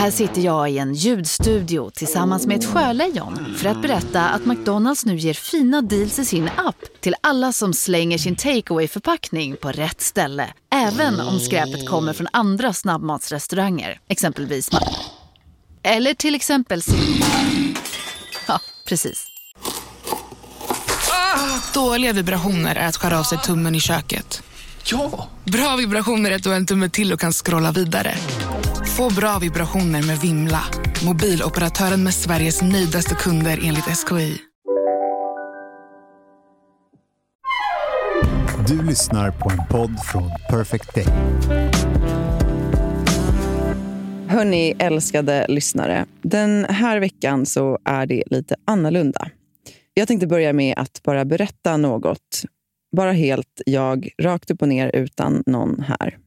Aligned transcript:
Här 0.00 0.10
sitter 0.10 0.40
jag 0.40 0.70
i 0.70 0.78
en 0.78 0.94
ljudstudio 0.94 1.90
tillsammans 1.90 2.46
med 2.46 2.56
ett 2.58 2.64
sjölejon 2.64 3.54
för 3.58 3.68
att 3.68 3.82
berätta 3.82 4.28
att 4.28 4.46
McDonalds 4.46 5.04
nu 5.04 5.16
ger 5.16 5.34
fina 5.34 5.82
deals 5.82 6.18
i 6.18 6.24
sin 6.24 6.50
app 6.56 6.76
till 7.00 7.14
alla 7.20 7.52
som 7.52 7.72
slänger 7.72 8.18
sin 8.18 8.36
takeaway 8.36 8.88
förpackning 8.88 9.56
på 9.56 9.72
rätt 9.72 10.00
ställe. 10.00 10.48
Även 10.72 11.20
om 11.20 11.40
skräpet 11.40 11.88
kommer 11.88 12.12
från 12.12 12.26
andra 12.32 12.72
snabbmatsrestauranger, 12.72 14.00
exempelvis 14.08 14.70
Eller 15.82 16.14
till 16.14 16.34
exempel 16.34 16.82
Ja, 18.48 18.60
precis. 18.86 19.26
Dåliga 21.74 22.12
vibrationer 22.12 22.76
är 22.76 22.88
att 22.88 22.96
skära 22.96 23.18
av 23.18 23.24
sig 23.24 23.38
tummen 23.38 23.74
i 23.74 23.80
köket. 23.80 24.42
Ja! 24.84 25.28
Bra 25.44 25.76
vibrationer 25.76 26.30
är 26.30 26.36
att 26.36 26.42
du 26.42 26.48
har 26.48 26.56
en 26.56 26.66
tumme 26.66 26.88
till 26.88 27.12
och 27.12 27.20
kan 27.20 27.32
scrolla 27.32 27.72
vidare. 27.72 28.14
Få 28.96 29.14
bra 29.14 29.38
vibrationer 29.38 30.06
med 30.06 30.18
Vimla. 30.18 30.60
Mobiloperatören 31.06 32.02
med 32.02 32.14
Sveriges 32.14 32.62
nöjdaste 32.62 33.14
kunder 33.14 33.58
enligt 33.64 33.84
SKI. 33.84 34.38
Du 38.68 38.82
lyssnar 38.82 39.30
på 39.30 39.50
en 39.50 39.66
podd 39.70 40.04
från 40.04 40.30
Perfect 40.50 40.94
Day. 40.94 41.06
Hörni, 44.28 44.74
älskade 44.78 45.46
lyssnare. 45.48 46.06
Den 46.22 46.64
här 46.64 47.00
veckan 47.00 47.46
så 47.46 47.78
är 47.84 48.06
det 48.06 48.22
lite 48.26 48.56
annorlunda. 48.64 49.28
Jag 49.94 50.08
tänkte 50.08 50.26
börja 50.26 50.52
med 50.52 50.74
att 50.78 51.02
bara 51.02 51.24
berätta 51.24 51.76
något. 51.76 52.42
Bara 52.96 53.12
helt 53.12 53.62
jag, 53.66 54.08
rakt 54.22 54.50
upp 54.50 54.62
och 54.62 54.68
ner 54.68 54.90
utan 54.94 55.42
någon 55.46 55.80
här. 55.80 56.18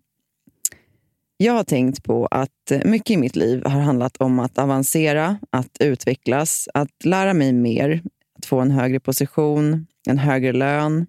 Jag 1.37 1.53
har 1.53 1.63
tänkt 1.63 2.03
på 2.03 2.27
att 2.31 2.71
eh, 2.71 2.79
mycket 2.85 3.11
i 3.11 3.17
mitt 3.17 3.35
liv 3.35 3.63
har 3.65 3.79
handlat 3.79 4.17
om 4.17 4.39
att 4.39 4.57
avancera, 4.57 5.37
att 5.49 5.77
utvecklas, 5.79 6.69
att 6.73 7.05
lära 7.05 7.33
mig 7.33 7.53
mer, 7.53 8.01
att 8.37 8.45
få 8.45 8.59
en 8.59 8.71
högre 8.71 8.99
position, 8.99 9.87
en 10.09 10.17
högre 10.17 10.51
lön, 10.51 11.05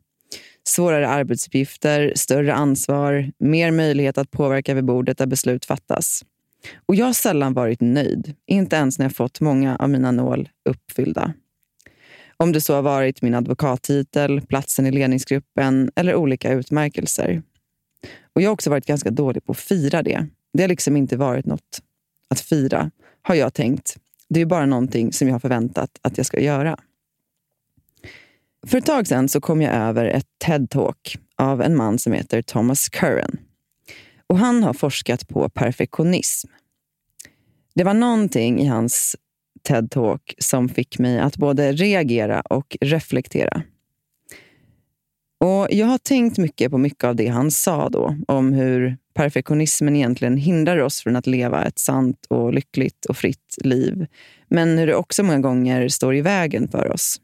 svårare 0.69 1.09
arbetsuppgifter, 1.09 2.13
större 2.17 2.55
ansvar, 2.55 3.33
mer 3.39 3.71
möjlighet 3.71 4.19
att 4.19 4.31
påverka 4.31 4.75
vid 4.75 4.85
bordet 4.85 5.19
där 5.19 5.27
beslut 5.27 5.65
fattas. 5.65 6.25
Och 6.87 6.95
jag 6.95 7.07
har 7.07 7.13
sällan 7.13 7.55
varit 7.55 7.81
nöjd, 7.81 8.35
inte 8.47 8.77
ens 8.77 8.98
när 8.98 9.07
jag 9.07 9.17
fått 9.17 9.41
många 9.41 9.77
av 9.77 9.91
mina 9.91 10.13
mål 10.13 10.48
uppfyllda. 10.69 11.33
Om 12.37 12.53
det 12.53 12.61
så 12.61 12.75
har 12.75 12.83
varit 12.83 13.23
min 13.23 13.35
advokattitel, 13.35 14.41
platsen 14.41 14.87
i 14.87 14.91
ledningsgruppen 14.91 15.91
eller 15.97 16.15
olika 16.15 16.53
utmärkelser. 16.53 17.43
Och 18.35 18.43
Jag 18.43 18.49
har 18.49 18.53
också 18.53 18.71
varit 18.71 18.87
ganska 18.87 19.11
dålig 19.11 19.45
på 19.45 19.53
att 19.53 19.59
fira 19.59 20.03
det. 20.03 20.27
Det 20.53 20.63
har 20.63 20.69
liksom 20.69 20.97
inte 20.97 21.17
varit 21.17 21.47
något 21.47 21.83
att 22.29 22.41
fira, 22.41 22.91
har 23.23 23.35
jag 23.35 23.55
tänkt. 23.55 23.97
Det 24.29 24.41
är 24.41 24.47
bara 24.47 24.67
någonting 24.67 25.13
som 25.13 25.29
jag 25.29 25.35
har 25.35 25.41
förväntat 25.41 25.91
att 26.03 26.17
jag 26.17 26.27
ska 26.27 26.41
göra. 26.41 26.77
För 28.67 28.79
ett 28.79 28.87
tag 28.87 29.07
sedan 29.07 29.29
så 29.29 29.41
kom 29.41 29.63
jag 29.63 29.75
över 29.75 30.05
ett 30.05 30.27
TED-talk 30.45 31.19
av 31.37 31.63
en 31.63 31.77
man 31.77 31.99
som 31.99 32.13
heter 32.13 32.43
Thomas 32.43 32.89
Curran. 32.89 33.39
Och 34.27 34.39
Han 34.39 34.63
har 34.63 34.73
forskat 34.73 35.29
på 35.29 35.48
perfektionism. 35.48 36.48
Det 37.75 37.85
var 37.85 37.95
någonting 37.95 38.61
i 38.61 38.67
hans 38.67 39.17
TED-talk 39.69 40.35
som 40.39 40.69
fick 40.69 40.98
mig 40.98 41.19
att 41.19 41.37
både 41.37 41.73
reagera 41.73 42.41
och 42.41 42.77
reflektera. 42.81 43.63
Och 45.41 45.67
Jag 45.71 45.87
har 45.87 45.99
tänkt 45.99 46.39
mycket 46.39 46.71
på 46.71 46.79
mycket 46.79 47.05
av 47.05 47.17
det 47.17 47.27
han 47.27 47.51
sa 47.51 47.89
då, 47.89 48.17
om 48.29 48.53
hur 48.53 48.97
perfektionismen 49.15 49.97
egentligen 49.97 50.37
hindrar 50.37 50.79
oss 50.79 51.03
från 51.03 51.17
att 51.17 51.27
leva 51.27 51.65
ett 51.65 51.79
sant 51.79 52.27
och 52.29 52.55
lyckligt 52.55 53.05
och 53.05 53.17
fritt 53.17 53.59
liv. 53.65 54.07
Men 54.49 54.79
hur 54.79 54.87
det 54.87 54.95
också 54.95 55.23
många 55.23 55.39
gånger 55.39 55.89
står 55.89 56.15
i 56.15 56.21
vägen 56.21 56.69
för 56.69 56.93
oss. 56.93 57.21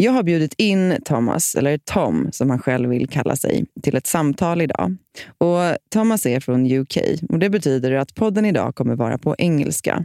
Jag 0.00 0.12
har 0.12 0.22
bjudit 0.22 0.54
in 0.58 0.96
Thomas, 1.04 1.54
eller 1.54 1.78
Tom 1.78 2.28
som 2.32 2.50
han 2.50 2.58
själv 2.58 2.90
vill 2.90 3.08
kalla 3.08 3.36
sig, 3.36 3.64
till 3.82 3.96
ett 3.96 4.06
samtal 4.06 4.62
idag. 4.62 4.96
Och 5.38 5.76
Thomas 5.90 6.26
är 6.26 6.40
från 6.40 6.72
UK 6.72 6.96
och 7.28 7.38
det 7.38 7.50
betyder 7.50 7.92
att 7.92 8.14
podden 8.14 8.44
idag 8.44 8.74
kommer 8.74 8.96
vara 8.96 9.18
på 9.18 9.34
engelska. 9.38 10.04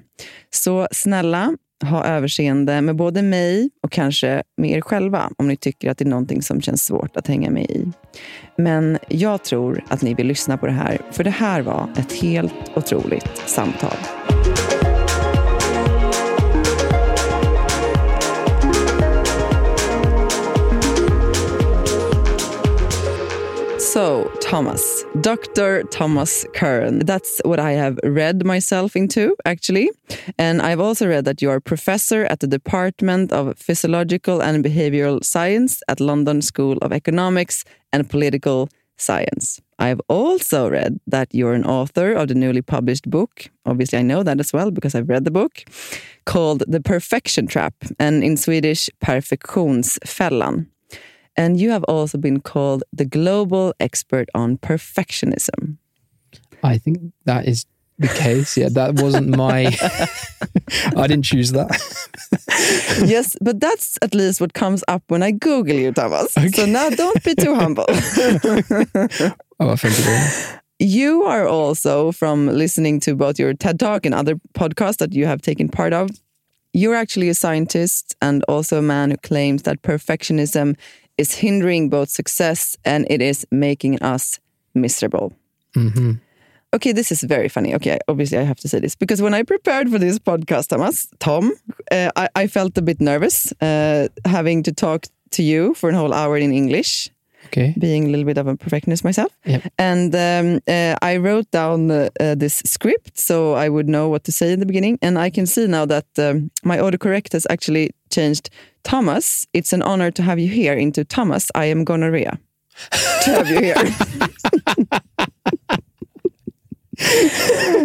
Så 0.49 0.87
snälla, 0.91 1.57
ha 1.83 2.05
överseende 2.05 2.81
med 2.81 2.95
både 2.95 3.21
mig 3.21 3.69
och 3.83 3.91
kanske 3.91 4.43
med 4.57 4.71
er 4.71 4.81
själva 4.81 5.29
om 5.37 5.47
ni 5.47 5.57
tycker 5.57 5.91
att 5.91 5.97
det 5.97 6.03
är 6.03 6.09
någonting 6.09 6.41
som 6.41 6.61
känns 6.61 6.85
svårt 6.85 7.17
att 7.17 7.27
hänga 7.27 7.49
med 7.49 7.63
i. 7.63 7.91
Men 8.57 8.97
jag 9.07 9.43
tror 9.43 9.83
att 9.87 10.01
ni 10.01 10.13
vill 10.13 10.27
lyssna 10.27 10.57
på 10.57 10.65
det 10.65 10.71
här, 10.71 10.97
för 11.11 11.23
det 11.23 11.29
här 11.29 11.61
var 11.61 11.89
ett 11.97 12.13
helt 12.13 12.53
otroligt 12.75 13.41
samtal. 13.45 13.97
So, 23.93 24.27
Thomas, 24.41 25.05
Dr. 25.21 25.83
Thomas 25.83 26.47
Curran. 26.55 27.05
That's 27.05 27.39
what 27.45 27.59
I 27.59 27.73
have 27.73 27.99
read 28.03 28.43
myself 28.43 28.95
into, 28.95 29.35
actually. 29.45 29.91
And 30.39 30.63
I've 30.63 30.79
also 30.79 31.07
read 31.07 31.25
that 31.25 31.43
you 31.43 31.51
are 31.51 31.59
professor 31.59 32.25
at 32.25 32.39
the 32.39 32.47
Department 32.47 33.31
of 33.31 33.53
Psychological 33.61 34.41
and 34.41 34.65
Behavioral 34.65 35.23
Science 35.23 35.83
at 35.87 35.99
London 35.99 36.41
School 36.41 36.77
of 36.81 36.91
Economics 36.91 37.65
and 37.91 38.09
Political 38.09 38.67
Science. 38.97 39.61
I've 39.77 40.01
also 40.07 40.71
read 40.71 40.99
that 41.05 41.27
you're 41.31 41.53
an 41.53 41.63
author 41.63 42.13
of 42.13 42.29
the 42.29 42.35
newly 42.35 42.63
published 42.63 43.07
book. 43.07 43.51
Obviously, 43.67 43.99
I 43.99 44.01
know 44.01 44.23
that 44.23 44.39
as 44.39 44.51
well 44.51 44.71
because 44.71 44.95
I've 44.95 45.09
read 45.09 45.23
the 45.23 45.29
book 45.29 45.65
called 46.25 46.63
The 46.67 46.81
Perfection 46.81 47.45
Trap, 47.45 47.75
and 47.99 48.23
in 48.23 48.37
Swedish, 48.37 48.89
Perfektionsfällan. 49.05 50.72
And 51.35 51.59
you 51.59 51.71
have 51.71 51.83
also 51.85 52.17
been 52.17 52.41
called 52.41 52.83
the 52.93 53.05
global 53.05 53.73
expert 53.79 54.29
on 54.35 54.57
perfectionism. 54.57 55.77
I 56.63 56.77
think 56.77 56.99
that 57.25 57.47
is 57.47 57.65
the 57.99 58.07
case. 58.07 58.57
Yeah, 58.57 58.69
that 58.69 58.95
wasn't 58.95 59.29
my. 59.29 59.65
I 60.95 61.07
didn't 61.07 61.25
choose 61.25 61.51
that. 61.51 61.69
yes, 63.05 63.35
but 63.41 63.59
that's 63.59 63.97
at 64.01 64.13
least 64.13 64.41
what 64.41 64.53
comes 64.53 64.83
up 64.87 65.03
when 65.07 65.23
I 65.23 65.31
Google 65.31 65.75
you, 65.75 65.91
Thomas. 65.91 66.33
So 66.33 66.65
now 66.65 66.89
don't 66.89 67.23
be 67.23 67.35
too 67.35 67.55
humble. 67.55 67.85
oh, 69.59 69.75
thank 69.75 69.97
you. 69.99 70.59
You 70.79 71.23
are 71.23 71.47
also, 71.47 72.11
from 72.11 72.47
listening 72.47 72.99
to 73.01 73.15
both 73.15 73.39
your 73.39 73.53
TED 73.53 73.79
Talk 73.79 74.05
and 74.05 74.13
other 74.13 74.35
podcasts 74.53 74.97
that 74.97 75.13
you 75.13 75.25
have 75.25 75.41
taken 75.41 75.69
part 75.69 75.93
of, 75.93 76.09
you're 76.73 76.95
actually 76.95 77.29
a 77.29 77.35
scientist 77.35 78.15
and 78.21 78.43
also 78.47 78.79
a 78.79 78.81
man 78.81 79.11
who 79.11 79.17
claims 79.17 79.61
that 79.63 79.81
perfectionism 79.83 80.75
is 81.17 81.35
hindering 81.35 81.89
both 81.89 82.09
success 82.09 82.77
and 82.85 83.05
it 83.09 83.21
is 83.21 83.45
making 83.51 84.01
us 84.01 84.39
miserable. 84.73 85.31
hmm 85.75 86.13
Okay, 86.75 86.91
this 86.91 87.11
is 87.11 87.21
very 87.21 87.49
funny. 87.49 87.75
Okay, 87.75 87.99
obviously 88.07 88.39
I 88.39 88.43
have 88.43 88.57
to 88.61 88.67
say 88.67 88.79
this 88.79 88.95
because 88.95 89.21
when 89.21 89.35
I 89.35 89.43
prepared 89.43 89.89
for 89.91 89.99
this 89.99 90.17
podcast, 90.17 90.69
Thomas, 90.69 91.07
Tom, 91.19 91.51
uh, 91.91 92.09
I, 92.15 92.27
I 92.35 92.47
felt 92.47 92.75
a 92.77 92.81
bit 92.81 92.99
nervous 92.99 93.53
uh, 93.61 94.07
having 94.25 94.63
to 94.63 94.71
talk 94.71 95.05
to 95.31 95.43
you 95.43 95.75
for 95.75 95.91
a 95.91 95.95
whole 95.95 96.13
hour 96.13 96.35
in 96.35 96.51
English, 96.51 97.11
Okay. 97.45 97.75
being 97.77 98.05
a 98.05 98.09
little 98.09 98.25
bit 98.25 98.37
of 98.39 98.47
a 98.47 98.55
perfectionist 98.55 99.03
myself. 99.03 99.31
Yep. 99.45 99.61
And 99.77 100.15
um, 100.15 100.61
uh, 100.67 100.95
I 101.03 101.17
wrote 101.17 101.51
down 101.51 101.91
uh, 101.91 102.09
this 102.35 102.63
script 102.65 103.19
so 103.19 103.53
I 103.53 103.69
would 103.69 103.87
know 103.87 104.09
what 104.09 104.23
to 104.23 104.31
say 104.31 104.51
in 104.53 104.59
the 104.59 104.65
beginning. 104.65 104.97
And 105.01 105.19
I 105.19 105.29
can 105.29 105.45
see 105.45 105.67
now 105.67 105.85
that 105.85 106.07
um, 106.17 106.49
my 106.63 106.77
autocorrect 106.79 107.33
has 107.33 107.45
actually 107.51 107.91
changed. 108.13 108.49
Thomas, 108.83 109.47
it's 109.53 109.73
an 109.73 109.81
honor 109.81 110.11
to 110.11 110.21
have 110.23 110.39
you 110.39 110.47
here 110.49 110.73
into 110.73 111.03
Thomas, 111.03 111.49
I 111.55 111.65
am 111.65 111.83
gonorrhea. 111.83 112.39
to 112.91 113.29
have 113.29 113.49
you 113.49 113.59
here. 113.59 113.75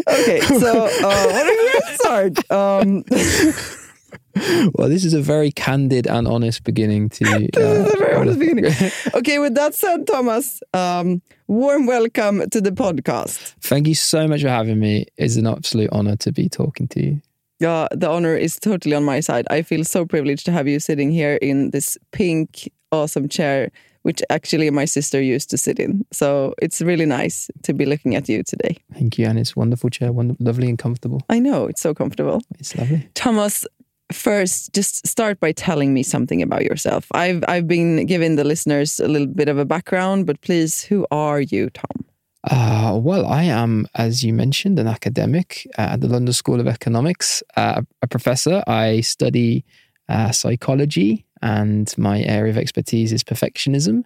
okay, 0.09 0.41
so 0.41 0.87
uh, 0.87 1.27
what 1.34 1.47
a 1.47 1.56
great 1.61 1.99
start. 1.99 2.50
Um, 2.50 3.05
Well, 4.75 4.88
this 4.88 5.05
is 5.05 5.14
a 5.14 5.20
very 5.20 5.50
candid 5.50 6.06
and 6.06 6.29
honest 6.29 6.62
beginning 6.64 7.08
to. 7.11 7.25
this 7.25 7.87
is 7.88 7.94
a 7.94 7.99
very 7.99 8.14
uh, 8.14 8.20
honest 8.20 8.38
beginning. 8.38 8.73
Okay, 9.14 9.38
with 9.38 9.55
that 9.55 9.75
said, 9.75 10.06
Thomas, 10.06 10.62
um, 10.73 11.23
warm 11.47 11.87
welcome 11.87 12.49
to 12.50 12.61
the 12.61 12.70
podcast. 12.70 13.55
Thank 13.61 13.88
you 13.88 13.94
so 13.94 14.29
much 14.29 14.43
for 14.43 14.49
having 14.49 14.79
me. 14.79 15.06
It's 15.17 15.37
an 15.37 15.47
absolute 15.47 15.91
honor 15.93 16.17
to 16.17 16.32
be 16.32 16.49
talking 16.49 16.88
to 16.88 17.05
you. 17.05 17.23
Yeah, 17.60 17.88
the 17.90 18.08
honor 18.08 18.37
is 18.37 18.56
totally 18.58 18.94
on 18.94 19.05
my 19.05 19.20
side. 19.20 19.46
I 19.50 19.62
feel 19.62 19.84
so 19.84 20.06
privileged 20.06 20.44
to 20.46 20.52
have 20.52 20.69
you 20.69 20.78
sitting 20.78 21.10
here 21.10 21.38
in 21.43 21.70
this 21.70 21.99
pink, 22.12 22.70
awesome 22.93 23.28
chair, 23.28 23.70
which 24.02 24.22
actually 24.31 24.70
my 24.70 24.84
sister 24.84 25.20
used 25.20 25.50
to 25.50 25.58
sit 25.58 25.81
in. 25.81 26.05
So 26.12 26.55
it's 26.62 26.81
really 26.81 27.05
nice 27.06 27.50
to 27.64 27.72
be 27.72 27.84
looking 27.84 28.14
at 28.14 28.28
you 28.28 28.43
today. 28.44 28.76
Thank 28.94 29.19
you, 29.19 29.26
and 29.26 29.38
it's 29.38 29.56
wonderful 29.56 29.90
chair, 29.90 30.12
wonder- 30.12 30.37
lovely 30.38 30.69
and 30.69 30.78
comfortable. 30.78 31.20
I 31.28 31.40
know, 31.40 31.66
it's 31.66 31.81
so 31.82 31.94
comfortable. 31.94 32.40
It's 32.60 32.76
lovely. 32.76 33.08
Thomas, 33.14 33.66
first, 34.12 34.72
just 34.72 35.06
start 35.06 35.40
by 35.40 35.52
telling 35.52 35.93
me 35.93 36.02
something 36.05 36.40
about 36.43 36.62
yourself. 36.62 37.06
I've 37.12 37.43
I've 37.49 37.66
been 37.66 38.06
giving 38.06 38.37
the 38.37 38.44
listeners 38.44 39.00
a 39.00 39.08
little 39.08 39.26
bit 39.26 39.49
of 39.49 39.58
a 39.58 39.64
background, 39.64 40.26
but 40.26 40.40
please, 40.43 40.84
who 40.84 41.06
are 41.10 41.40
you, 41.40 41.70
Tom? 41.70 42.05
Uh, 42.44 42.99
well, 43.02 43.26
I 43.26 43.44
am, 43.44 43.87
as 43.94 44.23
you 44.23 44.32
mentioned, 44.32 44.79
an 44.79 44.87
academic 44.87 45.67
at 45.76 46.00
the 46.00 46.06
London 46.06 46.32
School 46.32 46.61
of 46.61 46.67
Economics, 46.67 47.43
uh, 47.56 47.82
a 48.02 48.06
professor. 48.06 48.62
I 48.67 49.00
study 49.00 49.64
uh, 50.08 50.31
psychology, 50.31 51.26
and 51.43 51.93
my 51.99 52.23
area 52.23 52.50
of 52.50 52.58
expertise 52.58 53.12
is 53.12 53.25
perfectionism. 53.25 54.05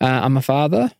Uh, 0.00 0.20
I'm 0.22 0.36
a 0.36 0.42
father 0.42 0.92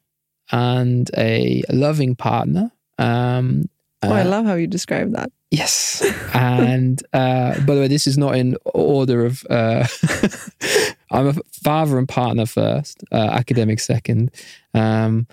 and 0.51 1.11
a 1.17 1.63
loving 1.71 2.15
partner. 2.17 2.73
Um, 2.99 3.69
Oh, 4.05 4.13
I 4.13 4.23
uh, 4.23 4.29
love 4.29 4.47
how 4.47 4.55
you 4.55 4.67
describe 4.67 5.13
that. 5.13 5.31
Yes. 5.51 6.03
And 6.35 7.03
uh, 7.13 7.61
by 7.61 7.75
the 7.75 7.83
way, 7.83 7.89
this 7.89 8.07
is 8.07 8.19
not 8.19 8.37
in 8.37 8.57
order 8.65 9.25
of. 9.25 9.47
Uh, 9.49 9.87
I'm 11.11 11.29
a 11.29 11.35
father 11.53 11.99
and 11.99 12.09
partner 12.09 12.47
first, 12.47 13.05
uh, 13.13 13.29
academic 13.33 13.81
second. 13.81 14.33
Um, 14.75 15.27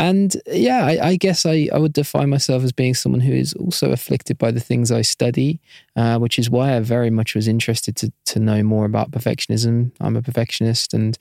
and 0.00 0.34
yeah, 0.46 0.86
I, 0.86 1.08
I 1.08 1.16
guess 1.16 1.44
I, 1.44 1.68
I 1.74 1.78
would 1.78 1.92
define 1.92 2.30
myself 2.30 2.62
as 2.64 2.72
being 2.72 2.94
someone 2.94 3.20
who 3.20 3.34
is 3.34 3.52
also 3.52 3.92
afflicted 3.92 4.38
by 4.38 4.50
the 4.50 4.58
things 4.58 4.90
I 4.90 5.02
study, 5.02 5.60
uh, 5.94 6.18
which 6.18 6.38
is 6.38 6.48
why 6.48 6.74
I 6.74 6.80
very 6.80 7.10
much 7.10 7.34
was 7.34 7.46
interested 7.46 7.96
to, 7.96 8.12
to 8.26 8.40
know 8.40 8.62
more 8.62 8.86
about 8.86 9.10
perfectionism. 9.10 9.92
I'm 10.00 10.16
a 10.16 10.22
perfectionist 10.22 10.94
and 10.94 11.18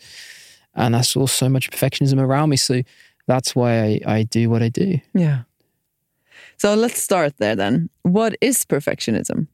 and 0.75 0.95
I 0.95 1.01
saw 1.01 1.25
so 1.25 1.49
much 1.49 1.69
perfectionism 1.71 2.21
around 2.21 2.49
me. 2.49 2.55
So 2.55 2.81
that's 3.27 3.53
why 3.53 3.79
I, 3.79 3.99
I 4.05 4.23
do 4.23 4.49
what 4.49 4.63
I 4.63 4.69
do. 4.69 4.99
Yeah. 5.13 5.41
So 6.55 6.73
let's 6.73 7.01
start 7.01 7.33
there 7.37 7.57
then. 7.57 7.89
What 8.03 8.37
is 8.39 8.63
perfectionism? 8.63 9.47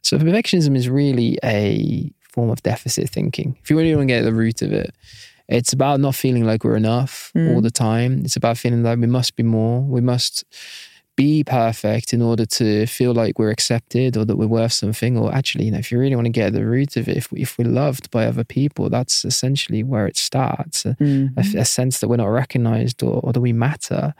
So 0.00 0.16
perfectionism 0.16 0.74
is 0.74 0.88
really 0.88 1.38
a 1.44 2.10
form 2.32 2.48
of 2.48 2.62
deficit 2.62 3.10
thinking. 3.10 3.58
If 3.62 3.68
you 3.68 3.76
really 3.76 3.94
want 3.94 4.08
to 4.08 4.14
get 4.14 4.20
at 4.20 4.24
the 4.24 4.32
root 4.32 4.62
of 4.62 4.72
it, 4.72 4.94
it's 5.48 5.72
about 5.72 6.00
not 6.00 6.14
feeling 6.14 6.44
like 6.44 6.64
we're 6.64 6.76
enough 6.76 7.30
hmm. 7.34 7.50
all 7.50 7.60
the 7.60 7.70
time. 7.70 8.22
It's 8.24 8.36
about 8.36 8.58
feeling 8.58 8.82
like 8.82 8.98
we 8.98 9.06
must 9.06 9.36
be 9.36 9.42
more. 9.42 9.80
We 9.82 10.00
must 10.00 10.44
be 11.16 11.44
perfect 11.44 12.12
in 12.12 12.22
order 12.22 12.44
to 12.44 12.86
feel 12.86 13.12
like 13.12 13.38
we're 13.38 13.50
accepted 13.50 14.16
or 14.16 14.24
that 14.24 14.36
we're 14.36 14.46
worth 14.46 14.72
something. 14.72 15.16
Or 15.16 15.32
actually, 15.32 15.66
you 15.66 15.70
know, 15.70 15.78
if 15.78 15.92
you 15.92 15.98
really 15.98 16.16
want 16.16 16.26
to 16.26 16.30
get 16.30 16.48
at 16.48 16.52
the 16.54 16.64
root 16.64 16.96
of 16.96 17.08
it, 17.08 17.16
if, 17.16 17.30
we, 17.30 17.42
if 17.42 17.58
we're 17.58 17.68
loved 17.68 18.10
by 18.10 18.26
other 18.26 18.44
people, 18.44 18.90
that's 18.90 19.24
essentially 19.24 19.82
where 19.82 20.06
it 20.06 20.16
starts. 20.16 20.84
A, 20.84 20.90
a- 20.90 20.94
mm-hmm. 20.94 21.58
a 21.58 21.64
sense 21.64 22.00
that 22.00 22.08
we're 22.08 22.16
not 22.16 22.26
recognized 22.26 23.02
or, 23.02 23.20
or 23.22 23.32
that 23.32 23.40
we 23.40 23.52
matter. 23.52 24.14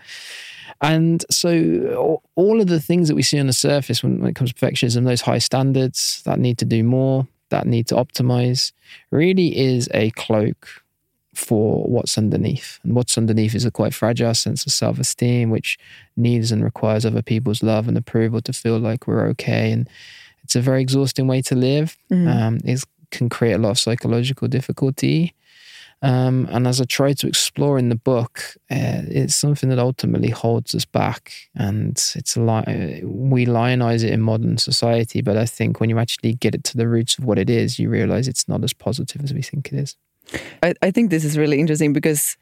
And 0.81 1.25
so, 1.31 2.23
all 2.35 2.61
of 2.61 2.67
the 2.67 2.81
things 2.81 3.09
that 3.09 3.15
we 3.15 3.23
see 3.23 3.39
on 3.39 3.47
the 3.47 3.53
surface 3.53 4.03
when, 4.03 4.21
when 4.21 4.31
it 4.31 4.35
comes 4.35 4.53
to 4.53 4.67
perfectionism, 4.67 5.05
those 5.05 5.23
high 5.23 5.39
standards 5.39 6.23
that 6.25 6.39
need 6.39 6.59
to 6.59 6.65
do 6.65 6.83
more, 6.85 7.27
that 7.51 7.67
need 7.67 7.87
to 7.89 7.95
optimize, 7.95 8.73
really 9.11 9.57
is 9.57 9.89
a 9.95 10.11
cloak 10.13 10.84
for 11.37 11.85
what's 11.85 12.19
underneath. 12.19 12.81
And 12.83 12.95
what's 12.95 13.19
underneath 13.19 13.55
is 13.55 13.65
a 13.65 13.71
quite 13.71 13.95
fragile 13.95 14.35
sense 14.35 14.67
of 14.67 14.73
self 14.73 14.99
esteem, 14.99 15.51
which 15.51 15.79
needs 16.17 16.53
and 16.53 16.63
requires 16.65 17.05
other 17.05 17.23
people's 17.23 17.63
love 17.63 17.89
and 17.89 17.97
approval 17.97 18.41
to 18.43 18.53
feel 18.53 18.79
like 18.79 19.07
we're 19.07 19.27
okay. 19.29 19.73
And 19.73 19.89
it's 20.43 20.57
a 20.57 20.61
very 20.61 20.81
exhausting 20.81 21.27
way 21.27 21.43
to 21.43 21.55
live. 21.55 21.97
Um, 22.13 22.61
it 22.65 22.85
can 23.11 23.29
create 23.29 23.55
a 23.55 23.59
lot 23.59 23.71
of 23.71 23.79
psychological 23.79 24.49
difficulty. 24.49 25.35
Um, 26.03 26.47
and 26.51 26.67
as 26.67 26.83
I 26.83 26.85
try 26.85 27.15
to 27.15 27.27
explore 27.27 27.79
in 27.79 27.89
the 27.89 27.95
book, 27.95 28.57
uh, 28.71 29.09
it's 29.09 29.35
something 29.35 29.71
that 29.71 29.79
ultimately 29.79 30.29
holds 30.29 30.75
us 30.75 30.85
back, 30.85 31.33
and 31.55 31.93
it's 32.15 32.37
a 32.37 32.41
li- 32.43 33.03
we 33.03 33.47
lionize 33.47 34.05
it 34.05 34.13
in 34.13 34.21
modern 34.21 34.59
society. 34.59 35.23
But 35.23 35.39
I 35.39 35.47
think 35.47 35.81
when 35.81 35.89
you 35.89 35.99
actually 35.99 36.35
get 36.35 36.55
it 36.55 36.63
to 36.65 36.77
the 36.77 36.89
roots 36.89 37.17
of 37.17 37.25
what 37.25 37.39
it 37.39 37.49
is, 37.49 37.79
you 37.79 37.89
realize 37.89 38.29
it's 38.29 38.49
not 38.49 38.63
as 38.65 38.75
positive 38.75 39.23
as 39.25 39.33
we 39.33 39.41
think 39.41 39.73
it 39.73 39.79
is. 39.79 39.97
I, 40.63 40.75
I 40.83 40.91
think 40.91 41.11
this 41.11 41.25
is 41.25 41.37
really 41.37 41.61
interesting 41.61 41.93
because 41.93 42.37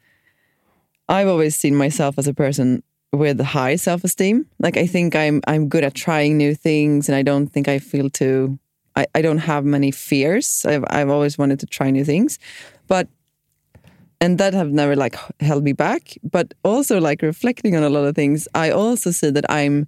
I've 1.09 1.27
always 1.27 1.55
seen 1.55 1.75
myself 1.75 2.17
as 2.17 2.27
a 2.27 2.33
person 2.33 2.83
with 3.11 3.39
high 3.39 3.75
self 3.75 4.03
esteem. 4.03 4.47
Like 4.59 4.77
I 4.77 4.87
think 4.87 5.15
I'm 5.15 5.41
I'm 5.47 5.69
good 5.69 5.83
at 5.83 5.93
trying 5.93 6.37
new 6.37 6.55
things 6.55 7.09
and 7.09 7.15
I 7.15 7.21
don't 7.21 7.47
think 7.47 7.67
I 7.67 7.79
feel 7.79 8.09
too 8.09 8.59
I, 8.95 9.05
I 9.15 9.21
don't 9.21 9.39
have 9.39 9.65
many 9.65 9.91
fears. 9.91 10.65
I've 10.65 10.83
I've 10.89 11.09
always 11.09 11.37
wanted 11.37 11.59
to 11.59 11.65
try 11.65 11.89
new 11.89 12.05
things. 12.05 12.39
But 12.87 13.07
and 14.21 14.37
that 14.37 14.53
have 14.53 14.71
never 14.71 14.95
like 14.95 15.15
held 15.39 15.63
me 15.63 15.73
back. 15.73 16.17
But 16.23 16.53
also 16.63 16.99
like 16.99 17.21
reflecting 17.21 17.75
on 17.75 17.83
a 17.83 17.89
lot 17.89 18.05
of 18.05 18.15
things, 18.15 18.47
I 18.53 18.71
also 18.71 19.11
see 19.11 19.29
that 19.31 19.45
I'm 19.49 19.87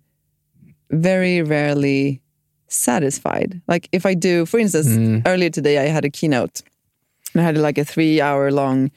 very 0.91 1.41
rarely 1.41 2.21
satisfied. 2.67 3.61
Like 3.67 3.87
if 3.91 4.05
I 4.05 4.13
do, 4.13 4.45
for 4.45 4.59
instance, 4.59 4.87
mm. 4.87 5.21
earlier 5.25 5.49
today 5.49 5.79
I 5.79 5.87
had 5.87 6.05
a 6.05 6.09
keynote 6.09 6.61
and 7.35 7.41
I 7.41 7.45
had 7.45 7.57
like 7.57 7.77
a 7.77 7.85
three 7.85 8.21
hour 8.21 8.49
long 8.51 8.91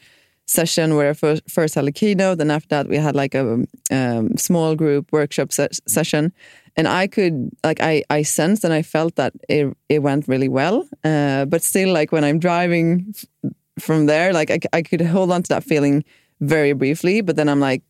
session 0.47 0.95
where 0.95 1.11
I 1.11 1.41
first, 1.47 1.75
had 1.75 1.87
a 1.87 1.93
keynote, 1.93 2.41
and 2.41 2.51
after 2.51 2.69
that 2.69 2.89
we 2.89 2.97
had 2.97 3.15
like 3.15 3.35
a 3.35 3.67
um, 3.91 4.37
small 4.37 4.75
group 4.77 5.13
workshop 5.13 5.53
se- 5.53 5.81
session, 5.87 6.33
and 6.77 6.87
I 6.89 7.09
could 7.09 7.51
like 7.65 7.81
I 7.81 8.05
I 8.09 8.23
sensed 8.23 8.65
and 8.65 8.73
I 8.73 8.83
felt 8.83 9.17
that 9.17 9.33
it 9.49 9.77
it 9.89 9.99
went 9.99 10.29
really 10.29 10.49
well, 10.49 10.89
uh, 11.05 11.45
but 11.45 11.63
still 11.63 11.93
like 11.93 12.13
when 12.13 12.25
I'm 12.25 12.39
driving 12.39 13.15
from 13.79 14.07
there, 14.07 14.33
like 14.33 14.67
I 14.73 14.83
could 14.83 15.01
hold 15.03 15.33
on 15.33 15.43
to 15.43 15.49
that 15.49 15.65
feeling 15.65 16.05
very 16.41 16.73
briefly, 16.73 17.21
but 17.21 17.37
then 17.37 17.49
I'm 17.49 17.61
like 17.61 17.83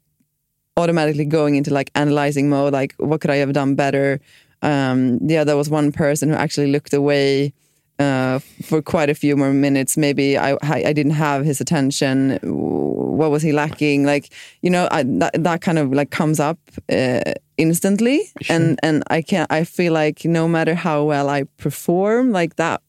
automatically 0.76 1.26
going 1.26 1.56
into 1.56 1.72
like 1.72 1.90
analyzing 1.94 2.48
mode, 2.48 2.72
like 2.72 2.94
what 2.96 3.20
could 3.20 3.30
I 3.30 3.36
have 3.36 3.52
done 3.52 3.74
better? 3.74 4.20
Um, 4.62 5.18
yeah, 5.22 5.44
there 5.44 5.56
was 5.56 5.68
one 5.68 5.92
person 5.92 6.30
who 6.30 6.34
actually 6.34 6.72
looked 6.72 6.94
away 6.94 7.52
uh, 7.98 8.38
for 8.62 8.80
quite 8.80 9.10
a 9.10 9.14
few 9.14 9.36
more 9.36 9.52
minutes. 9.52 9.96
Maybe 9.96 10.38
I 10.38 10.52
I 10.62 10.84
I 10.86 10.92
didn't 10.92 11.12
have 11.12 11.44
his 11.44 11.60
attention. 11.60 12.38
What 12.42 13.30
was 13.30 13.42
he 13.42 13.52
lacking? 13.52 14.04
Like 14.04 14.30
you 14.62 14.70
know, 14.70 14.88
I, 14.90 15.02
that 15.02 15.42
that 15.42 15.60
kind 15.60 15.78
of 15.78 15.92
like 15.92 16.10
comes 16.10 16.40
up 16.40 16.58
uh, 16.90 17.32
instantly, 17.56 18.30
and 18.48 18.78
and 18.82 19.02
I 19.08 19.22
can 19.22 19.46
I 19.50 19.64
feel 19.64 19.92
like 19.92 20.24
no 20.24 20.48
matter 20.48 20.74
how 20.74 21.04
well 21.04 21.28
I 21.28 21.44
perform, 21.56 22.32
like 22.32 22.56
that 22.56 22.80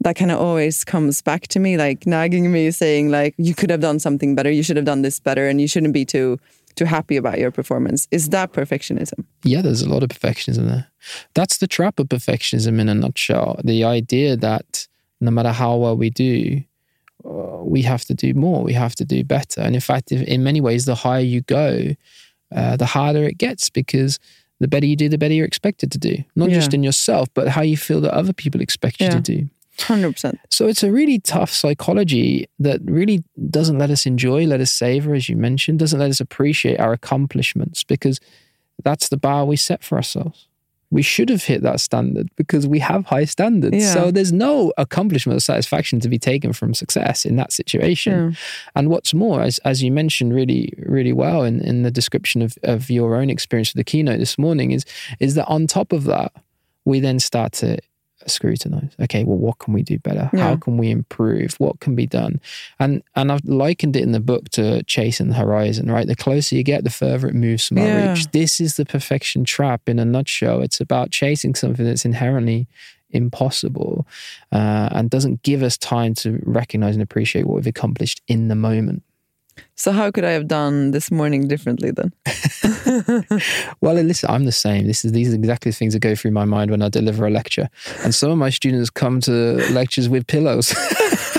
that 0.00 0.16
kind 0.16 0.30
of 0.30 0.40
always 0.40 0.84
comes 0.84 1.22
back 1.22 1.48
to 1.48 1.58
me, 1.58 1.76
like 1.76 2.06
nagging 2.06 2.52
me, 2.52 2.70
saying 2.70 3.10
like 3.10 3.34
you 3.38 3.54
could 3.54 3.70
have 3.70 3.80
done 3.80 3.98
something 3.98 4.34
better, 4.34 4.50
you 4.50 4.62
should 4.62 4.76
have 4.76 4.86
done 4.86 5.02
this 5.02 5.20
better, 5.20 5.48
and 5.48 5.60
you 5.60 5.68
shouldn't 5.68 5.94
be 5.94 6.04
too 6.04 6.38
too 6.76 6.84
happy 6.84 7.16
about 7.16 7.38
your 7.38 7.50
performance. 7.50 8.06
Is 8.10 8.28
that 8.28 8.52
perfectionism? 8.52 9.24
Yeah, 9.42 9.62
there's 9.62 9.82
a 9.82 9.88
lot 9.88 10.02
of 10.02 10.10
perfectionism 10.10 10.66
there. 10.68 10.86
That's 11.34 11.58
the 11.58 11.66
trap 11.66 11.98
of 11.98 12.08
perfectionism 12.08 12.78
in 12.78 12.88
a 12.88 12.94
nutshell. 12.94 13.60
The 13.64 13.82
idea 13.84 14.36
that 14.36 14.86
no 15.20 15.30
matter 15.30 15.50
how 15.52 15.76
well 15.76 15.96
we 15.96 16.10
do, 16.10 16.62
uh, 17.24 17.62
we 17.64 17.82
have 17.82 18.04
to 18.04 18.14
do 18.14 18.34
more, 18.34 18.62
we 18.62 18.74
have 18.74 18.94
to 18.96 19.04
do 19.04 19.24
better. 19.24 19.60
And 19.62 19.74
in 19.74 19.80
fact, 19.80 20.12
if, 20.12 20.22
in 20.28 20.44
many 20.44 20.60
ways, 20.60 20.84
the 20.84 20.94
higher 20.94 21.20
you 21.22 21.40
go, 21.40 21.94
uh, 22.54 22.76
the 22.76 22.86
harder 22.86 23.24
it 23.24 23.38
gets 23.38 23.70
because 23.70 24.18
the 24.60 24.68
better 24.68 24.86
you 24.86 24.96
do, 24.96 25.08
the 25.08 25.18
better 25.18 25.34
you're 25.34 25.46
expected 25.46 25.90
to 25.92 25.98
do. 25.98 26.16
Not 26.36 26.50
Yeah. 26.50 26.56
just 26.56 26.72
in 26.74 26.82
yourself, 26.82 27.28
but 27.34 27.48
how 27.48 27.62
you 27.62 27.76
feel 27.76 28.00
that 28.02 28.12
other 28.14 28.32
people 28.32 28.60
expect 28.60 29.00
you 29.00 29.06
Yeah. 29.06 29.14
to 29.14 29.20
do. 29.20 29.48
Hundred 29.78 30.12
percent. 30.12 30.38
So 30.50 30.66
it's 30.66 30.82
a 30.82 30.90
really 30.90 31.18
tough 31.18 31.50
psychology 31.50 32.48
that 32.58 32.80
really 32.84 33.22
doesn't 33.50 33.78
let 33.78 33.90
us 33.90 34.06
enjoy, 34.06 34.46
let 34.46 34.60
us 34.60 34.70
savor, 34.70 35.14
as 35.14 35.28
you 35.28 35.36
mentioned, 35.36 35.78
doesn't 35.78 35.98
let 35.98 36.10
us 36.10 36.20
appreciate 36.20 36.80
our 36.80 36.92
accomplishments 36.92 37.84
because 37.84 38.20
that's 38.82 39.08
the 39.08 39.16
bar 39.16 39.44
we 39.44 39.56
set 39.56 39.82
for 39.84 39.96
ourselves. 39.96 40.48
We 40.90 41.02
should 41.02 41.30
have 41.30 41.42
hit 41.42 41.62
that 41.62 41.80
standard 41.80 42.30
because 42.36 42.66
we 42.66 42.78
have 42.78 43.06
high 43.06 43.24
standards. 43.24 43.76
Yeah. 43.76 43.92
So 43.92 44.10
there's 44.12 44.32
no 44.32 44.72
accomplishment 44.78 45.36
or 45.36 45.40
satisfaction 45.40 45.98
to 46.00 46.08
be 46.08 46.18
taken 46.18 46.52
from 46.52 46.74
success 46.74 47.26
in 47.26 47.34
that 47.36 47.52
situation. 47.52 48.36
And 48.76 48.88
what's 48.88 49.12
more, 49.12 49.42
as, 49.42 49.58
as 49.64 49.82
you 49.82 49.90
mentioned 49.90 50.32
really, 50.32 50.72
really 50.78 51.12
well 51.12 51.42
in, 51.42 51.60
in 51.60 51.82
the 51.82 51.90
description 51.90 52.40
of, 52.40 52.56
of 52.62 52.88
your 52.88 53.16
own 53.16 53.30
experience 53.30 53.74
with 53.74 53.84
the 53.84 53.90
keynote 53.90 54.20
this 54.20 54.38
morning, 54.38 54.70
is, 54.70 54.84
is 55.18 55.34
that 55.34 55.46
on 55.46 55.66
top 55.66 55.92
of 55.92 56.04
that, 56.04 56.32
we 56.84 57.00
then 57.00 57.18
start 57.18 57.52
to 57.54 57.78
scrutinize. 58.26 58.92
Okay, 59.00 59.24
well, 59.24 59.38
what 59.38 59.58
can 59.58 59.72
we 59.74 59.82
do 59.82 59.98
better? 59.98 60.30
How 60.32 60.56
can 60.56 60.76
we 60.78 60.90
improve? 60.90 61.54
What 61.58 61.80
can 61.80 61.94
be 61.94 62.06
done? 62.06 62.40
And 62.78 63.02
and 63.14 63.30
I've 63.32 63.44
likened 63.44 63.96
it 63.96 64.02
in 64.02 64.12
the 64.12 64.20
book 64.20 64.48
to 64.50 64.82
chasing 64.84 65.28
the 65.28 65.34
horizon. 65.34 65.90
Right, 65.90 66.06
the 66.06 66.16
closer 66.16 66.56
you 66.56 66.62
get, 66.62 66.84
the 66.84 66.90
further 66.90 67.28
it 67.28 67.34
moves 67.34 67.68
from 67.68 67.78
our 67.78 67.86
Yeah. 67.86 68.10
reach. 68.12 68.30
This 68.32 68.60
is 68.60 68.76
the 68.76 68.84
perfection 68.84 69.44
trap 69.44 69.88
in 69.88 69.98
a 69.98 70.04
nutshell. 70.04 70.62
It's 70.62 70.80
about 70.80 71.10
chasing 71.10 71.54
something 71.54 71.84
that's 71.84 72.04
inherently 72.04 72.66
impossible 73.10 74.06
uh, 74.52 74.88
and 74.92 75.08
doesn't 75.10 75.42
give 75.42 75.62
us 75.62 75.76
time 75.78 76.12
to 76.14 76.40
recognize 76.44 76.94
and 76.96 77.02
appreciate 77.02 77.46
what 77.46 77.54
we've 77.56 77.66
accomplished 77.66 78.20
in 78.28 78.48
the 78.48 78.54
moment. 78.56 79.02
So 79.74 79.92
how 79.92 80.10
could 80.10 80.24
I 80.24 80.30
have 80.30 80.48
done 80.48 80.90
this 80.90 81.10
morning 81.10 81.48
differently 81.48 81.90
then? 81.90 82.12
Well, 83.80 83.94
listen, 83.94 84.30
I'm 84.30 84.44
the 84.44 84.52
same. 84.52 84.86
This 84.86 85.04
is 85.04 85.12
these 85.12 85.32
are 85.32 85.36
exactly 85.36 85.70
the 85.70 85.76
things 85.76 85.92
that 85.92 86.00
go 86.00 86.14
through 86.14 86.30
my 86.30 86.44
mind 86.44 86.70
when 86.70 86.82
I 86.82 86.88
deliver 86.88 87.26
a 87.26 87.30
lecture. 87.30 87.68
And 88.02 88.14
some 88.14 88.30
of 88.30 88.38
my 88.38 88.50
students 88.50 88.90
come 88.90 89.20
to 89.22 89.32
lectures 89.72 90.08
with 90.08 90.26
pillows. 90.26 90.72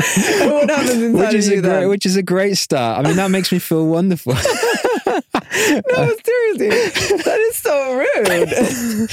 what 0.00 0.70
happens 0.70 1.02
inside 1.02 1.26
which 1.26 1.34
is 1.34 1.48
a 1.48 1.60
great, 1.60 1.86
which 1.86 2.06
is 2.06 2.16
a 2.16 2.22
great 2.22 2.56
start. 2.56 2.98
I 2.98 3.08
mean, 3.08 3.16
that 3.16 3.30
makes 3.30 3.52
me 3.52 3.58
feel 3.58 3.86
wonderful. 3.86 4.32
no, 5.06 5.20
uh, 5.96 6.10
seriously, 6.24 6.68
that 6.68 7.38
is 7.50 7.56
so 7.56 7.94
rude. 7.96 9.08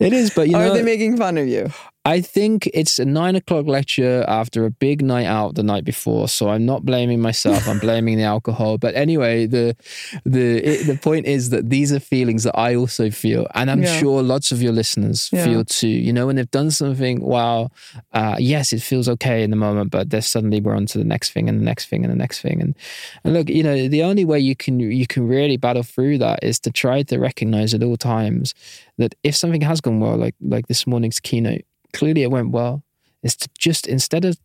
it 0.00 0.12
is, 0.12 0.30
but 0.30 0.48
you 0.48 0.54
know, 0.54 0.70
Are 0.70 0.74
they 0.74 0.82
making 0.82 1.16
fun 1.16 1.38
of 1.38 1.46
you? 1.46 1.70
I 2.04 2.20
think 2.20 2.68
it's 2.74 2.98
a 2.98 3.04
nine 3.04 3.36
o'clock 3.36 3.66
lecture 3.66 4.24
after 4.26 4.64
a 4.64 4.70
big 4.70 5.02
night 5.02 5.26
out 5.26 5.54
the 5.54 5.62
night 5.62 5.84
before, 5.84 6.26
so 6.28 6.48
I'm 6.48 6.66
not 6.66 6.84
blaming 6.84 7.20
myself. 7.20 7.68
I'm 7.68 7.78
blaming 7.78 8.16
the 8.16 8.24
alcohol. 8.24 8.76
But 8.76 8.96
anyway, 8.96 9.46
the 9.46 9.76
the 10.24 10.56
it, 10.80 10.86
the 10.88 10.96
point 10.96 11.26
is 11.26 11.50
that 11.50 11.70
these 11.70 11.92
are 11.92 12.00
feelings 12.00 12.42
that 12.42 12.58
I 12.58 12.74
also 12.74 13.10
feel, 13.10 13.46
and 13.54 13.70
I'm 13.70 13.82
Yeah. 13.82 14.00
sure 14.00 14.20
lots 14.20 14.50
of 14.50 14.60
your 14.60 14.72
listeners 14.72 15.30
Yeah. 15.32 15.44
feel 15.44 15.64
too. 15.64 15.86
You 15.86 16.12
know, 16.12 16.26
when 16.26 16.34
they've 16.36 16.50
done 16.50 16.72
something, 16.72 17.20
wow, 17.20 17.70
uh, 18.12 18.36
yes, 18.40 18.72
it 18.72 18.82
feels 18.82 19.08
okay 19.08 19.44
in 19.44 19.50
the 19.50 19.56
moment, 19.56 19.92
but 19.92 20.10
then 20.10 20.22
suddenly 20.22 20.60
we're 20.60 20.74
on 20.74 20.86
to 20.86 20.98
the 20.98 21.04
next 21.04 21.30
thing 21.30 21.48
and 21.48 21.60
the 21.60 21.64
next 21.64 21.86
thing 21.86 22.04
and 22.04 22.12
the 22.12 22.18
next 22.18 22.40
thing. 22.40 22.60
And 22.60 22.74
and 23.22 23.32
look, 23.32 23.48
you 23.48 23.62
know, 23.62 23.86
the 23.86 24.02
only 24.02 24.24
way 24.24 24.40
you 24.40 24.56
can 24.56 24.80
you 24.80 25.06
can 25.06 25.28
really 25.28 25.56
battle 25.56 25.84
through 25.84 26.18
that 26.18 26.40
is 26.42 26.58
to 26.60 26.72
try 26.72 27.04
to 27.04 27.18
recognize 27.20 27.74
at 27.74 27.82
all 27.84 27.96
times 27.96 28.54
that 28.98 29.14
if 29.22 29.36
something 29.36 29.60
has 29.60 29.80
gone 29.80 30.00
well, 30.00 30.16
like 30.16 30.34
like 30.40 30.66
this 30.66 30.84
morning's 30.84 31.20
keynote, 31.20 31.62
clearly 31.92 32.22
it 32.22 32.30
went 32.30 32.50
well. 32.50 32.84
Is 33.22 33.36
to 33.36 33.48
just 33.56 33.86
instead 33.86 34.24
of 34.24 34.36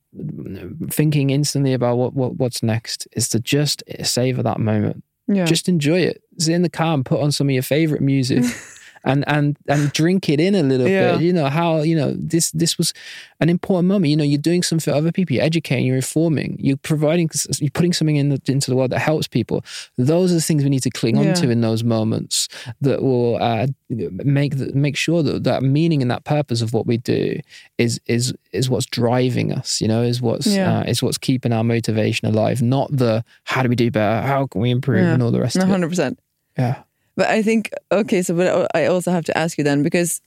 thinking 0.92 1.32
instantly 1.32 1.74
about 1.74 1.98
what, 1.98 2.14
what 2.14 2.36
what's 2.36 2.62
next, 2.62 3.08
is 3.14 3.28
to 3.30 3.40
just 3.40 3.82
savor 4.04 4.44
that 4.44 4.60
moment. 4.60 5.04
Yeah. 5.28 5.46
Just 5.46 5.68
enjoy 5.68 6.02
it. 6.02 6.22
Sit 6.38 6.54
in 6.54 6.62
the 6.62 6.70
car 6.70 6.94
and 6.94 7.06
put 7.06 7.20
on 7.20 7.32
some 7.32 7.50
of 7.50 7.54
your 7.54 7.64
favorite 7.64 8.02
music. 8.02 8.44
And, 9.04 9.24
and 9.28 9.58
and 9.68 9.92
drink 9.94 10.28
it 10.30 10.40
in 10.40 10.56
a 10.56 10.64
little 10.64 10.88
Yeah. 10.88 11.14
bit. 11.14 11.22
You 11.22 11.34
know 11.34 11.48
how 11.48 11.82
you 11.82 11.96
know 11.96 12.14
this 12.18 12.52
this 12.52 12.78
was 12.78 12.94
an 13.40 13.50
important 13.50 13.88
moment. 13.88 14.10
You 14.10 14.18
know 14.18 14.24
you're 14.24 14.38
doing 14.42 14.64
something 14.64 14.92
for 14.92 14.98
other 14.98 15.12
people. 15.12 15.36
You're 15.36 15.46
educating. 15.46 15.86
You're 15.86 15.96
informing. 15.98 16.58
You're 16.60 16.78
providing. 16.78 17.30
You're 17.60 17.72
putting 17.72 17.94
something 17.94 18.16
in 18.16 18.30
the, 18.30 18.42
into 18.48 18.70
the 18.72 18.76
world 18.76 18.92
that 18.92 19.00
helps 19.00 19.28
people. 19.28 19.64
Those 19.98 20.32
are 20.32 20.36
the 20.36 20.42
things 20.42 20.64
we 20.64 20.70
need 20.70 20.84
to 20.84 20.90
cling 20.90 21.18
on 21.18 21.34
to 21.36 21.50
in 21.50 21.62
those 21.62 21.84
moments 21.84 22.48
that 22.82 23.02
will 23.02 23.38
uh, 23.42 23.68
make 23.90 24.58
the, 24.58 24.72
make 24.74 24.98
sure 24.98 25.24
that 25.24 25.44
that 25.44 25.64
meaning 25.64 26.02
and 26.02 26.10
that 26.12 26.24
purpose 26.24 26.62
of 26.62 26.74
what 26.74 26.86
we 26.88 26.98
do 26.98 27.40
is 27.78 28.00
is 28.08 28.34
is 28.52 28.70
what's 28.70 28.86
driving 28.86 29.52
us. 29.54 29.80
You 29.82 29.88
know, 29.88 30.02
is 30.02 30.22
what's 30.22 30.48
Yeah. 30.48 30.80
uh, 30.80 30.84
is 30.84 31.02
what's 31.04 31.18
keeping 31.18 31.54
our 31.54 31.64
motivation 31.64 32.28
alive. 32.28 32.62
Not 32.62 32.96
the 32.96 33.24
how 33.46 33.62
do 33.64 33.70
we 33.70 33.76
do 33.76 33.92
better? 33.92 34.26
How 34.28 34.48
can 34.48 34.62
we 34.62 34.70
improve? 34.72 35.04
Yeah. 35.04 35.14
And 35.14 35.24
all 35.24 35.32
the 35.32 35.40
rest 35.40 35.56
100%. 35.58 36.18
Yeah. 36.58 36.82
But 37.18 37.28
I 37.28 37.42
think, 37.42 37.72
okay, 37.92 38.22
so 38.22 38.36
but 38.36 38.72
I 38.74 38.86
also 38.86 39.12
have 39.12 39.26
to 39.26 39.38
ask 39.38 39.58
you 39.58 39.64
then, 39.64 39.84
because 39.84 40.22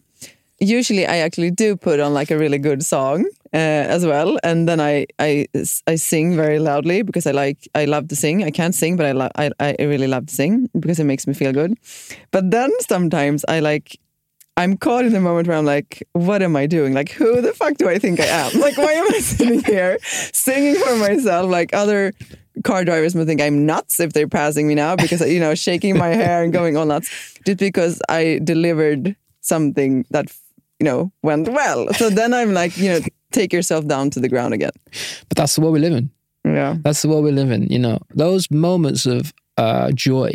usually 0.59 1.07
I 1.07 1.19
actually 1.19 1.51
do 1.51 1.77
put 1.77 2.01
on 2.01 2.13
like 2.13 2.31
a 2.31 2.37
really 2.37 2.59
good 2.59 2.85
song 2.85 3.25
uh, 3.55 3.87
as 3.97 4.05
well. 4.05 4.39
And 4.43 4.69
then 4.69 4.81
I, 4.81 5.07
I, 5.19 5.47
I 5.87 5.95
sing 5.95 6.37
very 6.37 6.59
loudly 6.59 7.03
because 7.03 7.27
I 7.27 7.31
like, 7.31 7.69
I 7.75 7.87
love 7.87 8.09
to 8.09 8.17
sing. 8.17 8.45
I 8.45 8.51
can't 8.51 8.75
sing, 8.75 8.97
but 8.97 9.07
I, 9.07 9.13
lo- 9.13 9.31
I, 9.37 9.51
I 9.59 9.77
really 9.79 10.09
love 10.09 10.27
to 10.27 10.35
sing 10.35 10.69
because 10.79 10.99
it 11.01 11.05
makes 11.05 11.27
me 11.27 11.33
feel 11.33 11.53
good. 11.53 11.79
But 12.33 12.51
then 12.51 12.71
sometimes 12.81 13.45
I 13.49 13.61
like, 13.61 13.99
I'm 14.57 14.77
caught 14.77 15.07
in 15.07 15.13
the 15.13 15.21
moment 15.21 15.49
where 15.49 15.57
I'm 15.57 15.65
like, 15.65 16.07
what 16.13 16.43
am 16.43 16.55
I 16.55 16.67
doing? 16.67 16.93
Like, 16.93 17.11
who 17.11 17.41
the 17.41 17.55
fuck 17.55 17.79
do 17.79 17.89
I 17.89 17.99
think 17.99 18.21
I 18.21 18.27
am? 18.27 18.61
Like, 18.61 18.77
why 18.77 18.93
am 18.93 19.07
I 19.15 19.19
sitting 19.21 19.65
here 19.65 19.97
singing 20.03 20.75
for 20.75 20.97
myself? 20.97 21.51
Like, 21.51 21.73
other 21.73 22.13
car 22.65 22.85
drivers 22.85 23.15
may 23.15 23.25
think 23.25 23.41
I'm 23.41 23.67
nuts 23.67 24.01
if 24.01 24.13
they're 24.13 24.29
passing 24.29 24.67
me 24.69 24.75
now 24.75 24.97
because, 24.97 25.21
you 25.31 25.41
know, 25.41 25.55
shaking 25.55 25.97
my 25.97 26.09
hair 26.09 26.43
and 26.43 26.53
going 26.53 26.77
all 26.77 26.87
nuts 26.87 27.09
just 27.47 27.59
because 27.59 28.01
I 28.09 28.41
delivered 28.45 29.17
something 29.41 30.05
that, 30.11 30.27
you 30.79 30.85
know, 30.85 31.13
went 31.23 31.49
well. 31.49 31.93
So 31.95 32.11
then 32.11 32.35
I'm 32.35 32.53
like, 32.53 32.77
you 32.77 32.89
know, 32.91 33.01
take 33.33 33.53
yourself 33.53 33.87
down 33.87 34.11
to 34.11 34.21
the 34.21 34.29
ground 34.29 34.55
again. 34.55 34.73
But 35.29 35.37
that's 35.37 35.55
the 35.55 35.61
world 35.63 35.75
we 35.75 35.81
live 35.81 35.93
in. 35.95 36.11
Yeah. 36.45 36.77
That's 36.83 37.03
the 37.03 37.09
world 37.09 37.25
we 37.25 37.33
live 37.33 37.51
in. 37.51 37.67
You 37.69 37.79
know, 37.79 37.99
those 38.15 38.51
moments 38.51 39.07
of 39.07 39.33
uh, 39.57 39.93
joy, 39.93 40.33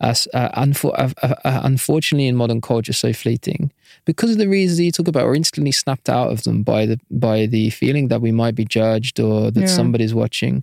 as 0.00 0.28
uh, 0.34 0.50
unfor- 0.60 0.94
uh, 0.98 1.12
uh, 1.22 1.34
uh, 1.44 1.60
unfortunately 1.64 2.28
in 2.28 2.36
modern 2.36 2.60
culture, 2.60 2.92
so 2.92 3.12
fleeting 3.12 3.72
because 4.04 4.30
of 4.30 4.38
the 4.38 4.48
reasons 4.48 4.78
you 4.80 4.92
talk 4.92 5.08
about. 5.08 5.24
We're 5.24 5.34
instantly 5.34 5.72
snapped 5.72 6.08
out 6.08 6.30
of 6.30 6.44
them 6.44 6.62
by 6.62 6.86
the 6.86 7.00
by 7.10 7.46
the 7.46 7.70
feeling 7.70 8.06
that 8.08 8.20
we 8.20 8.30
might 8.30 8.54
be 8.54 8.64
judged 8.64 9.18
or 9.18 9.50
that 9.50 9.60
Yeah. 9.60 9.66
somebody's 9.66 10.14
watching. 10.14 10.62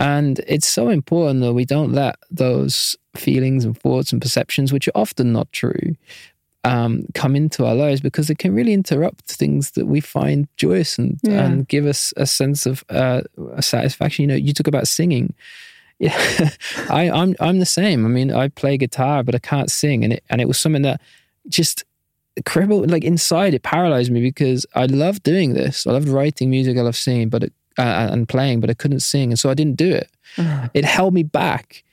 And 0.00 0.40
it's 0.48 0.66
so 0.66 0.88
important 0.88 1.40
that 1.42 1.52
we 1.52 1.64
don't 1.64 1.92
let 1.92 2.16
those 2.30 2.96
feelings 3.16 3.64
and 3.64 3.78
thoughts 3.78 4.12
and 4.12 4.20
perceptions, 4.22 4.72
which 4.72 4.88
are 4.88 4.96
often 4.96 5.32
not 5.32 5.52
true, 5.52 5.94
um, 6.64 7.04
come 7.14 7.36
into 7.36 7.64
our 7.66 7.74
lives 7.74 8.00
because 8.00 8.30
it 8.30 8.38
can 8.38 8.54
really 8.54 8.72
interrupt 8.72 9.22
things 9.30 9.72
that 9.72 9.86
we 9.86 10.00
find 10.00 10.48
joyous 10.56 10.98
and, 10.98 11.18
Yeah. 11.22 11.44
and 11.44 11.68
give 11.68 11.86
us 11.86 12.12
a 12.16 12.26
sense 12.26 12.66
of 12.66 12.82
uh, 12.90 13.22
satisfaction. 13.60 14.22
You 14.22 14.26
know, 14.28 14.34
you 14.34 14.52
talk 14.52 14.66
about 14.66 14.88
singing. 14.88 15.34
Yeah, 16.02 16.48
I, 16.88 17.10
I'm 17.10 17.36
I'm 17.40 17.58
the 17.58 17.66
same. 17.66 18.06
I 18.06 18.08
mean, 18.08 18.32
I 18.32 18.48
play 18.48 18.78
guitar, 18.78 19.22
but 19.22 19.34
I 19.34 19.38
can't 19.38 19.70
sing, 19.70 20.02
and 20.02 20.14
it 20.14 20.24
and 20.30 20.40
it 20.40 20.48
was 20.48 20.58
something 20.58 20.80
that 20.80 20.98
just 21.50 21.84
crippled 22.46 22.90
like 22.90 23.04
inside. 23.04 23.52
It 23.52 23.62
paralyzed 23.64 24.10
me 24.10 24.22
because 24.22 24.64
I 24.74 24.86
loved 24.86 25.22
doing 25.24 25.52
this. 25.52 25.86
I 25.86 25.90
loved 25.92 26.08
writing 26.08 26.48
music. 26.48 26.78
I 26.78 26.80
love 26.80 26.96
singing, 26.96 27.28
but 27.28 27.42
it, 27.44 27.52
uh, 27.78 28.08
and 28.10 28.28
playing, 28.28 28.60
but 28.60 28.70
I 28.70 28.74
couldn't 28.74 29.00
sing, 29.00 29.30
and 29.30 29.38
so 29.38 29.50
I 29.50 29.54
didn't 29.54 29.76
do 29.76 29.90
it. 29.92 30.10
It 30.74 30.84
held 30.84 31.14
me 31.14 31.22
back. 31.22 31.84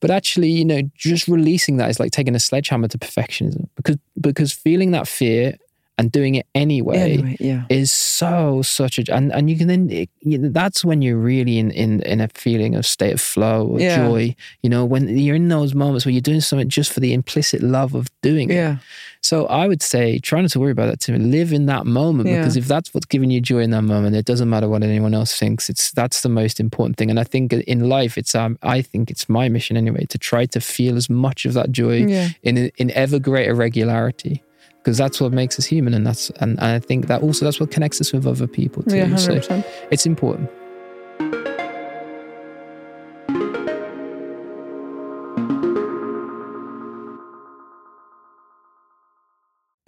But 0.00 0.10
actually, 0.10 0.50
you 0.50 0.66
know, 0.66 0.82
just 0.96 1.28
releasing 1.28 1.78
that 1.78 1.88
is 1.88 1.98
like 1.98 2.12
taking 2.12 2.34
a 2.34 2.40
sledgehammer 2.40 2.88
to 2.88 2.98
perfectionism 2.98 3.68
because 3.76 3.96
because 4.20 4.52
feeling 4.52 4.90
that 4.90 5.08
fear 5.08 5.56
and 5.96 6.10
doing 6.10 6.34
it 6.34 6.46
anyway, 6.56 6.96
Anyway, 6.98 7.36
yeah. 7.38 7.64
is 7.68 7.92
so 7.92 8.62
such 8.62 8.98
a 8.98 9.14
and 9.14 9.32
and 9.32 9.48
you 9.48 9.56
can 9.56 9.68
then 9.68 9.88
it, 9.90 10.10
you 10.20 10.38
know, 10.38 10.48
that's 10.48 10.84
when 10.84 11.02
you're 11.02 11.16
really 11.18 11.58
in 11.58 11.70
in 11.70 12.00
in 12.02 12.20
a 12.20 12.28
feeling 12.34 12.74
of 12.74 12.84
state 12.84 13.12
of 13.14 13.20
flow 13.20 13.66
or 13.66 13.80
Yeah. 13.80 13.96
joy. 14.08 14.34
You 14.62 14.70
know, 14.70 14.84
when 14.84 15.16
you're 15.16 15.36
in 15.36 15.48
those 15.48 15.72
moments 15.74 16.04
where 16.04 16.12
you're 16.12 16.20
doing 16.20 16.40
something 16.40 16.68
just 16.68 16.92
for 16.92 17.00
the 17.00 17.12
implicit 17.12 17.62
love 17.62 17.94
of 17.94 18.08
doing 18.22 18.50
it. 18.50 18.54
Yeah. 18.54 18.76
So 19.20 19.46
I 19.46 19.68
would 19.68 19.82
say 19.82 20.18
try 20.18 20.40
not 20.42 20.50
to 20.50 20.60
worry 20.60 20.72
about 20.72 20.86
that 20.90 21.00
to 21.00 21.16
Live 21.16 21.52
in 21.52 21.66
that 21.66 21.86
moment 21.86 22.28
Yeah. 22.28 22.38
because 22.40 22.56
if 22.56 22.66
that's 22.66 22.92
what's 22.92 23.06
giving 23.06 23.30
you 23.30 23.40
joy 23.40 23.60
in 23.60 23.70
that 23.70 23.82
moment, 23.84 24.16
it 24.16 24.26
doesn't 24.26 24.50
matter 24.50 24.68
what 24.68 24.82
anyone 24.82 25.14
else 25.14 25.38
thinks. 25.38 25.70
It's 25.70 25.92
that's 25.92 26.22
the 26.22 26.28
most 26.28 26.58
important 26.60 26.96
thing. 26.96 27.08
And 27.08 27.20
I 27.20 27.24
think 27.24 27.52
in 27.52 27.88
life, 27.88 28.18
it's 28.18 28.34
um, 28.34 28.58
I 28.62 28.82
think 28.82 29.10
it's 29.12 29.28
my 29.28 29.48
mission 29.48 29.76
anyway 29.76 30.04
to 30.08 30.18
try 30.18 30.44
to 30.46 30.60
feel 30.60 30.96
as 30.96 31.08
much 31.08 31.46
of 31.46 31.52
that 31.54 31.70
joy 31.70 31.98
in 32.42 32.70
in 32.76 32.90
ever 32.90 33.18
greater 33.20 33.54
regularity. 33.54 34.42
Because 34.84 34.98
that's 34.98 35.18
what 35.20 35.32
makes 35.32 35.58
us 35.58 35.64
human, 35.64 35.94
and 35.94 36.06
that's 36.06 36.30
and, 36.40 36.58
and 36.60 36.76
I 36.76 36.78
think 36.86 37.06
that 37.06 37.22
also 37.22 37.46
that's 37.46 37.58
what 37.58 37.70
connects 37.70 38.00
us 38.02 38.12
with 38.12 38.26
other 38.26 38.46
people 38.46 38.82
too. 38.82 38.96
Yeah, 38.96 39.16
so 39.16 39.32
100%. 39.32 39.64
it's 39.90 40.04
important. 40.06 40.50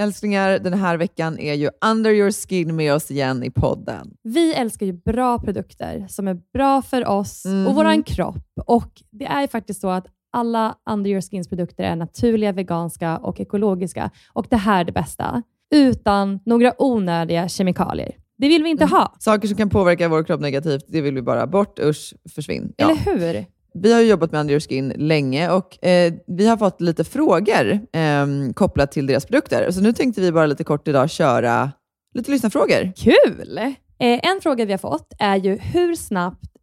Älsklingar, 0.03 0.59
den 0.59 0.75
här 0.75 0.97
veckan 0.97 1.39
är 1.39 1.55
ju 1.55 1.71
Under 1.85 2.11
your 2.11 2.31
skin 2.31 2.77
med 2.77 2.95
oss 2.95 3.11
igen 3.11 3.43
i 3.43 3.51
podden. 3.51 4.11
Vi 4.23 4.55
älskar 4.55 4.87
ju 4.87 4.93
bra 4.93 5.39
produkter 5.39 6.07
som 6.09 6.29
är 6.29 6.35
bra 6.53 6.83
för 6.83 7.07
oss 7.09 7.45
Mhm. 7.45 7.67
och 7.67 7.75
vår 7.75 8.03
kropp. 8.07 8.45
Och 8.67 9.03
Det 9.11 9.25
är 9.25 9.41
ju 9.43 9.49
faktiskt 9.49 9.81
så 9.81 9.89
att 9.91 10.07
alla 10.37 10.75
Under 10.91 11.11
Your 11.11 11.21
Skins 11.21 11.49
produkter 11.49 11.85
är 11.85 11.97
naturliga, 11.97 12.53
veganska 12.53 13.19
och 13.19 13.41
ekologiska. 13.41 14.11
Och 14.33 14.47
det 14.51 14.57
här 14.57 14.81
är 14.81 14.85
det 14.85 14.93
bästa. 14.93 15.43
Utan 15.75 16.41
några 16.45 16.73
onödiga 16.79 17.49
kemikalier. 17.49 18.17
Det 18.39 18.49
vill 18.49 18.63
vi 18.63 18.71
inte 18.71 18.85
ha. 18.85 19.15
Saker 19.19 19.49
som 19.49 19.57
kan 19.57 19.71
påverka 19.71 20.09
vår 20.09 20.25
kropp 20.25 20.41
negativt, 20.41 20.85
det 20.89 21.01
vill 21.01 21.15
vi 21.15 21.23
bara 21.23 21.47
bort. 21.47 21.79
Usch, 21.79 22.15
försvinn. 22.35 22.73
Ja. 22.77 22.85
Eller 22.91 22.97
hur? 22.97 23.45
Vi 23.75 23.93
har 23.93 24.01
jobbat 24.01 24.33
med 24.33 24.41
Under 24.41 24.53
Your 24.53 24.61
Skin 24.61 24.93
länge 24.97 25.51
och 25.51 25.85
eh, 25.85 26.15
vi 26.27 26.47
har 26.47 26.57
fått 26.57 26.81
lite 26.81 27.05
frågor 27.05 27.73
eh, 27.73 28.27
kopplat 28.55 28.93
till 28.93 29.07
deras 29.07 29.27
produkter. 29.27 29.71
Så 29.71 29.81
nu 29.81 29.93
tänkte 29.93 30.21
vi 30.21 30.33
bara 30.33 30.47
lite 30.47 30.65
kort 30.65 30.89
idag 30.89 31.11
köra 31.11 31.73
lite 32.15 32.31
lyssnarfrågor. 32.31 32.93
Kul! 32.97 33.59
Eh, 33.99 34.31
en 34.33 34.41
fråga 34.43 34.65
vi 34.65 34.73
har 34.73 34.79
fått 34.79 35.13
är 35.19 35.37
ju 35.37 35.57
hur 35.57 35.95
snabbt 35.95 36.56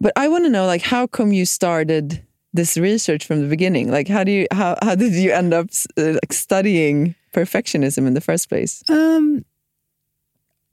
But 0.00 0.12
I 0.16 0.28
want 0.28 0.44
to 0.44 0.50
know, 0.50 0.66
like, 0.66 0.82
how 0.82 1.06
come 1.06 1.32
you 1.32 1.44
started 1.44 2.22
this 2.52 2.76
research 2.76 3.26
from 3.26 3.42
the 3.42 3.48
beginning? 3.48 3.90
Like, 3.90 4.08
how 4.08 4.24
do 4.24 4.32
you 4.32 4.46
how 4.50 4.76
how 4.82 4.94
did 4.94 5.12
you 5.12 5.32
end 5.32 5.52
up 5.52 5.68
uh, 5.96 6.12
like 6.14 6.32
studying 6.32 7.14
perfectionism 7.32 8.06
in 8.06 8.14
the 8.14 8.20
first 8.20 8.48
place? 8.48 8.82
Um, 8.88 9.44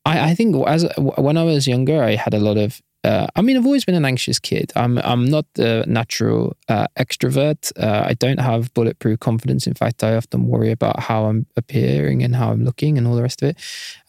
I, 0.06 0.32
I 0.32 0.36
think 0.36 0.56
as 0.68 0.88
when 0.98 1.38
I 1.38 1.44
was 1.44 1.68
younger, 1.68 2.02
I 2.02 2.16
had 2.16 2.34
a 2.34 2.40
lot 2.40 2.58
of. 2.58 2.82
Uh, 3.08 3.28
I 3.38 3.42
mean, 3.42 3.56
I've 3.58 3.66
always 3.66 3.86
been 3.86 3.96
an 3.96 4.06
anxious 4.06 4.40
kid. 4.40 4.68
I'm 4.76 4.98
I'm 5.12 5.26
not 5.36 5.46
a 5.58 5.86
natural 6.00 6.42
uh, 6.68 6.88
extrovert. 7.04 7.62
Uh, 7.78 8.04
I 8.12 8.14
don't 8.24 8.40
have 8.40 8.74
bulletproof 8.74 9.20
confidence. 9.20 9.68
In 9.68 9.74
fact, 9.82 10.04
I 10.04 10.16
often 10.16 10.48
worry 10.54 10.72
about 10.72 11.00
how 11.00 11.20
I'm 11.30 11.46
appearing 11.56 12.24
and 12.24 12.36
how 12.36 12.52
I'm 12.52 12.64
looking 12.66 12.98
and 12.98 13.08
all 13.08 13.16
the 13.16 13.22
rest 13.22 13.42
of 13.42 13.50
it. 13.50 13.58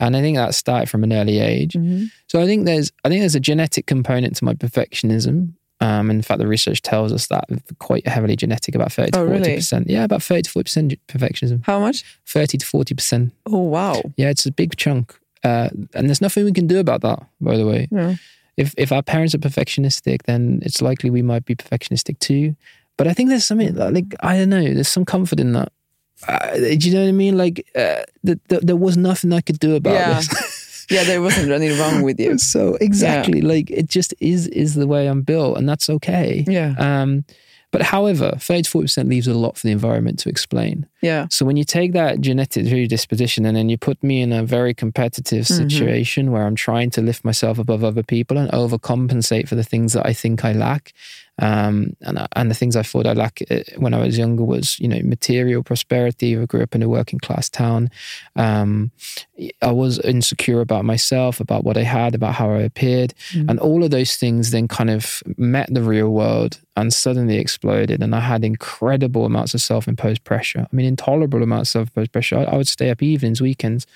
And 0.00 0.16
I 0.16 0.20
think 0.20 0.36
that 0.36 0.54
started 0.54 0.88
from 0.90 1.04
an 1.04 1.12
early 1.12 1.38
age. 1.38 1.76
So 2.26 2.40
I 2.42 2.46
think 2.46 2.66
there's 2.66 2.90
I 3.04 3.08
think 3.08 3.20
there's 3.22 3.36
a 3.36 3.40
genetic 3.50 3.86
component 3.86 4.36
to 4.36 4.44
my 4.44 4.54
perfectionism. 4.54 5.54
Um, 5.80 6.10
in 6.10 6.22
fact, 6.22 6.40
the 6.40 6.48
research 6.48 6.82
tells 6.82 7.12
us 7.12 7.28
that 7.28 7.44
quite 7.78 8.04
heavily 8.08 8.34
genetic, 8.34 8.74
about 8.74 8.92
thirty 8.92 9.12
to 9.12 9.18
Oh, 9.20 9.26
forty 9.26 9.38
really? 9.40 9.54
percent. 9.56 9.88
Yeah, 9.88 10.02
about 10.04 10.22
thirty 10.24 10.42
to 10.42 10.50
forty 10.50 10.64
percent 10.64 10.94
perfectionism. 11.06 11.64
How 11.64 11.78
much? 11.78 12.04
Thirty 12.26 12.58
to 12.58 12.66
forty 12.66 12.94
percent. 12.96 13.32
Oh 13.46 13.58
wow! 13.62 14.02
Yeah, 14.16 14.30
it's 14.30 14.44
a 14.46 14.50
big 14.50 14.76
chunk. 14.76 15.14
Uh, 15.44 15.68
and 15.94 16.08
there's 16.08 16.20
nothing 16.20 16.44
we 16.44 16.52
can 16.52 16.66
do 16.66 16.80
about 16.80 17.02
that, 17.02 17.20
by 17.40 17.56
the 17.56 17.64
way. 17.64 17.86
Yeah. 17.92 18.16
If 18.58 18.74
if 18.76 18.90
our 18.92 19.02
parents 19.02 19.34
are 19.34 19.38
perfectionistic, 19.38 20.24
then 20.24 20.58
it's 20.62 20.82
likely 20.82 21.10
we 21.10 21.22
might 21.22 21.44
be 21.44 21.54
perfectionistic 21.54 22.18
too. 22.18 22.54
But 22.96 23.06
I 23.06 23.12
think 23.14 23.28
there's 23.30 23.44
something 23.46 23.74
like 23.74 24.14
I 24.20 24.36
don't 24.38 24.50
know. 24.50 24.62
There's 24.74 24.88
some 24.88 25.04
comfort 25.04 25.40
in 25.40 25.52
that. 25.52 25.70
Uh, 26.26 26.54
do 26.56 26.76
you 26.88 26.92
know 26.94 27.02
what 27.02 27.08
I 27.08 27.12
mean? 27.12 27.38
Like 27.38 27.64
uh, 27.76 28.02
th- 28.26 28.38
th- 28.48 28.62
there 28.62 28.76
was 28.76 28.96
nothing 28.96 29.32
I 29.32 29.40
could 29.40 29.60
do 29.60 29.76
about 29.76 29.94
Yeah. 29.94 30.14
this. 30.20 30.54
Yeah, 30.90 31.04
there 31.04 31.20
wasn't 31.20 31.52
anything 31.52 31.78
wrong 31.78 32.00
with 32.02 32.18
you. 32.18 32.38
so 32.54 32.76
exactly, 32.80 33.42
like 33.42 33.70
it 33.70 33.86
just 33.90 34.14
is 34.20 34.46
is 34.48 34.74
the 34.74 34.86
way 34.86 35.06
I'm 35.06 35.20
built, 35.20 35.58
and 35.58 35.68
that's 35.68 35.90
okay. 35.90 36.46
Yeah, 36.48 36.74
Um, 36.78 37.24
but 37.70 37.82
however, 37.82 38.32
30 38.38 38.62
to 38.62 38.70
40 38.70 38.84
percent 38.84 39.08
leaves 39.08 39.26
a 39.28 39.34
lot 39.34 39.56
for 39.58 39.66
the 39.66 39.72
environment 39.72 40.18
to 40.20 40.28
explain. 40.28 40.86
yeah, 41.02 41.26
So 41.30 41.44
when 41.44 41.56
you 41.56 41.64
take 41.64 41.92
that 41.92 42.20
genetic 42.20 42.66
predisposition 42.68 43.44
and 43.46 43.56
then 43.56 43.68
you 43.68 43.76
put 43.76 44.02
me 44.02 44.22
in 44.22 44.32
a 44.32 44.42
very 44.42 44.74
competitive 44.74 45.44
Mm-hmm. 45.46 45.68
situation 45.68 46.32
where 46.32 46.44
I'm 46.46 46.54
trying 46.56 46.90
to 46.90 47.02
lift 47.02 47.24
myself 47.24 47.58
above 47.58 47.84
other 47.84 48.02
people 48.02 48.38
and 48.38 48.50
overcompensate 48.52 49.48
for 49.48 49.54
the 49.56 49.64
things 49.64 49.92
that 49.92 50.06
I 50.06 50.12
think 50.12 50.44
I 50.44 50.52
lack, 50.52 50.92
um, 51.38 51.96
and 52.00 52.26
and 52.34 52.50
the 52.50 52.54
things 52.54 52.76
I 52.76 52.82
thought 52.82 53.06
I 53.06 53.12
lack 53.12 53.42
uh, 53.50 53.60
when 53.76 53.94
I 53.94 53.98
was 53.98 54.18
younger 54.18 54.44
was 54.44 54.78
you 54.80 54.88
know 54.88 55.00
material 55.02 55.62
prosperity. 55.62 56.36
I 56.36 56.44
grew 56.46 56.62
up 56.62 56.74
in 56.74 56.82
a 56.82 56.88
working 56.88 57.18
class 57.18 57.48
town. 57.48 57.90
Um, 58.36 58.90
I 59.62 59.72
was 59.72 59.98
insecure 60.00 60.60
about 60.60 60.84
myself, 60.84 61.40
about 61.40 61.64
what 61.64 61.76
I 61.76 61.82
had, 61.82 62.14
about 62.14 62.34
how 62.34 62.50
I 62.50 62.60
appeared, 62.60 63.14
and 63.48 63.60
all 63.60 63.84
of 63.84 63.90
those 63.90 64.16
things 64.16 64.50
then 64.50 64.68
kind 64.68 64.90
of 64.90 65.22
met 65.36 65.72
the 65.72 65.82
real 65.82 66.10
world 66.10 66.60
and 66.76 66.92
suddenly 66.92 67.38
exploded. 67.38 68.02
And 68.02 68.14
I 68.14 68.20
had 68.20 68.44
incredible 68.44 69.24
amounts 69.24 69.54
of 69.54 69.60
self-imposed 69.60 70.24
pressure. 70.24 70.66
I 70.72 70.76
mean, 70.76 70.86
intolerable 70.86 71.42
amounts 71.42 71.70
of 71.70 71.72
self-imposed 71.80 72.12
pressure. 72.12 72.38
I, 72.38 72.44
I 72.44 72.56
would 72.56 72.68
stay 72.68 72.90
up 72.90 73.02
evenings, 73.02 73.40
weekends. 73.40 73.86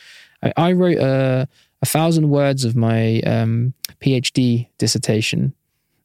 I, 0.42 0.52
I 0.56 0.72
wrote 0.72 0.98
a, 0.98 1.48
a 1.80 1.86
thousand 1.86 2.30
words 2.30 2.64
of 2.64 2.76
my 2.76 3.20
um, 3.20 3.74
PhD 4.00 4.68
dissertation 4.78 5.54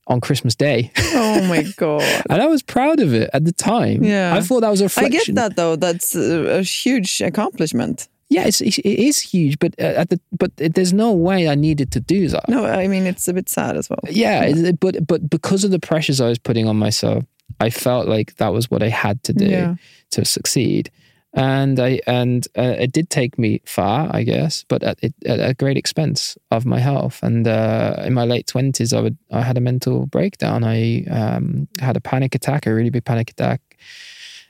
on 0.07 0.21
Christmas 0.21 0.55
Day, 0.55 0.91
Oh 1.13 1.43
my 1.47 1.63
god! 1.77 2.01
and 2.29 2.41
I 2.41 2.47
was 2.47 2.63
proud 2.63 2.99
of 2.99 3.13
it 3.13 3.29
at 3.33 3.43
the 3.45 3.51
time. 3.51 4.03
Yeah. 4.03 4.33
I 4.35 4.41
thought 4.41 4.61
that 4.61 4.69
was 4.69 4.81
a 4.81 4.85
reflection. 4.85 5.13
I 5.21 5.25
get 5.25 5.35
that 5.35 5.55
though. 5.55 5.75
That's 5.75 6.15
a, 6.15 6.59
a 6.59 6.61
huge 6.63 7.21
accomplishment. 7.21 8.07
Yeah, 8.29 8.45
it's, 8.45 8.59
it 8.59 8.79
is 8.85 9.19
huge, 9.19 9.57
but 9.59 9.73
uh, 9.79 9.83
at 10.01 10.09
the 10.09 10.19
but 10.31 10.51
it, 10.57 10.73
there's 10.75 10.91
no 10.93 11.13
way 11.13 11.47
I 11.47 11.55
needed 11.55 11.91
to 11.93 11.99
do 12.01 12.27
that. 12.29 12.49
No, 12.49 12.65
I 12.65 12.87
mean 12.87 13.05
it's 13.05 13.27
a 13.29 13.33
bit 13.33 13.47
sad 13.49 13.77
as 13.77 13.89
well. 13.89 13.99
Yeah, 14.09 14.43
it- 14.43 14.79
but 14.79 15.05
but 15.07 15.29
because 15.29 15.63
of 15.63 15.71
the 15.71 15.79
pressures 15.79 16.19
I 16.19 16.27
was 16.27 16.37
putting 16.39 16.67
on 16.67 16.75
myself, 16.77 17.23
I 17.61 17.69
felt 17.69 18.07
like 18.07 18.35
that 18.37 18.51
was 18.53 18.69
what 18.69 18.83
I 18.83 18.89
had 18.89 19.23
to 19.23 19.33
do 19.33 19.45
Yeah. 19.45 19.75
to 20.11 20.25
succeed, 20.25 20.91
and 21.33 21.79
I 21.79 21.99
and 22.07 22.47
uh, 22.57 22.75
it 22.79 22.91
did 22.91 23.09
take 23.09 23.37
me 23.37 23.61
far, 23.65 24.09
I 24.11 24.23
guess, 24.23 24.63
but 24.67 24.83
at, 24.83 24.97
it, 25.03 25.13
at 25.25 25.39
a 25.39 25.53
great 25.53 25.77
expense 25.77 26.37
of 26.51 26.65
my 26.65 26.79
health. 26.79 27.19
And 27.21 27.47
uh, 27.47 28.03
in 28.05 28.13
my 28.13 28.25
late 28.25 28.47
twenties, 28.47 28.93
I 28.93 29.01
would 29.01 29.17
I 29.31 29.41
had 29.41 29.57
a 29.57 29.61
mental 29.61 30.05
breakdown. 30.05 30.63
I 30.63 31.03
um, 31.05 31.67
had 31.79 31.97
a 31.97 32.01
panic 32.01 32.35
attack, 32.35 32.65
a 32.65 32.73
really 32.73 32.89
big 32.89 33.05
panic 33.05 33.29
attack. 33.31 33.61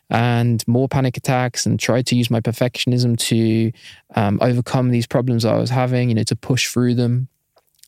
And 0.10 0.66
more 0.68 0.88
panic 0.88 1.18
attacks, 1.18 1.66
and 1.66 1.78
tried 1.78 2.06
to 2.08 2.16
use 2.16 2.32
my 2.32 2.40
perfectionism 2.40 3.18
to 3.18 3.74
um, 4.16 4.40
overcome 4.42 4.92
these 4.92 5.06
problems 5.06 5.44
I 5.44 5.58
was 5.58 5.70
having. 5.70 6.08
You 6.08 6.16
know, 6.16 6.24
to 6.24 6.36
push 6.36 6.70
through 6.70 6.96
them. 6.96 7.28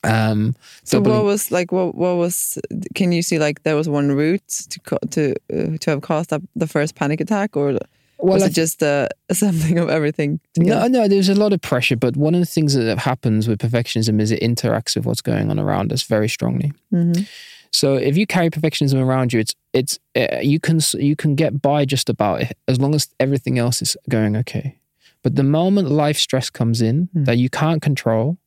Um, 0.04 0.56
So 0.84 0.98
doubling- 0.98 1.16
what 1.16 1.26
was 1.26 1.52
like 1.52 1.72
what 1.72 1.96
what 1.96 2.18
was? 2.18 2.58
Can 2.94 3.14
you 3.14 3.22
see 3.22 3.40
like 3.40 3.64
there 3.64 3.78
was 3.78 3.88
one 3.88 4.12
route 4.12 4.66
to 4.70 5.00
to 5.12 5.36
uh, 5.54 5.78
to 5.78 5.92
have 5.92 6.02
caused 6.02 6.34
up 6.34 6.42
the 6.58 6.68
first 6.68 6.96
panic 6.96 7.22
attack, 7.22 7.56
or 7.56 7.80
Well, 8.20 8.34
was 8.36 8.44
I 8.44 8.48
it 8.48 8.54
just 8.54 8.82
a 8.82 9.10
something 9.32 9.78
of 9.80 9.90
everything? 9.90 10.40
No, 10.58 10.64
Together? 10.64 10.90
no, 10.90 11.08
there's 11.08 11.30
a 11.30 11.36
lot 11.36 11.54
of 11.54 11.62
pressure, 11.62 11.96
but 11.96 12.16
one 12.18 12.36
of 12.36 12.40
the 12.42 12.46
things 12.46 12.74
that 12.74 12.98
happens 13.00 13.48
with 13.48 13.60
perfectionism 13.60 14.20
is 14.22 14.32
it 14.32 14.42
interacts 14.42 14.96
with 14.96 15.06
what's 15.06 15.22
going 15.22 15.50
on 15.50 15.60
around 15.60 15.92
us 15.94 16.04
very 16.04 16.28
strongly. 16.30 16.72
Mhm. 16.94 17.28
So 17.72 17.96
if 17.96 18.18
you 18.18 18.26
carry 18.26 18.50
perfectionism 18.50 19.00
around 19.02 19.32
you, 19.34 19.40
it's 19.40 19.56
it's 19.74 20.00
uh, 20.16 20.40
you 20.42 20.60
can 20.60 20.80
you 20.98 21.16
can 21.16 21.36
get 21.36 21.62
by 21.62 21.86
just 21.86 22.10
about 22.10 22.42
it 22.42 22.58
as 22.68 22.80
long 22.80 22.96
as 22.96 23.08
everything 23.20 23.60
else 23.60 23.82
is 23.82 23.96
going 24.10 24.36
okay. 24.38 24.76
But 25.24 25.36
the 25.36 25.44
moment 25.44 25.90
life 25.92 26.18
stress 26.18 26.50
comes 26.50 26.82
in 26.82 27.10
that 27.14 27.38
you 27.38 27.50
can't 27.50 27.82
control, 27.82 28.38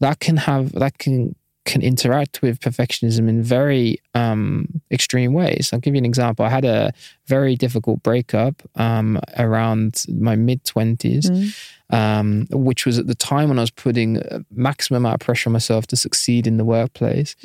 that 0.00 0.20
can 0.20 0.36
have 0.38 0.72
that 0.72 0.98
can 0.98 1.34
can 1.66 1.82
interact 1.82 2.40
with 2.40 2.60
perfectionism 2.60 3.28
in 3.28 3.42
very 3.42 3.98
um, 4.14 4.80
extreme 4.90 5.34
ways. 5.34 5.70
I'll 5.72 5.80
give 5.80 5.94
you 5.94 5.98
an 5.98 6.04
example. 6.06 6.44
I 6.46 6.48
had 6.48 6.64
a 6.64 6.92
very 7.26 7.56
difficult 7.56 8.02
breakup 8.02 8.62
um, 8.76 9.20
around 9.36 10.04
my 10.08 10.36
mid 10.36 10.64
20s, 10.64 11.54
um, 11.90 12.46
which 12.50 12.86
was 12.86 12.98
at 12.98 13.06
the 13.08 13.14
time 13.14 13.48
when 13.50 13.58
I 13.58 13.62
was 13.62 13.70
putting 13.70 14.16
a 14.18 14.44
maximum 14.50 15.04
amount 15.04 15.20
of 15.20 15.26
pressure 15.26 15.50
on 15.50 15.52
myself 15.52 15.86
to 15.88 15.96
succeed 15.96 16.46
in 16.46 16.56
the 16.56 16.64
workplace. 16.64 17.36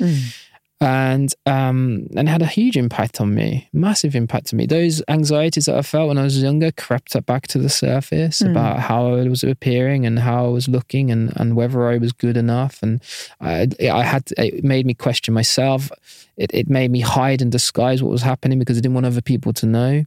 And 0.82 1.32
um, 1.46 2.08
and 2.16 2.28
it 2.28 2.30
had 2.30 2.42
a 2.42 2.46
huge 2.46 2.76
impact 2.76 3.20
on 3.20 3.34
me, 3.34 3.68
massive 3.72 4.16
impact 4.16 4.52
on 4.52 4.56
me. 4.56 4.66
Those 4.66 5.02
anxieties 5.06 5.66
that 5.66 5.76
I 5.76 5.82
felt 5.82 6.08
when 6.08 6.18
I 6.18 6.24
was 6.24 6.42
younger 6.42 6.72
crept 6.72 7.14
up 7.14 7.24
back 7.24 7.46
to 7.48 7.58
the 7.58 7.68
surface 7.68 8.40
about 8.40 8.80
how 8.80 9.14
I 9.14 9.28
was 9.28 9.44
appearing 9.44 10.06
and 10.06 10.18
how 10.18 10.44
I 10.44 10.48
was 10.48 10.68
looking 10.68 11.10
and, 11.10 11.32
and 11.36 11.54
whether 11.54 11.88
I 11.88 11.98
was 11.98 12.12
good 12.12 12.36
enough. 12.36 12.82
And 12.82 13.00
I, 13.40 13.68
I 13.80 14.02
had 14.02 14.32
it 14.36 14.64
made 14.64 14.84
me 14.84 14.94
question 14.94 15.34
myself. 15.34 15.90
It, 16.36 16.50
it 16.52 16.68
made 16.68 16.90
me 16.90 17.00
hide 17.00 17.42
and 17.42 17.52
disguise 17.52 18.02
what 18.02 18.10
was 18.10 18.22
happening 18.22 18.58
because 18.58 18.76
I 18.76 18.80
didn't 18.80 18.94
want 18.94 19.06
other 19.06 19.22
people 19.22 19.52
to 19.52 19.66
know. 19.66 20.04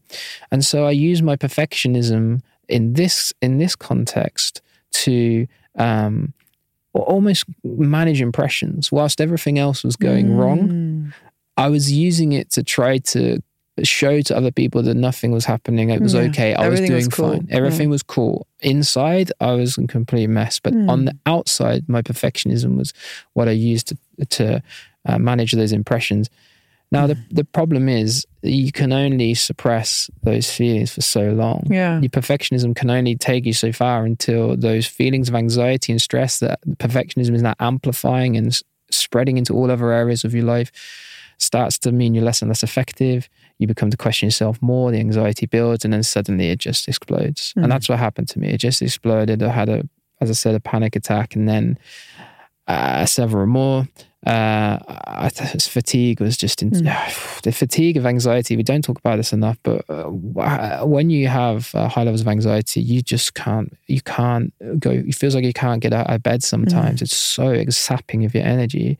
And 0.51 0.65
so 0.65 0.85
I 0.85 0.91
used 0.91 1.23
my 1.23 1.37
perfectionism 1.37 2.41
in 2.67 2.93
this 2.93 3.33
in 3.41 3.59
this 3.59 3.75
context 3.75 4.61
to 4.91 5.47
um, 5.77 6.33
al- 6.95 7.01
almost 7.03 7.45
manage 7.63 8.21
impressions 8.21 8.91
whilst 8.91 9.19
everything 9.21 9.59
else 9.59 9.83
was 9.83 9.95
going 9.95 10.35
wrong. 10.35 11.13
I 11.57 11.69
was 11.69 11.91
using 11.91 12.33
it 12.33 12.49
to 12.51 12.63
try 12.63 12.97
to 12.99 13.41
show 13.83 14.21
to 14.21 14.35
other 14.37 14.51
people 14.51 14.81
that 14.83 14.95
nothing 14.95 15.31
was 15.31 15.43
happening. 15.45 15.89
It 15.89 16.01
was 16.01 16.13
Yeah. 16.13 16.21
okay. 16.21 16.53
I 16.53 16.69
was 16.69 16.79
doing 16.79 16.93
was 16.93 17.07
cool. 17.09 17.31
fine. 17.33 17.47
Everything 17.51 17.89
was 17.89 18.03
cool. 18.03 18.47
Inside, 18.61 19.31
I 19.41 19.51
was 19.53 19.77
in 19.77 19.87
complete 19.87 20.27
mess. 20.27 20.59
But 20.59 20.73
on 20.87 21.05
the 21.05 21.13
outside, 21.25 21.87
my 21.89 22.01
perfectionism 22.01 22.77
was 22.77 22.93
what 23.33 23.47
I 23.47 23.51
used 23.51 23.87
to 23.89 23.97
to 24.37 24.63
uh, 25.05 25.17
manage 25.19 25.51
those 25.51 25.73
impressions. 25.73 26.29
Now, 26.91 27.07
the, 27.07 27.17
the 27.29 27.43
problem 27.43 27.89
is 27.89 28.25
you 28.41 28.71
can 28.71 28.93
only 28.93 29.33
suppress 29.33 30.09
those 30.23 30.51
feelings 30.51 30.93
for 30.93 31.01
so 31.01 31.31
long. 31.31 31.67
Yeah. 31.69 31.99
Your 31.99 32.09
perfectionism 32.09 32.75
can 32.75 32.89
only 32.89 33.15
take 33.15 33.45
you 33.45 33.53
so 33.53 33.71
far 33.71 34.05
until 34.05 34.55
those 34.55 34.87
feelings 34.87 35.27
of 35.27 35.35
anxiety 35.35 35.91
and 35.91 36.01
stress 36.01 36.39
that 36.39 36.59
perfectionism 36.77 37.33
is 37.35 37.41
now 37.41 37.55
amplifying 37.59 38.37
and 38.37 38.57
spreading 38.91 39.37
into 39.37 39.53
all 39.53 39.71
other 39.71 39.91
areas 39.91 40.23
of 40.23 40.33
your 40.33 40.45
life, 40.45 40.71
starts 41.37 41.77
to 41.79 41.91
mean 41.91 42.13
you're 42.13 42.23
less 42.23 42.41
and 42.41 42.49
less 42.49 42.63
effective. 42.63 43.29
You 43.57 43.67
become 43.67 43.89
to 43.89 43.97
question 43.97 44.27
yourself 44.27 44.61
more, 44.61 44.91
the 44.91 44.99
anxiety 44.99 45.47
builds, 45.47 45.83
and 45.83 45.93
then 45.93 46.03
suddenly 46.03 46.49
it 46.49 46.59
just 46.59 46.87
explodes. 46.87 47.53
Mm. 47.57 47.63
And 47.63 47.71
that's 47.71 47.89
what 47.89 47.99
happened 47.99 48.29
to 48.29 48.39
me. 48.39 48.49
It 48.49 48.57
just 48.57 48.81
exploded. 48.81 49.41
I 49.43 49.49
had 49.49 49.69
a, 49.69 49.87
as 50.21 50.29
I 50.29 50.33
said, 50.33 50.55
a 50.55 50.59
panic 50.59 50.95
attack, 50.95 51.35
and 51.35 51.47
then 51.47 51.77
uh, 52.67 53.05
several 53.05 53.47
more. 53.47 53.87
Uh, 54.25 54.79
I, 55.07 55.29
fatigue 55.29 56.19
was 56.19 56.35
just 56.35 56.61
in, 56.63 56.71
Mm. 56.71 57.41
the 57.43 57.51
fatigue 57.51 57.95
of 57.97 58.05
anxiety. 58.05 58.55
We 58.57 58.63
don't 58.63 58.81
talk 58.83 58.97
about 58.99 59.17
this 59.17 59.31
enough, 59.33 59.57
but 59.63 59.85
uh, 59.89 60.05
when 60.85 61.09
you 61.11 61.27
have 61.27 61.73
uh, 61.75 61.87
high 61.87 62.03
levels 62.03 62.21
of 62.21 62.27
anxiety, 62.27 62.81
you 62.81 63.01
just 63.01 63.33
can't. 63.35 63.71
You 63.87 64.01
can't 64.01 64.51
go. 64.79 64.89
It 64.91 65.15
feels 65.15 65.35
like 65.35 65.43
you 65.45 65.53
can't 65.53 65.81
get 65.81 65.93
out 65.93 66.09
of 66.09 66.23
bed. 66.23 66.43
Sometimes 66.43 67.01
it's 67.01 67.15
so 67.15 67.63
sapping 67.69 68.25
of 68.25 68.33
your 68.33 68.43
energy, 68.43 68.97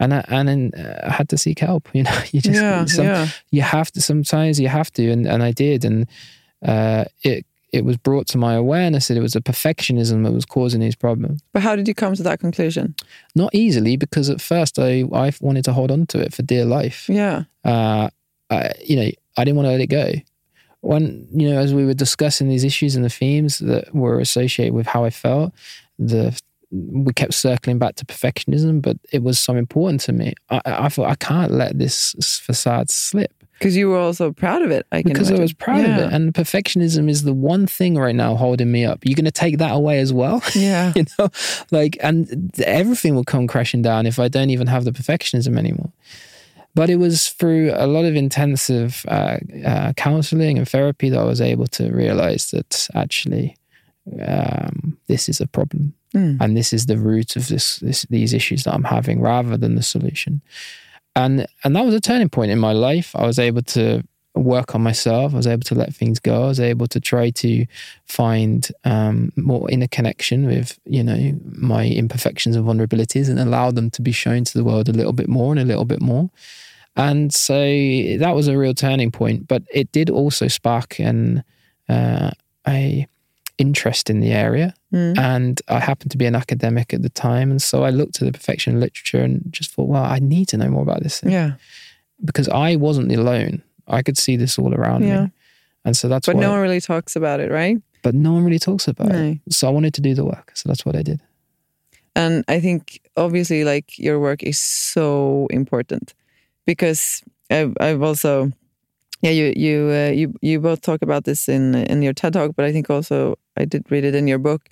and 0.00 0.12
I, 0.12 0.24
and 0.28 0.48
then 0.48 0.72
uh, 0.76 1.06
I 1.06 1.10
had 1.12 1.28
to 1.28 1.38
seek 1.38 1.60
help. 1.60 1.88
You 1.94 2.02
know, 2.02 2.18
you 2.32 2.40
just 2.40 2.60
yeah, 2.60 2.84
some- 2.86 3.04
yeah. 3.06 3.28
you 3.50 3.62
have 3.62 3.92
to. 3.92 4.00
Sometimes 4.02 4.58
you 4.58 4.68
have 4.68 4.92
to, 4.94 5.08
and 5.10 5.26
and 5.26 5.42
I 5.42 5.52
did, 5.52 5.84
and 5.84 6.06
uh, 6.66 7.04
it 7.22 7.46
it 7.72 7.84
was 7.84 7.96
brought 7.96 8.26
to 8.28 8.38
my 8.38 8.54
awareness 8.54 9.08
that 9.08 9.16
it 9.16 9.20
was 9.20 9.36
a 9.36 9.40
perfectionism 9.40 10.24
that 10.24 10.32
was 10.32 10.44
causing 10.46 10.80
these 10.80 10.96
problems 10.96 11.42
But 11.52 11.62
how 11.62 11.76
did 11.76 11.86
you 11.88 11.94
come 11.94 12.14
to 12.14 12.22
that 12.22 12.40
conclusion? 12.40 12.94
not 13.34 13.54
easily 13.54 13.96
because 13.96 14.30
at 14.30 14.40
first 14.40 14.78
I, 14.78 15.04
I 15.12 15.32
wanted 15.40 15.64
to 15.66 15.72
hold 15.72 15.90
on 15.90 16.06
to 16.06 16.20
it 16.20 16.32
for 16.34 16.42
dear 16.42 16.64
life. 16.64 17.08
Yeah. 17.08 17.44
Uh, 17.64 18.08
I, 18.50 18.72
you 18.84 18.96
know, 18.96 19.10
I 19.36 19.44
didn't 19.44 19.56
want 19.56 19.66
to 19.66 19.72
let 19.72 19.80
it 19.80 19.88
go. 19.88 20.12
When, 20.80 21.26
you 21.32 21.50
know, 21.50 21.58
as 21.58 21.74
we 21.74 21.84
were 21.84 21.94
discussing 21.94 22.48
these 22.48 22.64
issues 22.64 22.94
and 22.96 23.04
the 23.04 23.10
themes 23.10 23.58
that 23.58 23.94
were 23.94 24.20
associated 24.20 24.74
with 24.74 24.86
how 24.86 25.04
I 25.04 25.10
felt, 25.10 25.52
the 25.98 26.38
we 26.70 27.12
kept 27.14 27.32
circling 27.34 27.78
back 27.78 27.94
to 27.96 28.04
perfectionism, 28.04 28.82
but 28.82 28.98
it 29.10 29.22
was 29.22 29.40
so 29.40 29.56
important 29.56 30.02
to 30.02 30.12
me. 30.12 30.34
I, 30.50 30.60
I 30.64 30.88
thought 30.88 31.08
I 31.08 31.14
can't 31.14 31.50
let 31.52 31.78
this 31.78 32.14
facade 32.42 32.90
slip 32.90 33.32
Because 33.58 33.76
you 33.76 33.88
were 33.88 33.98
also 33.98 34.32
proud 34.32 34.62
of 34.62 34.70
it. 34.70 34.86
I 34.92 35.02
can 35.02 35.12
because 35.12 35.30
I 35.32 35.38
was 35.38 35.52
proud 35.52 35.84
of 35.84 35.90
it. 35.98 36.12
And 36.12 36.32
perfectionism 36.32 37.08
is 37.10 37.24
the 37.24 37.32
one 37.34 37.66
thing 37.66 37.96
right 37.96 38.14
now 38.14 38.36
holding 38.36 38.70
me 38.70 38.84
up. 38.84 39.00
You're 39.04 39.16
going 39.16 39.24
to 39.24 39.30
take 39.32 39.58
that 39.58 39.72
away 39.72 39.98
as 39.98 40.12
well. 40.12 40.42
Yeah. 40.54 40.92
you 40.96 41.04
know 41.18 41.28
like 41.70 41.96
and 42.02 42.50
everything 42.60 43.14
will 43.14 43.24
come 43.24 43.46
crashing 43.46 43.82
down 43.82 44.06
if 44.06 44.18
i 44.18 44.28
don't 44.28 44.50
even 44.50 44.66
have 44.66 44.84
the 44.84 44.90
perfectionism 44.92 45.56
anymore 45.58 45.92
but 46.74 46.90
it 46.90 46.96
was 46.96 47.28
through 47.30 47.72
a 47.74 47.86
lot 47.86 48.04
of 48.04 48.14
intensive 48.16 49.04
uh, 49.08 49.38
uh, 49.64 49.92
counseling 49.94 50.58
and 50.58 50.68
therapy 50.68 51.08
that 51.10 51.18
i 51.20 51.24
was 51.24 51.40
able 51.40 51.66
to 51.66 51.90
realize 51.92 52.50
that 52.50 52.88
actually 52.94 53.56
um, 54.26 54.96
this 55.06 55.28
is 55.28 55.40
a 55.40 55.46
problem 55.46 55.94
Mm. 56.14 56.38
and 56.40 56.56
this 56.56 56.72
is 56.72 56.86
the 56.86 56.96
root 56.96 57.36
of 57.36 57.48
this, 57.48 57.76
this 57.80 58.06
these 58.08 58.32
issues 58.32 58.64
that 58.64 58.72
i'm 58.72 58.84
having 58.84 59.20
rather 59.20 59.58
than 59.58 59.74
the 59.74 59.82
solution 59.82 60.40
and 61.18 61.46
and 61.64 61.74
that 61.74 61.84
was 61.84 61.94
a 61.94 62.00
turning 62.00 62.28
point 62.28 62.50
in 62.52 62.58
my 62.58 62.72
life. 62.72 63.14
I 63.16 63.26
was 63.26 63.38
able 63.38 63.62
to 63.62 64.02
work 64.34 64.74
on 64.74 64.82
myself. 64.82 65.34
I 65.34 65.36
was 65.36 65.48
able 65.48 65.64
to 65.64 65.74
let 65.74 65.92
things 65.92 66.20
go. 66.20 66.44
I 66.44 66.48
was 66.48 66.60
able 66.60 66.86
to 66.86 67.00
try 67.00 67.30
to 67.30 67.66
find 68.06 68.68
um, 68.84 69.32
more 69.34 69.68
inner 69.68 69.88
connection 69.88 70.46
with 70.46 70.78
you 70.84 71.02
know 71.02 71.38
my 71.44 71.86
imperfections 71.86 72.54
and 72.54 72.64
vulnerabilities 72.64 73.28
and 73.28 73.40
allow 73.40 73.72
them 73.72 73.90
to 73.90 74.02
be 74.02 74.12
shown 74.12 74.44
to 74.44 74.54
the 74.56 74.64
world 74.64 74.88
a 74.88 74.92
little 74.92 75.12
bit 75.12 75.28
more 75.28 75.52
and 75.52 75.60
a 75.60 75.64
little 75.64 75.84
bit 75.84 76.00
more. 76.00 76.30
And 76.96 77.32
so 77.32 77.54
that 77.54 78.32
was 78.34 78.48
a 78.48 78.56
real 78.56 78.74
turning 78.74 79.10
point 79.10 79.48
but 79.48 79.62
it 79.72 79.90
did 79.92 80.10
also 80.10 80.48
spark 80.48 81.00
an 81.00 81.42
uh, 81.88 82.30
a 82.66 83.06
interest 83.58 84.08
in 84.10 84.20
the 84.20 84.30
area 84.32 84.72
Mm. 84.92 85.18
and 85.18 85.60
I 85.68 85.80
happened 85.80 86.10
to 86.12 86.16
be 86.18 86.24
an 86.26 86.34
academic 86.34 86.94
at 86.94 87.02
the 87.02 87.10
time, 87.10 87.50
and 87.50 87.60
so 87.60 87.82
I 87.84 87.90
looked 87.90 88.22
at 88.22 88.26
the 88.26 88.32
perfection 88.32 88.80
literature 88.80 89.22
and 89.22 89.42
just 89.50 89.72
thought, 89.72 89.88
well, 89.88 90.04
I 90.04 90.18
need 90.20 90.48
to 90.48 90.56
know 90.56 90.68
more 90.70 90.82
about 90.82 91.02
this 91.02 91.20
thing 91.20 91.32
Yeah. 91.32 91.52
because 92.24 92.48
I 92.48 92.76
wasn't 92.76 93.12
alone. 93.12 93.62
I 93.86 94.02
could 94.02 94.16
see 94.18 94.36
this 94.36 94.58
all 94.58 94.72
around 94.74 95.02
Yeah. 95.04 95.24
me, 95.24 95.30
and 95.84 95.94
so 95.96 96.08
that's 96.08 96.26
But 96.26 96.36
no 96.36 96.50
one 96.52 96.60
really 96.60 96.80
talks 96.80 97.16
about 97.16 97.40
it, 97.40 97.50
right? 97.50 97.76
but 98.02 98.14
no 98.14 98.32
one 98.32 98.44
really 98.44 98.58
talks 98.60 98.86
about 98.88 99.08
No. 99.08 99.36
it. 99.46 99.52
So 99.52 99.66
I 99.68 99.70
wanted 99.70 99.92
to 99.94 100.00
do 100.00 100.14
the 100.14 100.24
work, 100.24 100.52
so 100.54 100.68
that's 100.68 100.86
what 100.86 100.96
I 100.96 101.02
did. 101.02 101.20
And 102.16 102.44
I 102.48 102.60
think 102.60 103.00
obviously, 103.16 103.64
like 103.64 103.98
your 103.98 104.18
work 104.20 104.42
is 104.42 104.58
so 104.58 105.46
important 105.50 106.14
because 106.66 107.22
I've, 107.50 107.74
I've 107.80 108.02
also, 108.02 108.52
yeah, 109.20 109.30
you 109.30 109.52
you 109.56 109.90
uh, 109.90 110.10
you 110.10 110.34
you 110.42 110.60
both 110.60 110.80
talk 110.80 111.02
about 111.02 111.24
this 111.24 111.48
in 111.48 111.74
in 111.74 112.02
your 112.02 112.12
TED 112.12 112.32
talk, 112.32 112.52
but 112.56 112.64
I 112.64 112.72
think 112.72 112.90
also 112.90 113.36
I 113.56 113.64
did 113.64 113.90
read 113.90 114.04
it 114.04 114.14
in 114.14 114.28
your 114.28 114.38
book. 114.38 114.68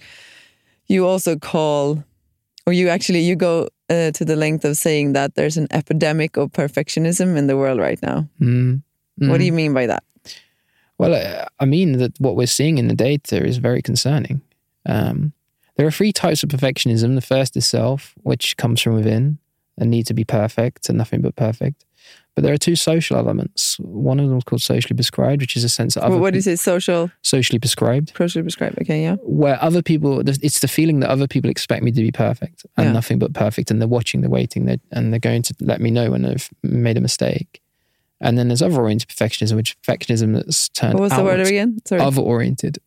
You 0.87 1.07
also 1.07 1.37
call, 1.37 2.05
or 2.67 2.73
you 2.73 2.89
actually 2.89 3.21
you 3.21 3.35
go 3.37 3.69
uh, 3.91 4.11
to 4.13 4.25
the 4.25 4.37
length 4.37 4.65
of 4.65 4.77
saying 4.77 5.15
that 5.15 5.35
there's 5.35 5.57
an 5.57 5.67
epidemic 5.71 6.37
of 6.37 6.53
perfectionism 6.53 7.37
in 7.37 7.47
the 7.47 7.57
world 7.57 7.81
right 7.81 8.01
now. 8.03 8.29
Mm. 8.41 8.83
What 9.19 9.39
do 9.39 9.43
Mm. 9.43 9.47
you 9.47 9.53
mean 9.53 9.75
by 9.75 9.87
that? 9.87 10.03
Well, 10.99 11.15
uh, 11.15 11.47
I 11.59 11.65
mean 11.67 11.99
that 11.99 12.13
what 12.21 12.37
we're 12.37 12.47
seeing 12.47 12.79
in 12.79 12.89
the 12.89 12.95
data 12.95 13.45
is 13.45 13.59
very 13.59 13.83
concerning. 13.83 14.41
Um, 14.87 15.33
there 15.77 15.87
are 15.87 15.91
three 15.93 16.13
types 16.13 16.43
of 16.43 16.49
perfectionism. 16.51 17.15
The 17.15 17.21
first 17.21 17.57
is 17.57 17.67
self, 17.67 18.15
which 18.23 18.57
comes 18.57 18.81
from 18.81 18.95
within 18.95 19.39
and 19.79 19.91
need 19.91 20.07
to 20.07 20.15
be 20.15 20.25
perfect 20.25 20.89
and 20.89 20.97
nothing 20.99 21.21
but 21.21 21.35
perfect. 21.37 21.85
But 22.37 22.45
there 22.45 22.53
are 22.53 22.59
two 22.59 22.77
social 22.77 23.17
elements. 23.17 23.79
One 23.81 24.21
of 24.21 24.29
them 24.29 24.37
is 24.37 24.45
called 24.45 24.61
socially 24.61 24.95
prescribed, 24.95 25.41
which 25.41 25.57
is 25.57 25.65
a 25.65 25.71
sense 25.71 25.97
of 25.97 26.03
other 26.03 26.17
What, 26.17 26.21
what 26.21 26.37
is 26.37 26.47
it? 26.47 26.59
Social, 26.59 27.11
socially 27.23 27.59
prescribed, 27.59 28.13
socially 28.15 28.43
prescribed. 28.43 28.79
Okay, 28.83 29.03
yeah. 29.03 29.17
where 29.23 29.61
other 29.65 29.81
people, 29.81 30.21
it's 30.29 30.61
the 30.61 30.69
feeling 30.69 31.01
that 31.01 31.09
other 31.09 31.27
people 31.27 31.51
expect 31.51 31.83
me 31.83 31.91
to 31.93 32.01
be 32.03 32.13
perfect 32.13 32.67
and 32.77 32.89
Yeah. 32.89 32.93
nothing 32.93 33.19
but 33.19 33.33
perfect, 33.33 33.71
and 33.71 33.81
they're 33.81 33.89
watching, 33.89 34.21
they're 34.21 34.29
waiting, 34.29 34.67
they're, 34.67 34.77
and 34.93 35.13
they're 35.15 35.19
going 35.19 35.43
to 35.43 35.55
let 35.61 35.81
me 35.81 35.91
know 35.91 36.11
when 36.11 36.27
I've 36.27 36.51
made 36.63 36.99
a 36.99 37.01
mistake. 37.01 37.63
And 38.21 38.39
then 38.39 38.49
there's 38.49 38.63
other 38.63 38.81
oriented 38.81 39.09
perfectionism, 39.09 39.57
which 39.57 39.81
perfectionism 39.81 40.35
that's 40.35 40.69
turned 40.71 40.95
What 40.95 41.03
was 41.03 41.13
the 41.13 41.25
word 41.25 41.41
again? 41.41 41.79
Sorry. 41.87 42.01
Other 42.03 42.23
oriented. 42.23 42.79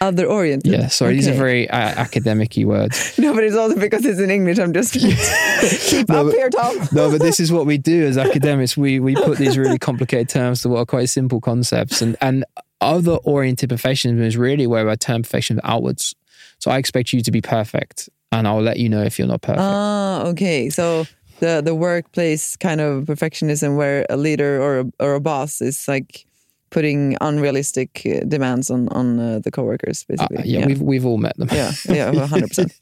Other 0.00 0.26
oriented. 0.26 0.72
Yeah, 0.72 0.88
sorry, 0.88 1.14
these 1.14 1.28
are 1.28 1.32
very 1.32 1.68
uh, 1.70 1.76
academic 1.76 2.54
words. 2.58 3.18
No, 3.18 3.32
but 3.32 3.44
it's 3.44 3.56
also 3.56 3.78
because 3.78 4.04
it's 4.04 4.20
in 4.20 4.30
English. 4.30 4.58
I'm 4.58 4.72
just 4.74 4.92
keep 5.90 6.08
No, 6.08 6.20
up 6.20 6.26
but- 6.26 6.34
here, 6.34 6.50
Tom. 6.50 6.76
No, 6.92 7.10
but 7.10 7.20
this 7.20 7.40
is 7.40 7.50
what 7.50 7.64
we 7.64 7.78
do 7.78 8.04
as 8.06 8.18
academics. 8.18 8.76
We 8.76 9.00
we 9.00 9.14
put 9.14 9.38
these 9.38 9.56
really 9.56 9.78
complicated 9.78 10.28
terms 10.28 10.60
to 10.62 10.68
what 10.68 10.78
are 10.80 10.86
quite 10.86 11.08
simple 11.08 11.40
concepts, 11.40 12.02
and 12.02 12.16
and 12.20 12.44
other 12.80 13.16
oriented 13.24 13.70
perfectionism 13.70 14.20
is 14.20 14.36
really 14.36 14.66
where 14.66 14.88
I 14.90 14.96
turn 14.96 15.22
perfectionism 15.22 15.60
outwards. 15.64 16.14
So 16.58 16.70
I 16.70 16.76
expect 16.78 17.12
you 17.14 17.22
to 17.22 17.30
be 17.30 17.40
perfect, 17.40 18.10
and 18.32 18.46
I'll 18.46 18.60
let 18.62 18.78
you 18.78 18.88
know 18.90 19.02
if 19.02 19.18
you're 19.18 19.28
not 19.28 19.40
perfect. 19.40 19.62
Ah, 19.62 20.24
okay. 20.26 20.68
So 20.68 21.06
the 21.40 21.62
the 21.64 21.74
workplace 21.74 22.56
kind 22.56 22.80
of 22.82 23.04
perfectionism, 23.04 23.76
where 23.78 24.04
a 24.10 24.16
leader 24.18 24.60
or 24.60 24.80
a, 24.80 24.84
or 25.00 25.14
a 25.14 25.20
boss 25.20 25.62
is 25.62 25.88
like 25.88 26.26
putting 26.74 27.16
unrealistic 27.20 28.02
uh, 28.04 28.24
demands 28.26 28.70
on 28.70 28.88
on 28.88 29.06
uh, 29.20 29.38
the 29.44 29.50
coworkers, 29.50 30.04
Uh, 30.04 30.06
basically. 30.16 30.50
yeah, 30.52 30.66
we've 30.66 30.82
we've 30.82 31.06
all 31.06 31.18
met 31.18 31.36
them. 31.38 31.48
yeah, 31.52 31.70
yeah, 31.88 32.26
hundred 32.26 32.48
percent. 32.48 32.72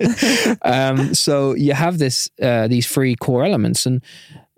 um, 0.63 1.15
so 1.15 1.55
you 1.55 1.75
have 1.75 1.99
this 1.99 2.31
uh, 2.41 2.67
these 2.69 2.87
three 2.95 3.15
core 3.17 3.45
elements, 3.45 3.87
and 3.87 4.01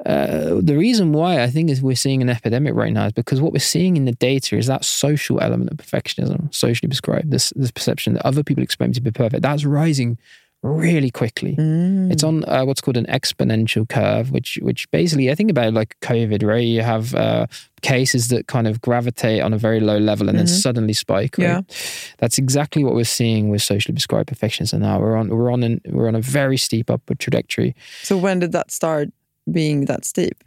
uh, 0.06 0.60
the 0.70 0.76
reason 0.76 1.12
why 1.12 1.42
I 1.42 1.50
think 1.50 1.70
is 1.70 1.82
we're 1.82 1.96
seeing 2.06 2.22
an 2.22 2.28
epidemic 2.28 2.74
right 2.74 2.92
now 2.92 3.06
is 3.06 3.12
because 3.12 3.40
what 3.40 3.52
we're 3.52 3.70
seeing 3.74 3.96
in 3.96 4.04
the 4.04 4.12
data 4.30 4.56
is 4.56 4.66
that 4.66 4.84
social 4.84 5.40
element 5.40 5.70
of 5.72 5.76
perfectionism, 5.78 6.52
socially 6.54 6.88
prescribed, 6.88 7.30
this 7.30 7.52
this 7.56 7.70
perception 7.72 8.14
that 8.14 8.26
other 8.26 8.42
people 8.44 8.62
expect 8.62 8.88
me 8.90 8.94
to 8.94 9.00
be 9.00 9.10
perfect. 9.10 9.42
That's 9.42 9.64
rising 9.64 10.16
really 10.64 11.10
quickly. 11.10 11.54
Mm. 11.56 12.10
It's 12.10 12.24
on 12.24 12.44
uh, 12.48 12.64
what's 12.64 12.80
called 12.80 12.96
an 12.96 13.06
exponential 13.06 13.88
curve, 13.88 14.30
which 14.30 14.58
which 14.62 14.90
basically 14.90 15.30
I 15.30 15.34
think 15.34 15.50
about 15.50 15.74
like 15.74 15.96
COVID, 16.00 16.42
right? 16.42 16.64
You 16.66 16.80
have 16.82 17.14
uh, 17.14 17.46
cases 17.82 18.28
that 18.28 18.46
kind 18.46 18.66
of 18.66 18.80
gravitate 18.80 19.42
on 19.42 19.52
a 19.52 19.58
very 19.58 19.80
low 19.80 19.98
level 19.98 20.28
and 20.28 20.38
then 20.38 20.46
Mhm. 20.46 20.62
suddenly 20.62 20.94
spike. 20.94 21.36
Right? 21.38 21.44
Yeah. 21.44 21.60
That's 22.18 22.38
exactly 22.38 22.82
what 22.82 22.94
we're 22.94 23.04
seeing 23.04 23.50
with 23.50 23.62
socially 23.62 23.92
prescribed 23.94 24.30
perfectionism 24.30 24.80
now. 24.80 24.98
We're 25.00 25.16
on 25.16 25.28
we're 25.28 25.52
on 25.52 25.62
an, 25.62 25.80
we're 25.86 26.08
on 26.08 26.14
a 26.14 26.20
very 26.22 26.56
steep 26.56 26.90
upward 26.90 27.18
trajectory. 27.18 27.74
So 28.02 28.16
when 28.16 28.38
did 28.40 28.52
that 28.52 28.70
start 28.70 29.10
being 29.52 29.84
that 29.86 30.04
steep? 30.06 30.42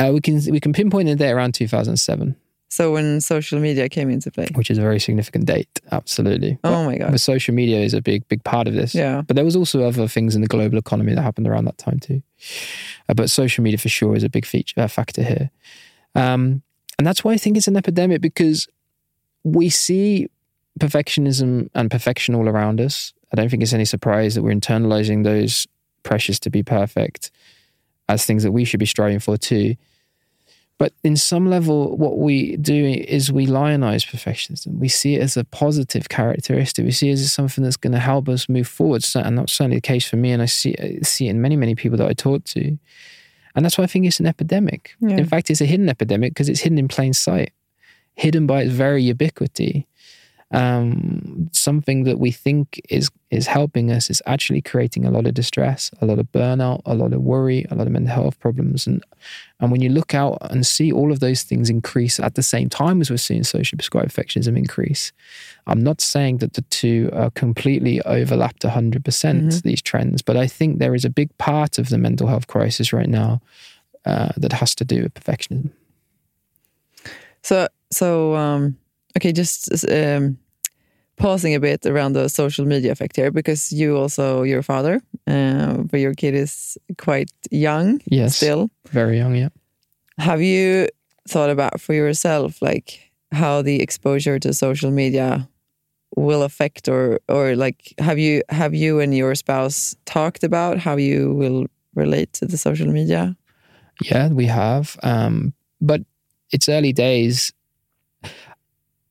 Uh, 0.00 0.10
we 0.12 0.20
can 0.20 0.40
we 0.50 0.58
can 0.60 0.72
pinpoint 0.72 1.08
it 1.08 1.18
there 1.18 1.36
around 1.36 1.52
2007, 1.54 2.34
So 2.70 2.92
when 2.92 3.20
social 3.20 3.58
media 3.58 3.88
came 3.88 4.08
into 4.10 4.30
play. 4.30 4.46
which 4.54 4.70
is 4.70 4.78
a 4.78 4.80
very 4.80 5.00
significant 5.00 5.46
date. 5.46 5.80
Absolutely. 5.90 6.56
Oh 6.62 6.84
my 6.84 6.96
god. 6.98 7.10
But 7.10 7.20
social 7.20 7.52
media 7.52 7.80
is 7.80 7.94
a 7.94 8.00
big 8.00 8.26
big 8.28 8.44
part 8.44 8.68
of 8.68 8.74
this. 8.74 8.94
Yeah. 8.94 9.22
But 9.22 9.34
there 9.34 9.44
was 9.44 9.56
also 9.56 9.82
other 9.82 10.06
things 10.06 10.36
in 10.36 10.40
the 10.40 10.46
global 10.48 10.78
economy 10.78 11.14
that 11.14 11.22
happened 11.22 11.48
around 11.48 11.64
that 11.64 11.78
time 11.78 11.98
too. 11.98 12.22
Uh, 13.08 13.14
but 13.14 13.28
social 13.28 13.62
media 13.64 13.76
for 13.76 13.88
sure 13.88 14.14
is 14.14 14.22
a 14.22 14.28
big 14.28 14.46
feature 14.46 14.80
uh, 14.80 14.86
factor 14.86 15.22
here, 15.22 15.50
um, 16.14 16.62
and 16.96 17.06
that's 17.06 17.24
why 17.24 17.32
I 17.32 17.36
think 17.36 17.56
it's 17.56 17.68
an 17.68 17.76
epidemic 17.76 18.20
because 18.20 18.68
we 19.42 19.68
see 19.68 20.28
perfectionism 20.78 21.68
and 21.74 21.90
perfection 21.90 22.34
all 22.34 22.48
around 22.48 22.80
us. 22.80 23.12
I 23.32 23.36
don't 23.36 23.48
think 23.48 23.62
it's 23.62 23.72
any 23.72 23.84
surprise 23.84 24.34
that 24.34 24.42
we're 24.42 24.54
internalizing 24.54 25.24
those 25.24 25.66
pressures 26.02 26.38
to 26.40 26.50
be 26.50 26.62
perfect 26.62 27.30
as 28.08 28.24
things 28.24 28.42
that 28.42 28.52
we 28.52 28.64
should 28.64 28.80
be 28.80 28.86
striving 28.86 29.18
for 29.18 29.36
too. 29.36 29.76
But 30.80 30.94
in 31.04 31.14
some 31.14 31.50
level, 31.50 31.94
what 31.98 32.16
we 32.16 32.56
do 32.56 32.86
is 32.86 33.30
we 33.30 33.44
lionize 33.44 34.02
perfectionism. 34.02 34.78
We 34.78 34.88
see 34.88 35.16
it 35.16 35.20
as 35.20 35.36
a 35.36 35.44
positive 35.44 36.08
characteristic. 36.08 36.86
We 36.86 36.90
see 36.90 37.10
it 37.10 37.18
as 37.20 37.30
something 37.30 37.62
that's 37.62 37.76
going 37.76 37.92
to 37.92 37.98
help 37.98 38.30
us 38.30 38.48
move 38.48 38.66
forward. 38.66 39.04
And 39.14 39.36
that's 39.36 39.52
certainly 39.52 39.76
the 39.76 39.82
case 39.82 40.08
for 40.08 40.16
me. 40.16 40.30
And 40.32 40.40
I 40.40 40.46
see, 40.46 40.74
I 40.80 41.00
see 41.02 41.26
it 41.26 41.32
in 41.32 41.42
many, 41.42 41.54
many 41.54 41.74
people 41.74 41.98
that 41.98 42.08
I 42.08 42.14
talk 42.14 42.44
to. 42.44 42.78
And 43.54 43.62
that's 43.62 43.76
why 43.76 43.84
I 43.84 43.88
think 43.88 44.06
it's 44.06 44.20
an 44.20 44.26
epidemic. 44.26 44.94
Yeah. 45.00 45.18
In 45.18 45.26
fact, 45.26 45.50
it's 45.50 45.60
a 45.60 45.66
hidden 45.66 45.90
epidemic 45.90 46.30
because 46.32 46.48
it's 46.48 46.60
hidden 46.60 46.78
in 46.78 46.88
plain 46.88 47.12
sight, 47.12 47.52
hidden 48.14 48.46
by 48.46 48.62
its 48.62 48.72
very 48.72 49.02
ubiquity 49.02 49.86
um, 50.52 51.48
something 51.52 52.04
that 52.04 52.18
we 52.18 52.30
think 52.32 52.80
is 52.88 53.10
is 53.30 53.46
helping 53.46 53.92
us 53.92 54.10
is 54.10 54.20
actually 54.26 54.60
creating 54.60 55.04
a 55.04 55.10
lot 55.10 55.24
of 55.26 55.34
distress, 55.34 55.90
a 56.00 56.06
lot 56.06 56.18
of 56.18 56.26
burnout, 56.32 56.82
a 56.84 56.94
lot 56.94 57.12
of 57.12 57.22
worry, 57.22 57.64
a 57.70 57.76
lot 57.76 57.86
of 57.86 57.92
mental 57.92 58.12
health 58.12 58.38
problems, 58.40 58.86
and 58.86 59.04
and 59.60 59.70
when 59.70 59.80
you 59.80 59.88
look 59.90 60.14
out 60.14 60.38
and 60.50 60.66
see 60.66 60.90
all 60.90 61.12
of 61.12 61.20
those 61.20 61.42
things 61.44 61.70
increase 61.70 62.18
at 62.18 62.34
the 62.34 62.42
same 62.42 62.68
time 62.68 63.00
as 63.00 63.10
we're 63.10 63.16
seeing 63.18 63.44
social 63.44 63.76
prescribed 63.76 64.10
perfectionism 64.12 64.56
increase, 64.56 65.12
I'm 65.68 65.82
not 65.84 66.00
saying 66.00 66.38
that 66.38 66.54
the 66.54 66.62
two 66.62 67.10
are 67.12 67.30
completely 67.30 68.00
overlapped 68.02 68.64
100% 68.64 69.02
Mhm. 69.04 69.62
these 69.62 69.82
trends, 69.82 70.22
but 70.22 70.36
I 70.36 70.48
think 70.48 70.78
there 70.78 70.94
is 70.96 71.04
a 71.04 71.10
big 71.10 71.28
part 71.38 71.78
of 71.78 71.88
the 71.90 71.98
mental 71.98 72.26
health 72.26 72.46
crisis 72.48 72.92
right 72.92 73.08
now 73.08 73.40
uh, 74.04 74.30
that 74.36 74.52
has 74.54 74.74
to 74.76 74.84
do 74.84 75.02
with 75.02 75.14
perfectionism. 75.14 75.70
So, 77.42 77.68
so 77.90 78.34
um, 78.34 78.76
okay, 79.16 79.32
just 79.32 79.68
um, 79.90 80.38
pausing 81.16 81.54
a 81.54 81.60
bit 81.60 81.86
around 81.86 82.14
the 82.14 82.28
social 82.28 82.66
media 82.66 82.92
effect 82.92 83.16
here, 83.16 83.30
because 83.30 83.72
you 83.72 83.96
also 83.96 84.42
you're 84.42 84.62
father, 84.62 85.00
uh, 85.26 85.74
but 85.90 86.00
your 86.00 86.14
kid 86.14 86.34
is 86.34 86.78
quite 86.98 87.30
young 87.50 88.00
Yes, 88.06 88.36
still. 88.36 88.70
very 88.92 89.16
young, 89.18 89.34
yeah. 89.34 89.50
Have 90.18 90.42
you 90.42 90.88
thought 91.28 91.50
about 91.50 91.80
for 91.80 91.94
yourself, 91.94 92.62
like 92.62 93.12
how 93.32 93.62
the 93.62 93.80
exposure 93.82 94.38
to 94.38 94.52
social 94.52 94.90
media 94.90 95.48
will 96.16 96.42
affect, 96.42 96.88
or 96.88 97.20
or 97.28 97.54
like 97.56 97.94
have 97.98 98.18
you 98.18 98.42
have 98.48 98.74
you 98.74 99.00
and 99.00 99.14
your 99.14 99.34
spouse 99.34 99.96
talked 100.04 100.44
about 100.44 100.78
how 100.78 100.96
you 100.96 101.34
will 101.34 101.66
relate 101.94 102.32
to 102.32 102.46
the 102.46 102.56
social 102.56 102.88
media? 102.88 103.36
Yeah, 104.02 104.28
we 104.28 104.46
have. 104.46 104.96
Um, 105.02 105.52
but 105.80 106.00
it's 106.50 106.68
early 106.68 106.92
days. 106.92 107.52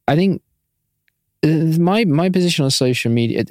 I 0.09 0.15
think 0.15 0.41
uh, 1.43 1.79
my 1.79 2.03
my 2.05 2.29
position 2.29 2.65
on 2.65 2.71
social 2.71 3.11
media 3.11 3.45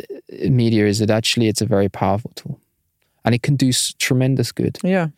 media 0.48 0.86
is 0.86 0.98
that 0.98 1.10
actually 1.10 1.46
it's 1.48 1.62
a 1.62 1.66
very 1.66 1.88
powerful 1.88 2.32
tool, 2.34 2.60
and 3.24 3.34
it 3.34 3.42
can 3.42 3.56
do 3.56 3.70
tremendous 3.98 4.52
good. 4.52 4.78
Yeah, 4.82 5.08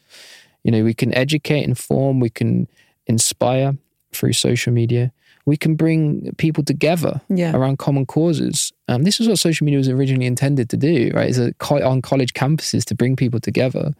You 0.63 0.71
know, 0.73 0.85
we 0.85 0.95
can 0.95 1.15
educate, 1.15 1.65
inform, 1.65 2.21
we 2.21 2.31
can 2.31 2.69
inspire 3.07 3.77
through 4.13 4.35
social 4.35 4.73
media. 4.73 5.13
We 5.47 5.57
can 5.57 5.75
bring 5.75 6.33
people 6.37 6.63
together 6.63 7.23
yeah, 7.29 7.57
around 7.57 7.79
common 7.79 8.05
causes. 8.05 8.73
Um, 8.89 9.05
this 9.05 9.19
is 9.21 9.27
what 9.27 9.39
social 9.39 9.65
media 9.65 9.79
was 9.79 9.89
originally 9.89 10.27
intended 10.27 10.69
to 10.69 10.77
do, 10.77 11.11
right? 11.15 11.31
Is 11.31 11.41
on 11.41 12.03
college 12.03 12.35
campuses 12.35 12.85
to 12.85 12.95
bring 12.95 13.17
people 13.17 13.41
together 13.41 13.95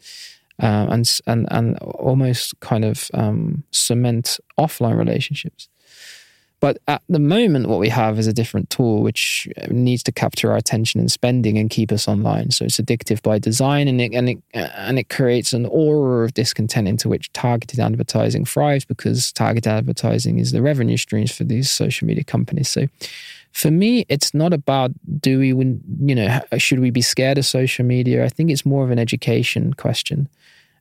um, 0.61 0.91
and 0.91 1.21
and 1.27 1.49
and 1.51 1.79
almost 1.79 2.61
kind 2.61 2.85
of 2.85 3.11
um, 3.15 3.65
cement 3.71 4.39
offline 4.59 4.99
relationships. 4.99 5.70
But 6.61 6.79
at 6.87 7.03
the 7.09 7.19
moment, 7.19 7.69
what 7.69 7.79
we 7.79 7.89
have 7.89 8.19
is 8.19 8.27
a 8.27 8.35
different 8.35 8.69
tool 8.69 9.03
which 9.03 9.49
uh, 9.57 9.67
needs 9.71 10.03
to 10.03 10.13
capture 10.13 10.51
our 10.51 10.59
attention 10.59 11.01
and 11.01 11.11
spending 11.11 11.57
and 11.57 11.71
keep 11.71 11.91
us 11.91 12.07
online. 12.07 12.51
So 12.51 12.67
it's 12.67 12.79
addictive 12.79 13.23
by 13.23 13.39
design, 13.39 13.89
and 13.89 13.99
it 13.99 14.13
and 14.13 14.29
it 14.29 14.39
and 14.53 14.99
it 14.99 15.09
creates 15.09 15.55
an 15.55 15.65
aura 15.67 16.27
of 16.27 16.35
discontent 16.35 16.87
into 16.87 17.09
which 17.09 17.33
targeted 17.33 17.81
advertising 17.81 18.45
thrives 18.45 18.85
because 18.85 19.33
targeted 19.33 19.73
advertising 19.73 20.39
is 20.39 20.53
the 20.53 20.61
revenue 20.61 20.99
streams 20.99 21.33
for 21.33 21.45
these 21.45 21.71
social 21.71 22.07
media 22.07 22.25
companies. 22.25 22.69
So 22.69 22.87
for 23.53 23.71
me, 23.71 24.05
it's 24.11 24.35
not 24.35 24.53
about 24.53 24.93
do 25.21 25.39
we, 25.39 25.49
you 25.49 26.15
know, 26.15 26.41
should 26.59 26.81
we 26.81 26.91
be 26.91 27.03
scared 27.03 27.39
of 27.39 27.47
social 27.47 27.87
media? 27.87 28.25
I 28.25 28.29
think 28.29 28.51
it's 28.51 28.67
more 28.67 28.85
of 28.85 28.91
an 28.91 28.99
education 28.99 29.73
question. 29.73 30.29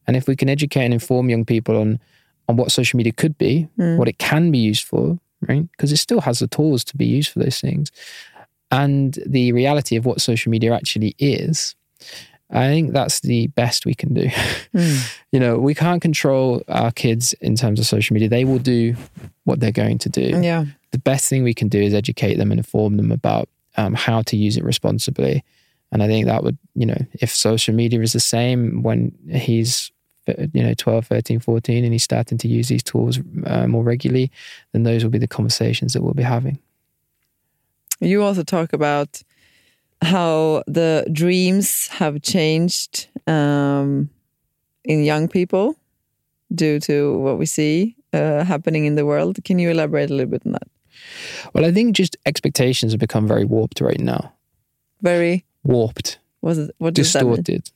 And 0.08 0.18
if 0.18 0.28
we 0.28 0.36
can 0.36 0.50
educate 0.50 0.84
and 0.84 0.94
inform 0.94 1.30
young 1.30 1.46
people 1.46 1.78
on 1.78 2.00
on 2.50 2.58
what 2.58 2.72
social 2.72 2.98
media 2.98 3.14
could 3.14 3.38
be, 3.38 3.70
what 3.98 4.08
it 4.10 4.18
can 4.18 4.52
be 4.52 4.58
used 4.58 4.84
for, 4.84 5.20
right? 5.48 5.70
Because 5.72 5.92
it 5.92 5.98
still 5.98 6.22
has 6.22 6.40
the 6.40 6.48
tools 6.48 6.84
to 6.86 6.98
be 6.98 7.06
used 7.06 7.32
for 7.32 7.40
those 7.40 7.60
things, 7.60 7.92
and 8.72 9.18
the 9.26 9.52
reality 9.52 9.96
of 9.96 10.06
what 10.06 10.22
social 10.22 10.50
media 10.50 10.74
actually 10.74 11.16
is. 11.18 11.76
I 12.52 12.66
think 12.66 12.94
that's 12.94 13.20
the 13.20 13.46
best 13.48 13.86
we 13.86 13.94
can 13.94 14.16
do. 14.16 14.30
you 15.32 15.40
know, 15.40 15.60
we 15.60 15.76
can't 15.76 16.02
control 16.02 16.64
our 16.68 16.92
kids 16.92 17.34
in 17.34 17.56
terms 17.56 17.80
of 17.80 17.86
social 17.86 18.16
media. 18.16 18.28
They 18.28 18.44
will 18.44 18.58
do 18.58 18.96
what 19.44 19.60
they're 19.60 19.72
going 19.72 20.00
to 20.00 20.10
do 20.10 20.42
yeah, 20.42 20.66
the 20.92 21.00
best 21.00 21.30
thing 21.30 21.44
we 21.44 21.54
can 21.54 21.68
do 21.68 21.82
is 21.82 21.94
educate 21.94 22.36
them 22.36 22.52
and 22.52 22.60
inform 22.60 22.98
them 22.98 23.12
about 23.12 23.50
um, 23.78 23.94
how 23.94 24.22
to 24.24 24.38
use 24.38 24.58
it 24.58 24.64
responsibly. 24.64 25.44
And 25.92 26.04
I 26.04 26.08
think 26.08 26.26
that 26.26 26.44
would, 26.44 26.58
you 26.76 26.86
know, 26.86 26.98
if 27.14 27.34
social 27.34 27.74
media 27.74 28.02
is 28.02 28.14
the 28.14 28.20
same 28.20 28.84
when 28.84 29.12
he's, 29.30 29.92
you 30.54 30.64
know, 30.64 30.74
12, 30.74 31.08
13, 31.08 31.40
14, 31.40 31.84
and 31.84 31.94
he's 31.94 32.04
starting 32.04 32.38
to 32.38 32.48
use 32.48 32.68
these 32.68 32.84
tools 32.84 33.20
uh, 33.46 33.68
more 33.68 33.84
regularly, 33.84 34.32
then 34.72 34.84
those 34.84 35.04
will 35.04 35.12
be 35.12 35.18
the 35.18 35.28
conversations 35.28 35.94
that 35.94 36.02
we'll 36.02 36.14
be 36.14 36.24
having. 36.24 36.60
You 38.00 38.24
also 38.24 38.44
talk 38.44 38.74
about 38.74 39.22
how 40.02 40.64
the 40.68 41.06
dreams 41.12 41.88
have 41.88 42.22
changed 42.22 43.08
um, 43.28 44.10
in 44.86 45.04
young 45.04 45.28
people 45.28 45.76
due 46.54 46.80
to 46.80 47.18
what 47.18 47.38
we 47.38 47.46
see 47.46 47.96
uh, 48.14 48.44
happening 48.44 48.86
in 48.86 48.96
the 48.96 49.06
world. 49.06 49.44
Can 49.44 49.60
you 49.60 49.70
elaborate 49.70 50.10
a 50.10 50.14
little 50.14 50.32
bit 50.32 50.44
on 50.46 50.54
that? 50.54 50.68
Well, 51.54 51.66
I 51.66 51.72
think 51.72 51.96
just 51.96 52.18
expectations 52.26 52.94
have 52.94 53.00
become 53.00 53.28
very 53.28 53.46
warped 53.46 53.82
right 53.82 54.00
now. 54.00 54.34
Very 55.02 55.46
Warped, 55.64 56.20
was 56.42 56.58
it 56.58 56.72
what 56.78 56.94
does 56.94 57.12
that 57.14 57.26
mean? 57.26 57.36
distorted, 57.36 57.72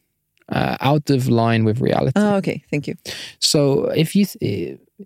uh, 0.54 0.78
out 0.82 1.10
of 1.10 1.28
line 1.28 1.66
with 1.66 1.82
reality. 1.82 2.14
Oh, 2.16 2.36
okay, 2.36 2.64
thank 2.70 2.88
you. 2.88 2.96
So 3.40 3.86
if 3.88 4.16
you 4.16 4.26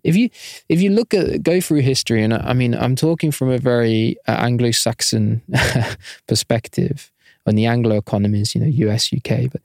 if 0.04 0.16
you 0.16 0.30
if 0.68 0.82
you 0.82 0.90
look 0.90 1.14
at 1.14 1.42
go 1.42 1.62
through 1.62 1.82
history, 1.82 2.22
and 2.22 2.34
I 2.34 2.54
mean 2.54 2.76
I'm 2.76 2.96
talking 2.96 3.32
from 3.32 3.50
a 3.50 3.58
very 3.58 4.18
uh, 4.28 4.32
Anglo-Saxon 4.32 5.42
perspective 6.28 7.12
on 7.46 7.56
the 7.56 7.66
Anglo 7.66 7.96
economies, 7.96 8.54
you 8.54 8.62
know, 8.62 8.68
U.S., 8.68 9.14
U.K. 9.14 9.48
But 9.50 9.62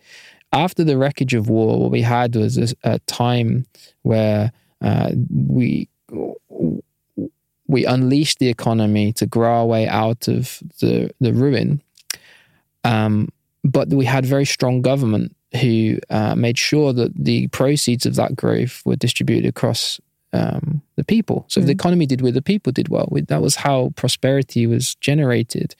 after 0.52 0.84
the 0.84 0.96
wreckage 0.96 1.34
of 1.34 1.48
war, 1.48 1.80
what 1.80 1.90
we 1.90 2.02
had 2.02 2.36
was 2.36 2.56
a, 2.56 2.68
a 2.84 2.98
time 3.00 3.66
where 4.02 4.52
uh, 4.80 5.10
we 5.30 5.88
we 7.66 7.84
unleashed 7.86 8.38
the 8.38 8.48
economy 8.48 9.12
to 9.14 9.26
grow 9.26 9.52
our 9.52 9.66
way 9.66 9.88
out 9.88 10.28
of 10.28 10.62
the 10.80 11.10
the 11.20 11.32
ruin. 11.32 11.82
Um, 12.84 13.30
but 13.64 13.88
we 13.88 14.04
had 14.04 14.26
very 14.26 14.44
strong 14.44 14.82
government 14.82 15.34
who 15.60 15.98
uh, 16.10 16.34
made 16.34 16.58
sure 16.58 16.92
that 16.92 17.12
the 17.14 17.46
proceeds 17.48 18.06
of 18.06 18.14
that 18.16 18.34
growth 18.36 18.82
were 18.84 18.96
distributed 18.96 19.46
across 19.48 20.00
um, 20.32 20.80
the 20.96 21.04
people. 21.04 21.44
So 21.48 21.60
if 21.60 21.66
the 21.66 21.72
economy 21.72 22.06
did 22.06 22.22
well, 22.22 22.32
the 22.32 22.40
people 22.40 22.72
did 22.72 22.88
well. 22.88 23.06
We- 23.10 23.20
That 23.20 23.42
was 23.42 23.56
how 23.56 23.92
prosperity 23.96 24.66
was 24.66 24.94
generated. 24.94 25.74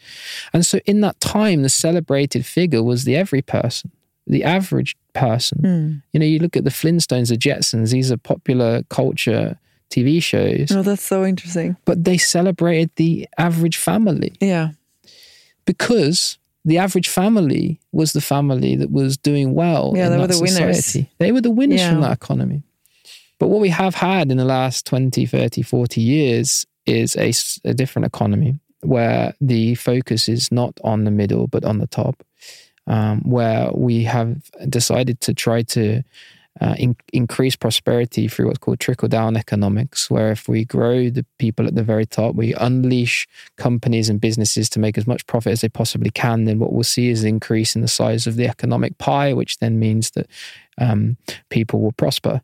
And 0.53 0.67
so 0.67 0.79
in 0.85 1.01
that 1.01 1.19
time, 1.21 1.63
the 1.63 1.71
celebrated 1.71 2.45
figure 2.45 2.83
was 2.83 3.05
the 3.05 3.17
every 3.17 3.41
person, 3.41 3.91
the 4.27 4.45
average 4.45 4.95
person. 5.15 5.59
Mm. 5.63 6.03
You 6.13 6.21
know, 6.21 6.27
you 6.27 6.39
look 6.39 6.55
at 6.57 6.65
the 6.65 6.71
Flintstones, 6.71 7.29
the 7.31 7.39
Jetsons, 7.39 7.93
these 7.93 8.13
are 8.13 8.19
popular 8.19 8.83
culture 8.91 9.59
TV 9.91 10.23
shows, 10.23 10.71
Oh, 10.73 10.83
that's 10.83 11.03
so 11.03 11.25
interesting. 11.25 11.77
but 11.87 12.05
they 12.05 12.19
celebrated 12.19 12.91
the 12.97 13.27
average 13.39 13.77
family 13.79 14.33
Yeah, 14.41 14.71
because 15.65 16.39
the 16.64 16.79
average 16.79 17.09
family 17.09 17.81
was 17.92 18.12
the 18.12 18.20
family 18.20 18.77
that 18.77 18.90
was 18.90 19.16
doing 19.16 19.55
well. 19.55 19.92
Yeah, 19.96 20.07
in 20.07 20.12
they 20.12 20.18
were 20.18 20.27
the 20.29 20.38
winners. 20.40 20.85
society. 20.85 21.11
They 21.18 21.33
were 21.33 21.40
the 21.40 21.51
winners 21.51 21.81
Yeah. 21.81 21.92
from 21.92 22.01
that 22.03 22.12
economy. 22.12 22.62
But 23.38 23.48
what 23.48 23.61
we 23.61 23.70
have 23.70 23.96
had 23.96 24.31
in 24.31 24.37
the 24.37 24.44
last 24.44 24.87
20, 24.87 25.27
30, 25.27 25.62
40 25.62 26.01
years 26.01 26.64
is 26.87 27.16
a 27.64 27.75
different 27.75 28.07
economy 28.07 28.59
where 28.83 29.35
the 29.40 29.75
focus 29.77 30.29
is 30.29 30.51
not 30.53 30.79
on 30.85 31.05
the 31.05 31.11
middle, 31.11 31.46
but 31.48 31.64
on 31.64 31.79
the 31.79 31.87
top, 31.88 32.22
um, 32.87 33.20
where 33.22 33.70
we 33.72 34.05
have 34.05 34.37
decided 34.68 35.20
to 35.22 35.35
try 35.35 35.62
to 35.62 36.03
uh, 36.61 36.75
in, 36.79 36.97
increase 37.12 37.57
prosperity 37.57 38.29
through 38.29 38.47
what's 38.47 38.59
called 38.59 38.79
trickle 38.79 39.09
down 39.09 39.37
economics, 39.37 40.11
where 40.11 40.31
if 40.31 40.49
we 40.49 40.65
grow 40.65 41.09
the 41.09 41.25
people 41.38 41.67
at 41.67 41.75
the 41.75 41.83
very 41.83 42.05
top, 42.05 42.35
we 42.35 42.53
unleash 42.55 43.27
companies 43.57 44.09
and 44.09 44.21
businesses 44.21 44.69
to 44.71 44.79
make 44.79 44.99
as 44.99 45.07
much 45.07 45.27
profit 45.27 45.53
as 45.53 45.62
they 45.62 45.69
possibly 45.69 46.11
can, 46.11 46.45
then 46.45 46.59
what 46.59 46.73
we'll 46.73 46.83
see 46.83 47.09
is 47.09 47.23
an 47.23 47.29
increase 47.29 47.75
in 47.75 47.81
the 47.81 47.88
size 47.88 48.27
of 48.27 48.37
the 48.37 48.47
economic 48.47 48.99
pie, 48.99 49.33
which 49.33 49.59
then 49.59 49.79
means 49.79 50.11
that 50.11 50.29
um, 50.79 51.17
people 51.49 51.81
will 51.81 51.93
prosper. 51.93 52.43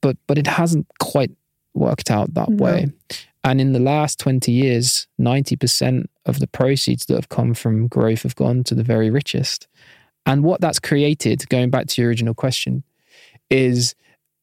But 0.00 0.16
but 0.26 0.38
it 0.38 0.46
hasn't 0.46 0.86
quite 0.98 1.30
worked 1.74 2.10
out 2.10 2.34
that 2.34 2.48
No. 2.48 2.64
way. 2.64 2.92
And 3.44 3.60
in 3.60 3.72
the 3.72 3.80
last 3.80 4.18
20 4.20 4.52
years, 4.52 5.08
90% 5.20 6.06
of 6.26 6.38
the 6.38 6.46
proceeds 6.46 7.06
that 7.06 7.14
have 7.14 7.28
come 7.28 7.54
from 7.54 7.88
growth 7.88 8.22
have 8.22 8.36
gone 8.36 8.62
to 8.64 8.74
the 8.74 8.84
very 8.84 9.10
richest. 9.10 9.66
And 10.24 10.44
what 10.44 10.60
that's 10.60 10.78
created, 10.78 11.48
going 11.48 11.70
back 11.70 11.86
to 11.88 12.00
your 12.00 12.08
original 12.08 12.34
question, 12.34 12.84
is 13.52 13.94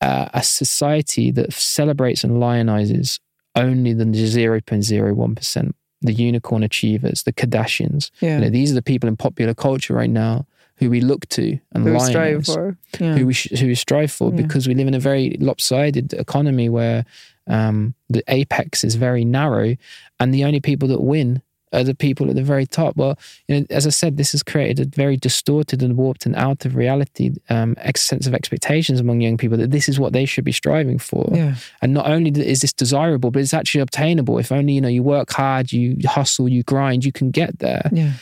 uh, 0.02 0.30
a 0.34 0.44
society 0.44 1.32
that 1.32 1.52
celebrates 1.54 2.24
and 2.24 2.34
lionizes 2.34 3.20
only 3.56 3.94
the 3.94 4.06
0.01%, 4.06 5.72
the 6.02 6.14
unicorn 6.14 6.64
achievers, 6.64 7.24
the 7.24 7.34
Kardashians. 7.34 8.12
Yeah. 8.22 8.36
You 8.38 8.46
know, 8.46 8.50
these 8.50 8.72
are 8.72 8.76
the 8.76 8.82
people 8.82 9.10
in 9.10 9.18
popular 9.18 9.54
culture 9.54 9.94
right 9.94 10.10
now 10.10 10.46
who 10.78 10.90
we 10.90 11.02
look 11.02 11.28
to 11.30 11.60
and 11.74 11.84
Who 11.84 11.92
we 11.92 11.98
lionize 11.98 12.10
strive 12.10 12.46
for. 12.46 12.78
Yeah. 13.00 13.18
who 13.18 13.28
we 13.28 13.34
sh- 13.34 13.60
who 13.60 13.68
we 13.68 13.76
strive 13.76 14.12
for 14.12 14.30
Yeah. 14.32 14.38
because 14.38 14.68
we 14.68 14.76
live 14.76 14.88
in 14.88 14.94
a 14.94 15.00
very 15.00 15.36
lopsided 15.42 16.14
economy 16.14 16.70
where 16.70 17.04
um, 17.48 17.96
the 18.10 18.24
apex 18.30 18.84
is 18.86 18.96
very 18.96 19.26
narrow 19.26 19.76
and 20.20 20.34
the 20.34 20.46
only 20.46 20.62
people 20.62 20.88
that 20.90 21.02
win 21.02 21.42
are 21.72 21.84
the 21.84 21.96
people 21.96 22.30
at 22.30 22.36
the 22.36 22.44
very 22.44 22.66
top. 22.66 22.96
Well, 22.96 23.18
you 23.48 23.60
know, 23.60 23.66
as 23.70 23.86
I 23.86 23.92
said, 23.92 24.18
this 24.18 24.32
has 24.32 24.44
created 24.44 24.80
a 24.80 24.86
very 24.96 25.18
distorted 25.18 25.84
and 25.84 25.98
warped 25.98 26.26
and 26.26 26.36
out 26.36 26.66
of 26.66 26.76
reality 26.76 27.32
um, 27.50 27.76
ex- 27.80 28.02
sense 28.02 28.26
of 28.28 28.34
expectations 28.34 29.00
among 29.00 29.22
young 29.22 29.38
people 29.38 29.58
that 29.58 29.72
this 29.72 29.88
is 29.88 30.00
what 30.00 30.14
they 30.14 30.26
should 30.26 30.44
be 30.44 30.52
striving 30.52 30.98
for. 30.98 31.30
yeah. 31.34 31.56
And 31.82 31.94
not 31.94 32.08
only 32.08 32.32
is 32.32 32.62
this 32.62 32.74
desirable, 32.74 33.32
but 33.32 33.42
it's 33.42 33.54
actually 33.54 33.82
obtainable. 33.82 34.38
If 34.40 34.52
only 34.52 34.74
you 34.74 34.82
know 34.82 34.88
you 34.88 35.04
work 35.04 35.32
hard, 35.32 35.72
you 35.72 35.98
hustle, 36.08 36.50
you 36.50 36.64
grind, 36.64 37.06
you 37.06 37.12
can 37.12 37.32
get 37.32 37.60
there. 37.60 37.90
Yeah. 37.92 38.14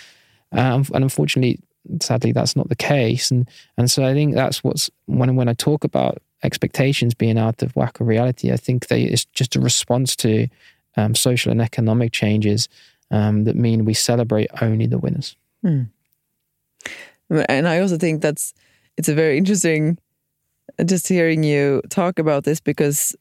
Um, 0.51 0.86
and 0.93 1.03
unfortunately, 1.03 1.60
sadly, 2.01 2.31
that's 2.31 2.55
not 2.55 2.69
the 2.69 2.75
case. 2.75 3.31
And 3.31 3.49
and 3.77 3.89
so 3.89 4.05
I 4.05 4.13
think 4.13 4.36
that's 4.36 4.63
what's 4.63 4.89
when 5.05 5.36
when 5.36 5.47
I 5.47 5.53
talk 5.53 5.83
about 5.83 6.17
expectations 6.43 7.13
being 7.13 7.38
out 7.38 7.62
of 7.63 7.75
whack 7.75 7.99
of 7.99 8.07
reality, 8.07 8.51
I 8.51 8.57
think 8.57 8.88
they 8.88 9.03
it's 9.03 9.25
just 9.25 9.55
a 9.55 9.60
response 9.60 10.15
to 10.17 10.47
um, 10.97 11.15
social 11.15 11.51
and 11.51 11.62
economic 11.62 12.12
changes 12.12 12.67
um, 13.12 13.43
that 13.46 13.56
mean 13.56 13.86
we 13.86 13.93
celebrate 13.93 14.50
only 14.62 14.88
the 14.88 14.98
winners. 14.98 15.36
And 17.30 17.67
I 17.67 17.80
also 17.80 17.98
think 17.98 18.22
that's 18.22 18.54
it's 18.98 19.10
a 19.10 19.13
very 19.13 19.38
interesting 19.38 19.98
just 20.86 21.08
hearing 21.08 21.43
you 21.43 21.82
talk 21.89 22.20
about 22.20 22.43
this 22.43 22.60
because 22.60 23.15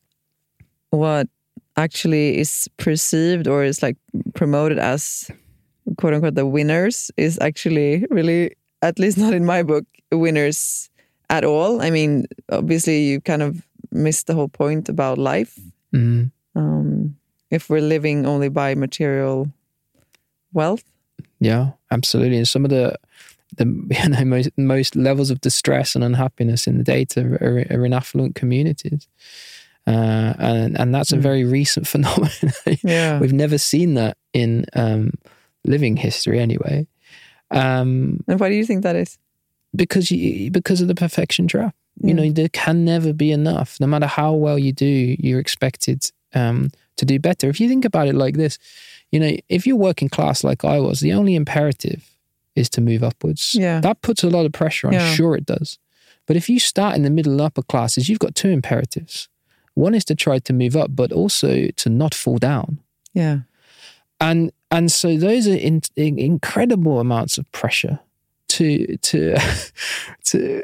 what 0.90 1.28
actually 1.76 2.38
is 2.38 2.68
perceived 2.76 3.46
or 3.46 3.64
is 3.64 3.82
like 3.82 3.96
promoted 4.34 4.78
as 4.78 5.30
quote 5.98 6.14
unquote 6.14 6.34
the 6.34 6.46
winners 6.46 7.10
is 7.16 7.38
actually 7.40 8.06
really 8.10 8.56
at 8.82 8.98
least 8.98 9.18
not 9.18 9.34
in 9.34 9.44
my 9.44 9.62
book 9.62 9.84
winners 10.12 10.90
at 11.30 11.44
all. 11.44 11.82
I 11.82 11.90
mean, 11.90 12.26
obviously 12.50 13.02
you 13.02 13.20
kind 13.20 13.42
of 13.42 13.66
missed 13.90 14.26
the 14.26 14.34
whole 14.34 14.48
point 14.48 14.88
about 14.88 15.18
life. 15.18 15.58
Mm. 15.92 16.30
Um, 16.54 17.16
if 17.50 17.68
we're 17.68 17.80
living 17.80 18.26
only 18.26 18.48
by 18.48 18.74
material 18.74 19.48
wealth. 20.56 20.82
Yeah, 21.38 21.72
absolutely. 21.90 22.38
And 22.38 22.48
some 22.48 22.64
of 22.64 22.70
the 22.70 22.96
the 23.56 23.64
you 24.02 24.08
know 24.08 24.24
most 24.24 24.50
most 24.56 24.96
levels 24.96 25.30
of 25.30 25.40
distress 25.40 25.94
and 25.94 26.02
unhappiness 26.04 26.66
in 26.66 26.78
the 26.78 26.84
data 26.84 27.20
are, 27.40 27.64
are 27.70 27.84
in 27.86 27.92
affluent 27.92 28.34
communities, 28.34 29.06
uh, 29.86 30.34
and 30.38 30.76
and 30.80 30.94
that's 30.94 31.12
a 31.12 31.16
Mm. 31.16 31.20
very 31.22 31.44
recent 31.44 31.86
phenomenon. 31.94 32.52
Yeah. 32.82 33.20
We've 33.20 33.32
never 33.32 33.58
seen 33.58 33.94
that 33.94 34.16
in 34.32 34.64
um, 34.74 35.10
living 35.64 35.96
history, 35.96 36.40
anyway, 36.40 36.86
um, 37.50 38.20
And 38.28 38.40
why 38.40 38.48
do 38.48 38.54
you 38.56 38.64
think 38.66 38.82
that 38.82 38.96
is? 38.96 39.18
because 39.74 40.10
you, 40.10 40.50
because 40.50 40.80
of 40.80 40.88
the 40.88 40.94
perfection 40.94 41.46
trap. 41.48 41.74
You 42.02 42.12
know, 42.14 42.30
there 42.30 42.48
can 42.50 42.84
never 42.84 43.12
be 43.14 43.30
enough. 43.32 43.78
No 43.80 43.86
matter 43.86 44.06
how 44.06 44.32
well 44.34 44.58
you 44.58 44.70
do, 44.72 45.16
you're 45.18 45.40
expected 45.40 46.10
um, 46.34 46.68
to 46.96 47.04
do 47.06 47.18
better. 47.18 47.48
If 47.48 47.58
you 47.58 47.68
think 47.68 47.84
about 47.86 48.06
it 48.08 48.14
like 48.14 48.36
this, 48.36 48.58
you 49.10 49.20
know, 49.20 49.36
if 49.48 49.66
you're 49.66 49.76
working 49.76 50.08
class 50.08 50.42
like 50.44 50.64
I 50.64 50.80
was, 50.80 51.00
the 51.00 51.12
only 51.12 51.34
imperative 51.34 52.08
is 52.54 52.68
to 52.70 52.80
move 52.80 53.02
upwards. 53.02 53.54
Yeah. 53.54 53.80
That 53.80 54.02
puts 54.02 54.24
a 54.24 54.30
lot 54.30 54.46
of 54.46 54.52
pressure 54.52 54.88
on. 54.88 54.94
Yeah. 54.94 55.12
Sure, 55.14 55.36
it 55.36 55.46
does. 55.46 55.78
But 56.26 56.36
if 56.36 56.48
you 56.48 56.58
start 56.58 56.96
in 56.96 57.02
the 57.02 57.10
middle 57.10 57.32
and 57.32 57.40
upper 57.40 57.62
classes, 57.62 58.08
you've 58.08 58.18
got 58.18 58.34
two 58.34 58.48
imperatives. 58.48 59.28
One 59.74 59.94
is 59.94 60.04
to 60.06 60.14
try 60.14 60.38
to 60.40 60.52
move 60.52 60.74
up, 60.74 60.96
but 60.96 61.12
also 61.12 61.68
to 61.68 61.88
not 61.88 62.14
fall 62.14 62.38
down. 62.38 62.80
Yeah. 63.12 63.40
And 64.20 64.50
and 64.70 64.90
so 64.90 65.16
those 65.16 65.46
are 65.46 65.54
in, 65.54 65.82
in- 65.94 66.18
incredible 66.18 66.98
amounts 66.98 67.38
of 67.38 67.50
pressure 67.52 68.00
to 68.48 68.96
to 68.96 69.36
to 70.24 70.62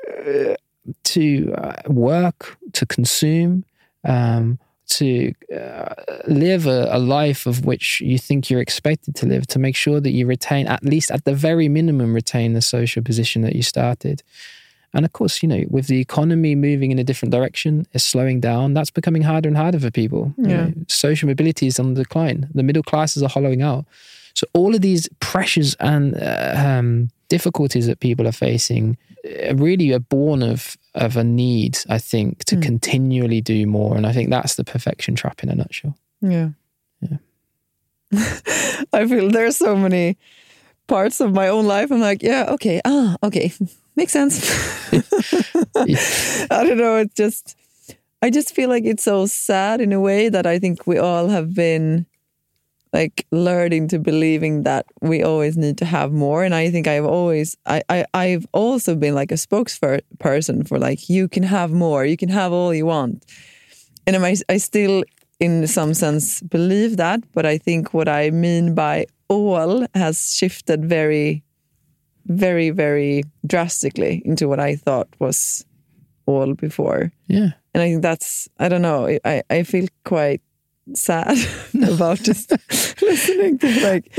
uh, 0.50 0.56
to 1.04 1.54
uh, 1.56 1.82
work, 1.86 2.58
to 2.72 2.86
consume, 2.86 3.64
um, 4.04 4.58
to 4.98 5.32
uh, 5.54 5.94
live 6.26 6.66
a, 6.66 6.88
a 6.90 6.98
life 6.98 7.46
of 7.46 7.64
which 7.64 8.00
you 8.00 8.18
think 8.18 8.50
you're 8.50 8.60
expected 8.60 9.14
to 9.16 9.26
live. 9.26 9.46
To 9.48 9.58
make 9.58 9.76
sure 9.76 10.00
that 10.00 10.10
you 10.10 10.26
retain, 10.26 10.66
at 10.66 10.82
least 10.84 11.10
at 11.10 11.24
the 11.24 11.34
very 11.34 11.68
minimum, 11.68 12.14
retain 12.14 12.52
the 12.54 12.62
social 12.62 13.02
position 13.02 13.42
that 13.42 13.54
you 13.54 13.62
started. 13.62 14.22
And 14.94 15.04
of 15.06 15.12
course, 15.12 15.42
you 15.42 15.48
know, 15.48 15.64
with 15.70 15.86
the 15.86 16.00
economy 16.00 16.54
moving 16.54 16.90
in 16.92 16.98
a 16.98 17.04
different 17.04 17.32
direction, 17.32 17.86
it's 17.94 18.04
slowing 18.04 18.40
down. 18.40 18.74
That's 18.74 18.90
becoming 18.90 19.22
harder 19.22 19.48
and 19.48 19.56
harder 19.56 19.80
for 19.80 19.90
people. 19.90 20.34
You 20.36 20.48
Yeah. 20.48 20.56
know, 20.66 20.72
social 20.88 21.28
mobility 21.28 21.66
is 21.66 21.78
on 21.78 21.94
the 21.94 22.02
decline. 22.04 22.48
The 22.54 22.62
middle 22.62 22.82
classes 22.82 23.22
are 23.22 23.28
hollowing 23.36 23.62
out. 23.62 23.84
So 24.34 24.46
all 24.52 24.74
of 24.74 24.80
these 24.80 25.08
pressures 25.20 25.76
and 25.80 26.14
uh, 26.16 26.54
um, 26.56 27.08
difficulties 27.28 27.86
that 27.86 28.00
people 28.00 28.26
are 28.26 28.32
facing 28.48 28.96
really 29.54 29.92
are 29.92 29.98
born 30.00 30.42
of 30.42 30.76
of 30.94 31.16
a 31.16 31.24
need, 31.24 31.78
I 31.88 31.98
think, 31.98 32.44
to 32.44 32.56
Mm. 32.56 32.62
continually 32.62 33.40
do 33.40 33.66
more. 33.66 33.96
And 33.96 34.06
I 34.06 34.12
think 34.12 34.30
that's 34.30 34.56
the 34.56 34.64
perfection 34.64 35.14
trap 35.14 35.42
in 35.42 35.48
a 35.48 35.54
nutshell. 35.54 35.96
Yeah. 36.20 36.50
Yeah. 37.00 37.18
I 38.92 39.06
feel 39.08 39.30
there's 39.30 39.56
so 39.56 39.74
many 39.76 40.16
parts 40.86 41.20
of 41.20 41.32
my 41.32 41.48
own 41.48 41.66
life. 41.66 41.90
I'm 41.90 42.00
like, 42.00 42.22
yeah, 42.22 42.44
okay, 42.50 42.80
ah, 42.84 43.16
okay, 43.22 43.52
makes 43.96 44.12
sense. 44.12 44.42
I 46.50 46.64
don't 46.64 46.76
know. 46.78 46.96
It's 46.96 47.14
just, 47.14 47.56
I 48.20 48.28
just 48.30 48.54
feel 48.54 48.68
like 48.68 48.84
it's 48.84 49.02
so 49.04 49.26
sad 49.26 49.80
in 49.80 49.92
a 49.92 50.00
way 50.00 50.28
that 50.28 50.46
I 50.46 50.58
think 50.58 50.86
we 50.86 50.98
all 50.98 51.28
have 51.28 51.54
been 51.54 52.04
like 52.92 53.26
learning 53.30 53.88
to 53.88 53.98
believing 53.98 54.64
that 54.64 54.84
we 55.00 55.22
always 55.22 55.56
need 55.56 55.78
to 55.78 55.84
have 55.84 56.12
more. 56.12 56.44
And 56.44 56.54
I 56.54 56.70
think 56.70 56.86
I've 56.86 57.06
always, 57.06 57.56
I, 57.64 57.82
I, 57.88 58.04
I've 58.12 58.46
also 58.52 58.94
been 58.94 59.14
like 59.14 59.32
a 59.32 59.36
spokesperson 59.36 60.68
for 60.68 60.78
like, 60.78 61.08
you 61.08 61.26
can 61.28 61.42
have 61.42 61.72
more, 61.72 62.04
you 62.04 62.16
can 62.16 62.28
have 62.28 62.52
all 62.52 62.74
you 62.74 62.86
want. 62.86 63.24
And 64.06 64.16
I, 64.16 64.36
I 64.48 64.58
still, 64.58 65.04
in 65.40 65.66
some 65.66 65.94
sense, 65.94 66.42
believe 66.42 66.98
that. 66.98 67.20
But 67.32 67.46
I 67.46 67.56
think 67.56 67.94
what 67.94 68.08
I 68.08 68.30
mean 68.30 68.74
by 68.74 69.06
all 69.28 69.86
has 69.94 70.34
shifted 70.34 70.84
very, 70.84 71.42
very, 72.26 72.70
very 72.70 73.22
drastically 73.46 74.20
into 74.24 74.48
what 74.48 74.60
I 74.60 74.76
thought 74.76 75.08
was 75.18 75.64
all 76.26 76.54
before. 76.54 77.10
Yeah. 77.26 77.52
And 77.74 77.82
I 77.82 77.88
think 77.88 78.02
that's, 78.02 78.48
I 78.58 78.68
don't 78.68 78.82
know, 78.82 79.18
I, 79.24 79.42
I 79.48 79.62
feel 79.62 79.88
quite 80.04 80.42
sad 80.94 81.36
about 81.88 82.18
just 82.22 82.50
listening 83.02 83.58
to 83.58 83.68
like, 83.92 84.12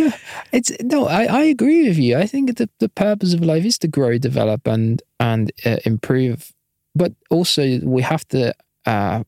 It's 0.52 0.71
no, 0.82 1.08
I, 1.08 1.23
I 1.26 1.43
agree 1.43 1.88
with 1.88 1.97
you. 1.97 2.17
I 2.17 2.28
think 2.28 2.58
the, 2.58 2.69
the 2.80 2.89
purpose 2.89 3.34
of 3.34 3.41
life 3.41 3.65
is 3.65 3.78
to 3.80 3.88
grow, 3.88 4.17
develop, 4.17 4.67
and 4.67 5.02
and 5.19 5.52
uh, 5.65 5.78
improve. 5.86 6.54
But 6.95 7.13
also, 7.30 7.80
we 7.84 8.02
have 8.04 8.28
to 8.30 8.54
uh, 8.86 9.23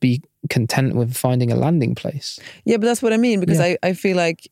be 0.00 0.22
content 0.50 0.94
with 0.94 1.14
finding 1.16 1.50
a 1.52 1.56
landing 1.56 1.94
place. 1.94 2.38
yeah, 2.64 2.76
but 2.78 2.86
that's 2.86 3.02
what 3.02 3.12
I 3.12 3.16
mean 3.16 3.40
because 3.40 3.58
Yeah. 3.58 3.76
I, 3.82 3.88
I 3.90 3.92
feel 3.94 4.16
like 4.16 4.48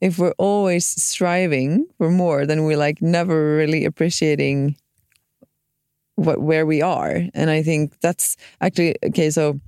if 0.00 0.18
we're 0.18 0.34
always 0.38 0.84
striving 0.84 1.86
for 1.96 2.10
more, 2.10 2.44
then 2.46 2.64
we're 2.64 2.76
like 2.76 3.00
never 3.00 3.56
really 3.56 3.84
appreciating 3.86 4.76
what 6.16 6.40
where 6.40 6.66
we 6.66 6.82
are. 6.82 7.22
And 7.34 7.50
I 7.50 7.62
think 7.62 7.98
that's 8.00 8.36
actually 8.60 8.96
okay. 9.04 9.30
So 9.30 9.60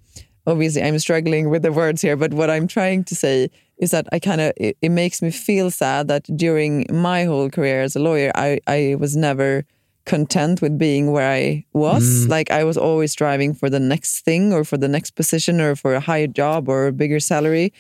obviously, 0.49 0.83
I'm 0.83 0.99
struggling 0.99 1.51
with 1.51 1.63
the 1.63 1.73
words 1.73 2.03
here, 2.03 2.17
but 2.17 2.33
what 2.33 2.51
I'm 2.51 2.67
trying 2.67 3.05
to 3.05 3.15
say 3.15 3.51
is 3.79 3.91
that 3.93 4.07
I 4.13 4.19
kind 4.19 4.41
of 4.41 4.53
it, 4.57 4.77
it 4.83 4.89
makes 4.89 5.23
me 5.23 5.31
feel 5.31 5.71
sad 5.71 6.09
that 6.09 6.25
during 6.37 6.87
my 6.91 7.25
whole 7.25 7.51
career 7.51 7.83
as 7.83 7.95
a 7.95 8.01
lawyer, 8.01 8.33
I 8.35 8.61
I 8.67 8.97
was 8.99 9.17
never 9.17 9.65
content 10.09 10.63
with 10.63 10.79
being 10.79 11.13
where 11.13 11.31
I 11.31 11.65
was. 11.73 12.03
Mm. 12.03 12.29
Like 12.29 12.51
I 12.51 12.65
was 12.65 12.77
always 12.77 13.13
striving 13.13 13.55
for 13.55 13.69
the 13.71 13.79
next 13.79 14.25
thing 14.25 14.53
or 14.53 14.65
for 14.65 14.79
the 14.79 14.89
next 14.89 15.11
position 15.13 15.61
or 15.61 15.77
for 15.77 15.95
a 15.95 16.01
higher 16.01 16.27
job 16.27 16.69
or 16.69 16.87
a 16.87 16.93
bigger 16.93 17.21
salary. 17.21 17.73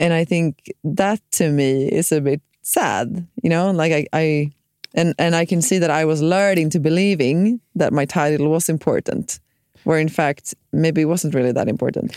And 0.00 0.12
I 0.12 0.24
think 0.24 0.72
that 0.84 1.20
to 1.32 1.50
me 1.50 1.86
is 1.86 2.12
a 2.12 2.20
bit 2.20 2.42
sad, 2.62 3.26
you 3.42 3.48
know, 3.48 3.70
like 3.70 3.92
I, 3.92 4.06
I 4.12 4.50
and 4.94 5.14
and 5.18 5.34
I 5.34 5.44
can 5.44 5.62
see 5.62 5.78
that 5.78 5.90
I 5.90 6.04
was 6.04 6.20
learning 6.20 6.70
to 6.70 6.80
believing 6.80 7.60
that 7.74 7.92
my 7.92 8.04
title 8.04 8.48
was 8.48 8.68
important, 8.68 9.40
where 9.88 9.98
in 9.98 10.10
fact 10.10 10.54
maybe 10.70 11.00
it 11.00 11.06
wasn't 11.06 11.34
really 11.34 11.50
that 11.50 11.66
important. 11.66 12.14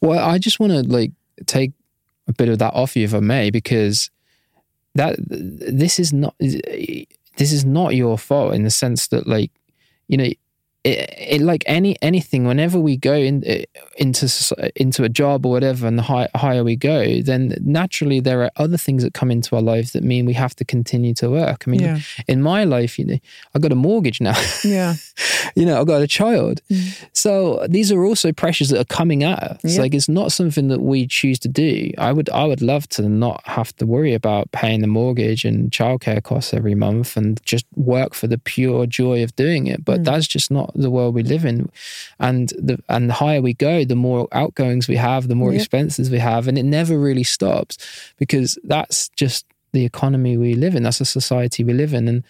Well, 0.00 0.26
I 0.26 0.38
just 0.38 0.58
want 0.58 0.72
to 0.72 0.80
like 0.80 1.12
take 1.44 1.72
a 2.26 2.32
bit 2.32 2.48
of 2.48 2.60
that 2.60 2.72
off 2.72 2.96
you, 2.96 3.04
if 3.04 3.12
I 3.12 3.20
may, 3.20 3.50
because 3.50 4.10
that 4.94 5.16
this 5.18 5.98
is 5.98 6.14
not 6.14 6.34
this 6.38 7.52
is 7.52 7.66
not 7.66 7.94
your 7.94 8.16
fault 8.16 8.54
in 8.54 8.62
the 8.62 8.70
sense 8.70 9.08
that 9.08 9.26
like 9.26 9.50
you 10.08 10.16
know 10.16 10.30
it, 10.84 11.14
it, 11.16 11.40
like 11.40 11.62
any 11.66 11.96
anything 12.02 12.44
whenever 12.44 12.78
we 12.78 12.96
go 12.96 13.14
in, 13.14 13.44
uh, 13.48 13.80
into 13.98 14.26
into 14.74 15.04
a 15.04 15.08
job 15.08 15.46
or 15.46 15.52
whatever 15.52 15.86
and 15.86 15.96
the 15.96 16.02
high, 16.02 16.28
higher 16.34 16.64
we 16.64 16.74
go 16.74 17.20
then 17.22 17.56
naturally 17.60 18.18
there 18.18 18.42
are 18.42 18.50
other 18.56 18.76
things 18.76 19.04
that 19.04 19.14
come 19.14 19.30
into 19.30 19.54
our 19.54 19.62
lives 19.62 19.92
that 19.92 20.02
mean 20.02 20.26
we 20.26 20.32
have 20.32 20.56
to 20.56 20.64
continue 20.64 21.14
to 21.14 21.30
work. 21.30 21.64
I 21.66 21.70
mean 21.70 21.80
Yeah. 21.80 22.00
in 22.26 22.42
my 22.42 22.64
life 22.64 22.98
you 22.98 23.04
know 23.04 23.18
i 23.54 23.58
got 23.60 23.70
a 23.70 23.76
mortgage 23.76 24.20
now. 24.20 24.34
Yeah. 24.64 24.94
you 25.54 25.64
know 25.64 25.80
i've 25.80 25.86
got 25.86 26.02
a 26.02 26.08
child. 26.08 26.60
Mm. 26.68 27.04
So 27.12 27.64
these 27.68 27.92
are 27.92 28.04
also 28.04 28.32
pressures 28.32 28.70
that 28.70 28.80
are 28.80 28.96
coming 28.96 29.22
at 29.22 29.38
us. 29.38 29.60
Yeah. 29.62 29.82
like 29.82 29.94
it's 29.94 30.08
not 30.08 30.32
something 30.32 30.66
that 30.68 30.80
we 30.80 31.06
choose 31.06 31.38
to 31.40 31.48
do. 31.48 31.92
I 31.96 32.12
would 32.12 32.28
i 32.30 32.44
would 32.44 32.62
love 32.62 32.88
to 32.90 33.08
not 33.08 33.40
have 33.46 33.74
to 33.76 33.86
worry 33.86 34.14
about 34.14 34.50
paying 34.50 34.80
the 34.80 34.88
mortgage 34.88 35.44
and 35.44 35.70
childcare 35.70 36.22
costs 36.22 36.52
every 36.52 36.74
month 36.74 37.16
and 37.16 37.40
just 37.44 37.66
work 37.76 38.14
for 38.14 38.26
the 38.26 38.38
pure 38.38 38.86
joy 38.86 39.22
of 39.22 39.34
doing 39.36 39.68
it 39.68 39.84
but 39.84 40.00
mm. 40.00 40.04
that's 40.04 40.26
just 40.26 40.50
not 40.50 40.71
the 40.74 40.90
world 40.90 41.14
we 41.14 41.22
live 41.22 41.44
in 41.44 41.70
and 42.18 42.50
the 42.58 42.78
and 42.88 43.08
the 43.08 43.14
higher 43.14 43.40
we 43.42 43.54
go 43.54 43.84
the 43.84 43.96
more 43.96 44.28
outgoings 44.32 44.88
we 44.88 44.96
have 44.96 45.28
the 45.28 45.34
more 45.34 45.52
Yep. 45.52 45.60
expenses 45.60 46.10
we 46.10 46.18
have 46.18 46.48
and 46.48 46.58
it 46.58 46.64
never 46.64 46.98
really 46.98 47.24
stops 47.24 47.76
because 48.18 48.58
that's 48.64 49.08
just 49.10 49.44
the 49.72 49.84
economy 49.84 50.36
we 50.36 50.54
live 50.54 50.74
in 50.74 50.82
that's 50.82 50.98
the 50.98 51.04
society 51.04 51.64
we 51.64 51.72
live 51.72 51.94
in 51.94 52.08
and 52.08 52.22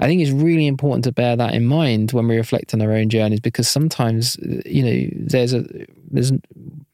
I 0.00 0.06
think 0.06 0.20
it's 0.20 0.32
really 0.32 0.66
important 0.66 1.04
to 1.04 1.12
bear 1.12 1.36
that 1.36 1.54
in 1.54 1.64
mind 1.66 2.10
when 2.10 2.26
we 2.26 2.36
reflect 2.36 2.74
on 2.74 2.82
our 2.82 2.90
own 2.92 3.08
journeys 3.08 3.38
because 3.38 3.68
sometimes 3.68 4.36
you 4.66 4.82
know 4.82 5.08
there's 5.14 5.54
a 5.54 5.64
there's 6.10 6.32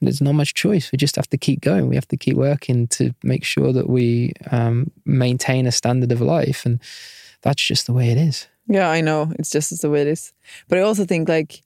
there's 0.03 0.20
not 0.20 0.34
much 0.34 0.53
choice. 0.55 0.93
We 0.93 0.99
just 0.99 1.16
have 1.16 1.28
to 1.30 1.38
keep 1.38 1.61
going. 1.62 1.88
We 1.88 1.95
have 1.95 2.09
to 2.09 2.16
keep 2.18 2.36
working 2.36 2.88
to 2.88 3.14
make 3.22 3.43
sure 3.45 3.72
that 3.72 3.88
we 3.88 4.34
um, 4.51 4.91
maintain 5.07 5.66
a 5.66 5.72
standard 5.72 6.12
of 6.12 6.20
life, 6.20 6.66
and 6.66 6.78
that's 7.43 7.62
just 7.62 7.86
the 7.86 7.95
way 7.95 8.11
it 8.11 8.18
is. 8.18 8.47
Yeah, 8.70 8.88
I 8.88 9.00
know. 9.00 9.32
It's 9.38 9.50
just 9.50 9.72
as 9.72 9.80
the 9.80 9.90
way 9.90 10.02
it 10.02 10.06
is. 10.06 10.32
But 10.68 10.78
I 10.78 10.82
also 10.82 11.04
think 11.04 11.28
like 11.28 11.62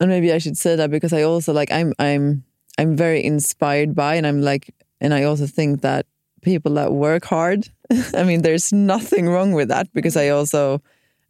and 0.00 0.10
maybe 0.10 0.32
I 0.32 0.38
should 0.38 0.58
say 0.58 0.76
that 0.76 0.90
because 0.90 1.12
I 1.12 1.22
also 1.22 1.52
like 1.52 1.70
I'm 1.72 1.92
I'm 1.98 2.44
I'm 2.78 2.96
very 2.96 3.24
inspired 3.24 3.94
by 3.94 4.16
and 4.16 4.26
I'm 4.26 4.42
like 4.42 4.74
and 5.00 5.14
I 5.14 5.22
also 5.22 5.46
think 5.46 5.82
that 5.82 6.06
people 6.42 6.74
that 6.74 6.92
work 6.92 7.24
hard, 7.24 7.68
I 8.14 8.24
mean 8.24 8.42
there's 8.42 8.72
nothing 8.72 9.28
wrong 9.28 9.52
with 9.52 9.68
that 9.68 9.92
because 9.94 10.16
I 10.16 10.28
also 10.30 10.82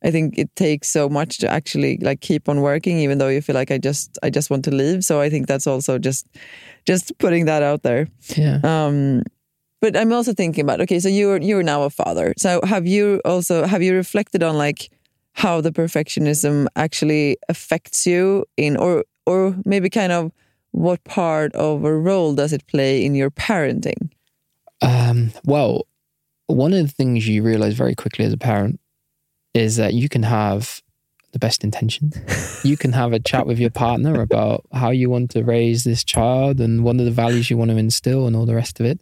I 0.03 0.11
think 0.11 0.39
it 0.39 0.55
takes 0.57 0.89
so 0.89 1.09
much 1.09 1.39
to 1.39 1.51
actually 1.51 1.99
like 1.99 2.21
keep 2.21 2.49
on 2.49 2.63
working 2.63 2.99
even 2.99 3.19
though 3.19 3.29
you 3.29 3.43
feel 3.43 3.55
like 3.55 3.71
I 3.71 3.79
just 3.79 4.19
I 4.23 4.31
just 4.31 4.49
want 4.49 4.65
to 4.65 4.75
leave. 4.75 5.05
So 5.05 5.21
I 5.21 5.29
think 5.29 5.47
that's 5.47 5.67
also 5.67 5.99
just 5.99 6.27
just 6.87 7.17
putting 7.19 7.45
that 7.47 7.63
out 7.63 7.83
there. 7.83 8.09
Yeah. 8.37 8.61
Um, 8.65 9.25
but 9.81 9.97
I'm 9.97 10.13
also 10.13 10.33
thinking 10.33 10.63
about 10.63 10.81
okay, 10.83 11.01
so 11.01 11.09
you're 11.09 11.41
you're 11.41 11.63
now 11.63 11.83
a 11.83 11.91
father. 11.91 12.35
So 12.37 12.61
have 12.65 12.87
you 12.87 13.21
also 13.25 13.67
have 13.67 13.83
you 13.83 13.95
reflected 13.95 14.43
on 14.43 14.57
like 14.57 14.91
how 15.33 15.61
the 15.61 15.71
perfectionism 15.71 16.67
actually 16.75 17.39
affects 17.49 18.07
you 18.07 18.45
in 18.57 18.77
or 18.77 19.05
or 19.27 19.57
maybe 19.65 19.91
kind 19.91 20.13
of 20.13 20.33
what 20.73 21.03
part 21.05 21.55
of 21.55 21.85
a 21.85 21.95
role 21.95 22.35
does 22.35 22.53
it 22.53 22.67
play 22.67 23.05
in 23.05 23.15
your 23.15 23.31
parenting? 23.31 24.11
Um, 24.81 25.33
well, 25.45 25.87
one 26.47 26.73
of 26.73 26.87
the 26.87 26.93
things 26.93 27.27
you 27.27 27.43
realize 27.43 27.75
very 27.75 27.95
quickly 27.95 28.25
as 28.25 28.33
a 28.33 28.39
parent 28.39 28.81
is 29.55 29.77
that 29.77 29.95
you 29.95 30.09
can 30.09 30.23
have 30.23 30.83
the 31.33 31.39
best 31.39 31.63
intentions. 31.65 32.17
you 32.65 32.77
can 32.77 32.93
have 32.93 33.13
a 33.13 33.19
chat 33.19 33.47
with 33.47 33.59
your 33.59 33.71
partner 33.71 34.21
about 34.21 34.65
how 34.73 34.91
you 34.91 35.11
want 35.11 35.31
to 35.33 35.45
raise 35.45 35.85
this 35.85 36.03
child 36.05 36.61
and 36.61 36.85
one 36.85 36.99
of 36.99 37.07
the 37.07 37.13
values 37.13 37.51
you 37.51 37.57
want 37.57 37.71
to 37.71 37.77
instill 37.77 38.27
and 38.27 38.35
all 38.35 38.47
the 38.47 38.55
rest 38.55 38.81
of 38.81 38.87
it. 38.87 39.01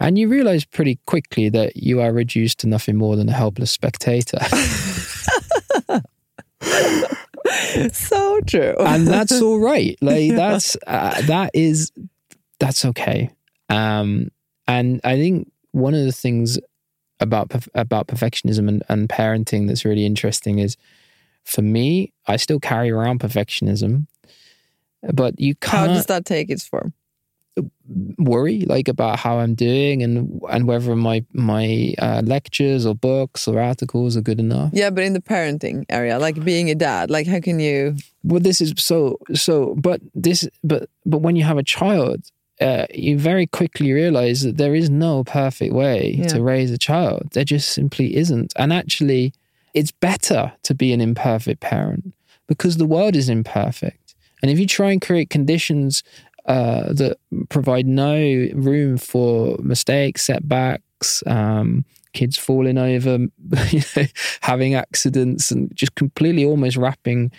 And 0.00 0.18
you 0.18 0.28
realize 0.28 0.64
pretty 0.64 0.98
quickly 1.06 1.48
that 1.50 1.76
you 1.76 2.00
are 2.00 2.12
reduced 2.12 2.58
to 2.60 2.66
nothing 2.66 2.96
more 2.96 3.16
than 3.16 3.28
a 3.28 3.32
helpless 3.32 3.70
spectator. 3.70 4.38
so 7.92 8.40
true. 8.46 8.74
and 8.78 9.06
that's 9.06 9.40
all 9.40 9.58
right. 9.58 9.96
Like 10.02 10.34
that's 10.34 10.76
uh, 10.86 11.20
that 11.22 11.50
is 11.54 11.92
that's 12.58 12.84
okay. 12.84 13.30
Um, 13.68 14.30
and 14.66 15.00
I 15.04 15.16
think 15.16 15.50
one 15.72 15.94
of 15.94 16.04
the 16.04 16.12
things 16.12 16.58
about 17.20 17.52
about 17.74 18.08
perfectionism 18.08 18.68
and, 18.68 18.82
and 18.88 19.08
parenting 19.08 19.68
that's 19.68 19.84
really 19.84 20.06
interesting 20.06 20.58
is, 20.58 20.76
for 21.44 21.62
me, 21.62 22.12
I 22.26 22.36
still 22.36 22.60
carry 22.60 22.90
around 22.90 23.20
perfectionism, 23.20 24.06
but 25.12 25.38
you 25.40 25.54
can't 25.54 25.88
How 25.88 25.94
does 25.94 26.06
that 26.06 26.24
take 26.24 26.50
its 26.50 26.66
form? 26.66 26.92
Worry 28.18 28.60
like 28.66 28.88
about 28.88 29.18
how 29.18 29.38
I'm 29.38 29.54
doing 29.54 30.02
and 30.02 30.40
and 30.50 30.66
whether 30.66 30.94
my 30.96 31.24
my 31.32 31.94
uh, 31.98 32.22
lectures 32.24 32.84
or 32.86 32.94
books 32.94 33.46
or 33.48 33.60
articles 33.60 34.16
are 34.16 34.20
good 34.20 34.40
enough. 34.40 34.70
Yeah, 34.72 34.90
but 34.90 35.04
in 35.04 35.12
the 35.12 35.20
parenting 35.20 35.84
area, 35.88 36.18
like 36.18 36.42
being 36.44 36.70
a 36.70 36.74
dad, 36.74 37.10
like 37.10 37.26
how 37.26 37.40
can 37.40 37.60
you 37.60 37.96
well 38.24 38.40
this 38.40 38.60
is 38.60 38.74
so 38.76 39.18
so 39.34 39.74
but 39.76 40.00
this 40.14 40.48
but 40.64 40.88
but 41.04 41.18
when 41.18 41.36
you 41.36 41.44
have 41.44 41.58
a 41.58 41.62
child 41.62 42.20
uh, 42.60 42.86
you 42.94 43.18
very 43.18 43.46
quickly 43.46 43.92
realize 43.92 44.40
that 44.42 44.56
there 44.56 44.74
is 44.74 44.88
no 44.88 45.22
perfect 45.24 45.74
way 45.74 46.14
Yeah. 46.18 46.28
to 46.28 46.42
raise 46.42 46.70
a 46.70 46.78
child 46.78 47.28
there 47.32 47.44
just 47.44 47.68
simply 47.68 48.16
isn't 48.16 48.52
and 48.56 48.72
actually 48.72 49.32
it's 49.74 49.92
better 49.92 50.52
to 50.62 50.74
be 50.74 50.92
an 50.94 51.00
imperfect 51.02 51.60
parent 51.60 52.14
because 52.46 52.78
the 52.78 52.86
world 52.86 53.14
is 53.14 53.28
imperfect 53.28 54.14
and 54.42 54.50
if 54.50 54.58
you 54.58 54.66
try 54.66 54.90
and 54.90 55.02
create 55.02 55.28
conditions 55.28 56.02
uh, 56.46 56.92
that 56.92 57.18
provide 57.48 57.86
no 57.86 58.16
room 58.54 58.96
for 58.96 59.56
mistakes 59.58 60.24
setbacks 60.24 61.22
um, 61.26 61.84
kids 62.12 62.36
falling 62.36 62.78
over 62.78 63.18
you 63.70 63.82
know, 63.96 64.04
having 64.40 64.74
accidents 64.74 65.50
and 65.50 65.74
just 65.74 65.94
completely 65.94 66.44
almost 66.44 66.76
wrapping 66.76 67.30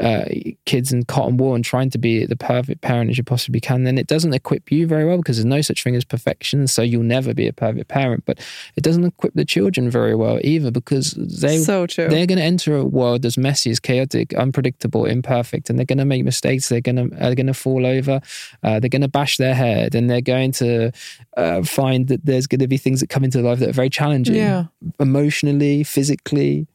uh, 0.00 0.24
kids 0.64 0.92
in 0.92 1.04
cotton 1.04 1.36
wool 1.36 1.54
and 1.54 1.64
trying 1.64 1.90
to 1.90 1.98
be 1.98 2.24
the 2.24 2.36
perfect 2.36 2.80
parent 2.80 3.10
as 3.10 3.18
you 3.18 3.24
possibly 3.24 3.60
can, 3.60 3.84
then 3.84 3.98
it 3.98 4.06
doesn't 4.06 4.32
equip 4.32 4.72
you 4.72 4.86
very 4.86 5.04
well 5.04 5.18
because 5.18 5.36
there's 5.36 5.44
no 5.44 5.60
such 5.60 5.82
thing 5.84 5.94
as 5.94 6.04
perfection. 6.04 6.66
So 6.66 6.82
you'll 6.82 7.02
never 7.02 7.34
be 7.34 7.46
a 7.46 7.52
perfect 7.52 7.88
parent. 7.88 8.24
But 8.24 8.40
it 8.76 8.82
doesn't 8.82 9.04
equip 9.04 9.34
the 9.34 9.44
children 9.44 9.90
very 9.90 10.14
well 10.14 10.38
either 10.42 10.70
because 10.70 11.12
they 11.12 11.58
so 11.58 11.86
true. 11.86 12.08
they're 12.08 12.26
going 12.26 12.38
to 12.38 12.44
enter 12.44 12.76
a 12.76 12.84
world 12.84 13.24
as 13.26 13.36
messy, 13.36 13.70
as 13.70 13.80
chaotic, 13.80 14.34
unpredictable, 14.34 15.04
imperfect, 15.04 15.68
and 15.68 15.78
they're 15.78 15.86
going 15.86 15.98
to 15.98 16.04
make 16.04 16.24
mistakes. 16.24 16.68
They're 16.68 16.80
going 16.80 17.10
to 17.10 17.26
are 17.26 17.34
going 17.34 17.46
to 17.46 17.54
fall 17.54 17.84
over. 17.86 18.20
Uh, 18.62 18.80
they're 18.80 18.88
going 18.88 19.02
to 19.02 19.08
bash 19.08 19.36
their 19.36 19.54
head, 19.54 19.94
and 19.94 20.08
they're 20.08 20.20
going 20.20 20.52
to 20.52 20.92
uh, 21.36 21.62
find 21.62 22.08
that 22.08 22.24
there's 22.24 22.46
going 22.46 22.60
to 22.60 22.68
be 22.68 22.76
things 22.78 23.00
that 23.00 23.08
come 23.08 23.24
into 23.24 23.40
life 23.42 23.58
that 23.58 23.68
are 23.68 23.72
very 23.72 23.90
challenging, 23.90 24.36
Yeah. 24.36 24.64
emotionally, 25.00 25.84
physically. 25.84 26.66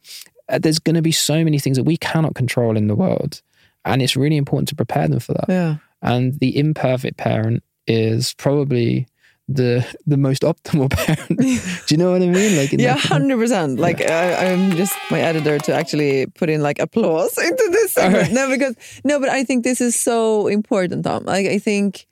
Uh, 0.49 0.59
there's 0.59 0.79
going 0.79 0.95
to 0.95 1.01
be 1.01 1.11
so 1.11 1.43
many 1.43 1.59
things 1.59 1.77
that 1.77 1.83
we 1.83 1.97
cannot 1.97 2.35
control 2.35 2.77
in 2.77 2.87
the 2.87 2.95
world, 2.95 3.41
and 3.85 4.01
it's 4.01 4.15
really 4.15 4.37
important 4.37 4.69
to 4.69 4.75
prepare 4.75 5.07
them 5.07 5.19
for 5.19 5.33
that. 5.33 5.45
yeah. 5.49 5.75
And 6.01 6.39
the 6.39 6.57
imperfect 6.57 7.17
parent 7.17 7.63
is 7.87 8.33
probably 8.35 9.07
the 9.49 9.83
the 10.05 10.17
most 10.17 10.43
optimal 10.43 10.89
parent. 11.05 11.39
Do 11.39 11.87
you 11.89 11.97
know 11.97 12.11
what 12.11 12.21
I 12.21 12.27
mean? 12.27 12.55
Like, 12.57 12.71
Yeah, 12.73 12.97
hundred 12.97 13.37
percent. 13.37 13.79
Like 13.79 14.01
I, 14.01 14.51
I'm 14.51 14.71
just 14.71 14.93
my 15.09 15.19
editor 15.21 15.57
to 15.57 15.73
actually 15.73 16.27
put 16.27 16.49
in 16.49 16.61
like 16.61 16.79
applause 16.79 17.37
into 17.49 17.67
this. 17.71 17.93
segment. 17.93 18.33
No, 18.33 18.49
because 18.49 18.75
no, 19.03 19.19
but 19.19 19.29
I 19.29 19.43
think 19.43 19.63
this 19.63 19.81
is 19.81 19.99
so 19.99 20.47
important, 20.47 21.03
Tom. 21.05 21.23
Like 21.25 21.47
I 21.47 21.57
think 21.59 22.05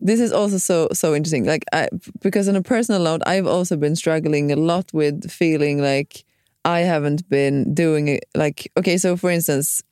this 0.00 0.20
is 0.20 0.32
also 0.32 0.58
so 0.58 0.88
so 0.92 1.14
interesting. 1.14 1.44
Like 1.46 1.64
I, 1.72 1.88
because 2.20 2.48
on 2.48 2.56
a 2.56 2.62
personal 2.62 3.02
note, 3.02 3.22
I've 3.26 3.46
also 3.46 3.76
been 3.76 3.96
struggling 3.96 4.52
a 4.52 4.56
lot 4.56 4.92
with 4.92 5.30
feeling 5.30 5.80
like 5.82 6.24
I 6.64 6.80
haven't 6.80 7.28
been 7.28 7.74
doing 7.74 8.08
it. 8.08 8.24
Like 8.34 8.70
okay, 8.76 8.96
so 8.98 9.16
for 9.16 9.30
instance, 9.30 9.82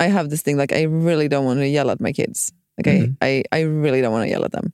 I 0.00 0.06
have 0.06 0.30
this 0.30 0.42
thing 0.42 0.56
like 0.56 0.72
I 0.72 0.82
really 0.84 1.28
don't 1.28 1.44
want 1.44 1.60
to 1.60 1.68
yell 1.68 1.90
at 1.90 2.00
my 2.00 2.12
kids. 2.12 2.52
Like 2.78 2.88
I, 2.88 3.10
I 3.22 3.44
I 3.52 3.60
really 3.62 4.00
don't 4.00 4.12
want 4.12 4.24
to 4.24 4.30
yell 4.30 4.44
at 4.44 4.52
them. 4.52 4.72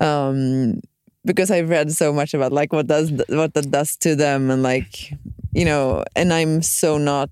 Um, 0.00 0.80
because 1.24 1.50
I've 1.50 1.68
read 1.68 1.90
so 1.92 2.12
much 2.12 2.34
about 2.34 2.52
like 2.52 2.72
what 2.72 2.86
does 2.86 3.10
what 3.28 3.54
that 3.54 3.70
does 3.70 3.96
to 3.98 4.14
them 4.14 4.50
and 4.50 4.62
like 4.62 5.12
you 5.52 5.64
know 5.64 6.04
and 6.14 6.32
I'm 6.32 6.62
so 6.62 6.98
not 6.98 7.30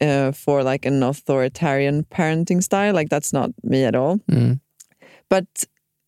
uh, 0.00 0.32
for 0.32 0.62
like 0.62 0.86
an 0.86 1.02
authoritarian 1.02 2.04
parenting 2.04 2.62
style 2.62 2.94
like 2.94 3.10
that's 3.10 3.32
not 3.32 3.50
me 3.62 3.84
at 3.84 3.94
all 3.94 4.18
Mm. 4.30 4.58
but 5.28 5.46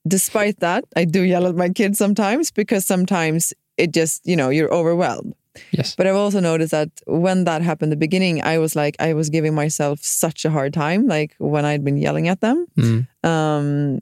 despite 0.08 0.60
that 0.60 0.84
I 0.96 1.04
do 1.04 1.22
yell 1.22 1.46
at 1.46 1.54
my 1.54 1.68
kids 1.68 1.98
sometimes 1.98 2.50
because 2.50 2.84
sometimes 2.86 3.52
it 3.76 3.92
just 3.92 4.26
you 4.26 4.34
know 4.36 4.48
you're 4.48 4.72
overwhelmed 4.72 5.34
Yes. 5.72 5.94
but 5.96 6.06
I've 6.06 6.16
also 6.16 6.40
noticed 6.40 6.72
that 6.72 6.90
when 7.06 7.44
that 7.44 7.62
happened 7.62 7.88
in 7.92 7.96
the 7.98 8.04
beginning 8.06 8.42
I 8.42 8.58
was 8.58 8.74
like 8.74 8.96
I 8.98 9.14
was 9.14 9.30
giving 9.30 9.54
myself 9.54 10.00
such 10.02 10.44
a 10.44 10.50
hard 10.50 10.72
time 10.74 11.06
like 11.06 11.34
when 11.38 11.64
I'd 11.64 11.84
been 11.84 11.96
yelling 11.96 12.28
at 12.28 12.40
them 12.40 12.66
Mm. 12.76 13.06
um, 13.22 14.00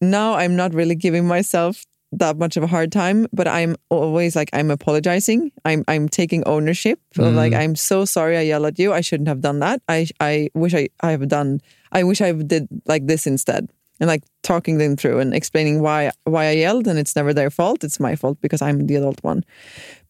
now 0.00 0.34
I'm 0.34 0.56
not 0.56 0.74
really 0.74 0.94
giving 0.94 1.26
myself 1.26 1.84
that 2.12 2.36
much 2.38 2.56
of 2.56 2.62
a 2.62 2.66
hard 2.68 2.92
time, 2.92 3.26
but 3.32 3.48
I'm 3.48 3.74
always 3.88 4.36
like 4.36 4.48
I'm 4.52 4.70
apologizing. 4.70 5.50
I'm 5.64 5.82
I'm 5.88 6.08
taking 6.08 6.44
ownership 6.44 7.00
of 7.18 7.34
like 7.34 7.52
I'm 7.52 7.74
so 7.74 8.04
sorry 8.04 8.36
I 8.36 8.42
yelled 8.42 8.66
at 8.66 8.78
you. 8.78 8.92
I 8.92 9.00
shouldn't 9.00 9.26
have 9.28 9.40
done 9.40 9.58
that. 9.60 9.82
I 9.88 10.06
I 10.20 10.48
wish 10.54 10.74
I 10.74 10.90
I 11.00 11.10
have 11.10 11.26
done. 11.26 11.60
I 11.90 12.04
wish 12.04 12.20
I 12.20 12.30
did 12.32 12.68
like 12.86 13.06
this 13.06 13.26
instead. 13.26 13.68
And 14.00 14.08
like 14.08 14.22
talking 14.42 14.78
them 14.78 14.96
through 14.96 15.20
and 15.20 15.34
explaining 15.34 15.80
why 15.80 16.10
why 16.24 16.46
I 16.46 16.52
yelled 16.52 16.86
and 16.86 16.98
it's 16.98 17.16
never 17.16 17.32
their 17.32 17.50
fault. 17.50 17.84
It's 17.84 18.00
my 18.00 18.16
fault 18.16 18.38
because 18.40 18.62
I'm 18.62 18.86
the 18.86 18.96
adult 18.96 19.22
one. 19.22 19.44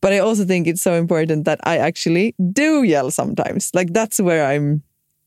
But 0.00 0.12
I 0.12 0.18
also 0.18 0.44
think 0.44 0.66
it's 0.66 0.82
so 0.82 0.94
important 0.94 1.44
that 1.44 1.60
I 1.64 1.78
actually 1.78 2.34
do 2.52 2.82
yell 2.82 3.10
sometimes. 3.10 3.70
Like 3.74 3.92
that's 3.92 4.20
where 4.20 4.44
I'm 4.46 4.82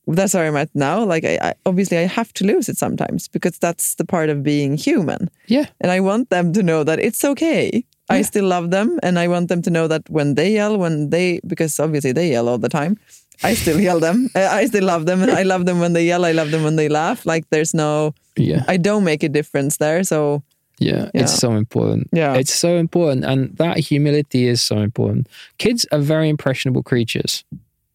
that's 0.08 0.34
where 0.34 0.48
I'm 0.48 0.56
at 0.56 0.70
now. 0.74 1.04
Like 1.04 1.26
I, 1.26 1.38
I 1.42 1.54
obviously 1.66 1.98
I 1.98 2.06
have 2.06 2.34
to 2.34 2.46
lose 2.46 2.70
it 2.70 2.78
sometimes 2.78 3.28
because 3.28 3.58
that's 3.60 3.96
the 3.96 4.06
part 4.06 4.30
of 4.30 4.44
being 4.44 4.78
human. 4.78 5.30
Yeah. 5.48 5.66
And 5.82 5.92
I 5.92 6.00
want 6.00 6.30
them 6.30 6.54
to 6.54 6.64
know 6.64 6.84
that 6.84 7.00
it's 7.00 7.24
okay. 7.26 7.84
I 8.10 8.22
still 8.22 8.46
love 8.46 8.72
them 8.72 9.00
and 9.04 9.20
I 9.20 9.28
want 9.28 9.50
them 9.50 9.62
to 9.64 9.70
know 9.70 9.88
that 9.90 10.10
when 10.10 10.36
they 10.36 10.54
yell, 10.54 10.78
when 10.78 11.10
they 11.10 11.42
because 11.46 11.78
obviously 11.78 12.14
they 12.14 12.32
yell 12.32 12.48
all 12.48 12.58
the 12.58 12.70
time. 12.70 12.98
I 13.44 13.54
still 13.54 13.80
yell 13.80 14.00
them. 14.00 14.30
I 14.36 14.66
still 14.66 14.86
love 14.86 15.06
them 15.06 15.22
and 15.22 15.32
I 15.32 15.44
love 15.44 15.66
them 15.66 15.80
when 15.80 15.94
they 15.94 16.06
yell. 16.06 16.24
I 16.24 16.32
love 16.32 16.52
them 16.52 16.64
when 16.64 16.78
they 16.78 16.88
laugh. 16.88 17.26
Like 17.26 17.50
there's 17.50 17.74
no 17.74 18.16
Yeah. 18.38 18.64
I 18.68 18.78
don't 18.78 19.04
make 19.04 19.24
a 19.24 19.30
difference 19.30 19.78
there. 19.78 20.04
So 20.04 20.44
Yeah, 20.80 21.10
Yeah. 21.14 21.22
it's 21.24 21.34
so 21.34 21.54
important. 21.54 22.08
Yeah. 22.14 22.36
It's 22.38 22.54
so 22.54 22.78
important. 22.78 23.26
And 23.26 23.58
that 23.58 23.78
humility 23.80 24.48
is 24.48 24.62
so 24.62 24.78
important. 24.78 25.28
Kids 25.58 25.86
are 25.92 26.00
very 26.00 26.30
impressionable 26.30 26.84
creatures. 26.84 27.44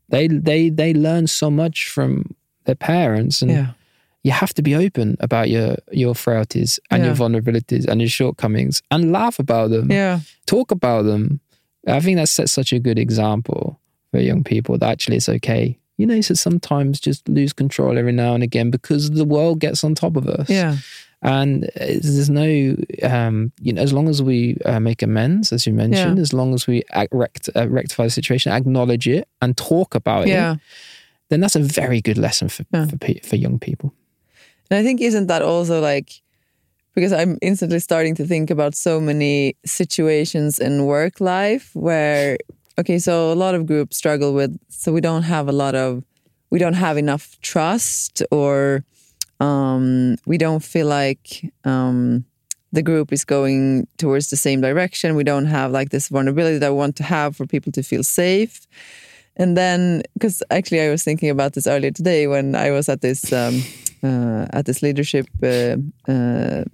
They 0.09 0.28
they 0.28 0.70
they 0.70 0.93
learn 0.95 1.26
so 1.26 1.51
much 1.51 1.88
from 1.88 2.34
their 2.64 2.74
parents 2.76 3.43
and 3.43 3.51
yeah. 3.51 3.66
you 4.24 4.32
have 4.32 4.53
to 4.55 4.62
be 4.62 4.74
open 4.86 5.16
about 5.20 5.49
your 5.49 5.76
your 5.93 6.14
frailties 6.14 6.80
and 6.90 7.05
your 7.05 7.14
vulnerabilities 7.14 7.86
and 7.88 8.01
your 8.01 8.11
shortcomings 8.11 8.82
and 8.90 9.12
laugh 9.12 9.38
about 9.38 9.70
them. 9.70 9.90
Yeah. 9.90 10.20
Talk 10.47 10.70
about 10.72 11.05
them. 11.05 11.40
I 11.86 12.01
think 12.01 12.16
that 12.18 12.28
sets 12.28 12.53
such 12.53 12.72
a 12.72 12.78
good 12.78 12.99
example 12.99 13.78
for 14.11 14.20
young 14.20 14.45
people 14.45 14.78
that 14.78 14.90
actually 14.90 15.16
it's 15.16 15.28
okay. 15.28 15.78
You 16.03 16.09
know, 16.11 16.20
to 16.20 16.34
sometimes 16.34 16.98
just 17.09 17.22
lose 17.28 17.53
control 17.62 17.92
every 18.00 18.12
now 18.24 18.34
and 18.34 18.42
again 18.42 18.70
because 18.76 19.03
the 19.20 19.24
world 19.34 19.57
gets 19.61 19.84
on 19.84 19.94
top 19.94 20.16
of 20.16 20.24
us 20.38 20.48
Yeah. 20.50 20.76
and 21.22 21.53
there's 21.76 22.28
no 22.42 22.48
um 23.14 23.36
you 23.66 23.72
know 23.74 23.82
as 23.86 23.92
long 23.96 24.09
as 24.09 24.18
we 24.20 24.38
uh, 24.70 24.80
make 24.88 25.00
amends 25.09 25.53
as 25.53 25.61
you 25.66 25.72
mentioned 25.84 26.18
as 26.18 26.32
long 26.32 26.50
as 26.55 26.66
we 26.70 26.76
act, 26.90 27.12
rect, 27.14 27.48
uh, 27.55 27.68
rectify 27.78 28.05
the 28.05 28.11
situation 28.20 28.50
acknowledge 28.53 29.07
it 29.16 29.24
and 29.40 29.50
talk 29.57 29.94
about 29.94 30.26
Yeah. 30.26 30.55
it 30.55 30.61
then 31.28 31.40
that's 31.42 31.57
a 31.62 31.64
very 31.82 32.00
good 32.09 32.18
lesson 32.26 32.48
for 32.48 32.64
Yeah. 32.74 32.86
for, 32.90 32.96
pe- 33.05 33.22
for 33.28 33.36
young 33.44 33.59
people 33.68 33.88
And 34.70 34.80
I 34.80 34.82
think 34.86 35.00
isn't 35.00 35.28
that 35.28 35.42
also 35.42 35.80
like 35.92 36.09
because 36.96 37.12
I'm 37.20 37.38
instantly 37.40 37.78
starting 37.80 38.14
to 38.16 38.24
think 38.26 38.50
about 38.50 38.74
so 38.74 39.00
many 39.00 39.55
situations 39.64 40.59
in 40.59 40.72
work 40.94 41.14
life 41.20 41.66
where 41.74 42.36
okay, 42.79 42.99
so 42.99 43.33
a 43.33 43.35
lot 43.35 43.55
of 43.55 43.66
groups 43.66 43.97
struggle 43.97 44.33
with 44.35 44.59
so 44.68 44.93
we 44.93 45.01
don't 45.01 45.23
have 45.23 45.49
a 45.49 45.53
lot 45.53 45.75
of 45.75 46.05
we 46.51 46.59
don't 46.59 46.75
have 46.75 46.99
enough 46.99 47.41
trust 47.41 48.23
or 48.31 48.85
um, 49.41 50.16
we 50.27 50.39
don't 50.39 50.62
feel 50.62 50.87
like 50.87 51.53
um, 51.64 52.25
the 52.73 52.83
group 52.83 53.12
is 53.12 53.25
going 53.25 53.87
towards 53.99 54.31
the 54.31 54.37
same 54.37 54.61
direction. 54.61 55.16
We 55.16 55.25
don't 55.25 55.47
have 55.47 55.73
like 55.73 55.91
this 55.91 56.09
vulnerability 56.09 56.59
that 56.59 56.70
we 56.70 56.77
want 56.77 56.97
to 56.97 57.03
have 57.03 57.37
for 57.37 57.47
people 57.47 57.73
to 57.73 57.83
feel 57.83 58.03
safe. 58.05 58.66
And 59.37 59.57
then, 59.57 60.03
because 60.14 60.43
actually, 60.51 60.83
I 60.83 60.91
was 60.91 61.03
thinking 61.03 61.31
about 61.31 61.55
this 61.55 61.66
earlier 61.66 61.91
today 61.91 62.27
when 62.27 62.55
I 62.55 62.70
was 62.70 62.89
at 62.89 63.01
this 63.01 63.33
um, 63.33 63.62
uh, 64.03 64.47
at 64.53 64.66
this 64.66 64.83
leadership 64.83 65.27
uh, 65.43 65.77
uh, 66.07 66.64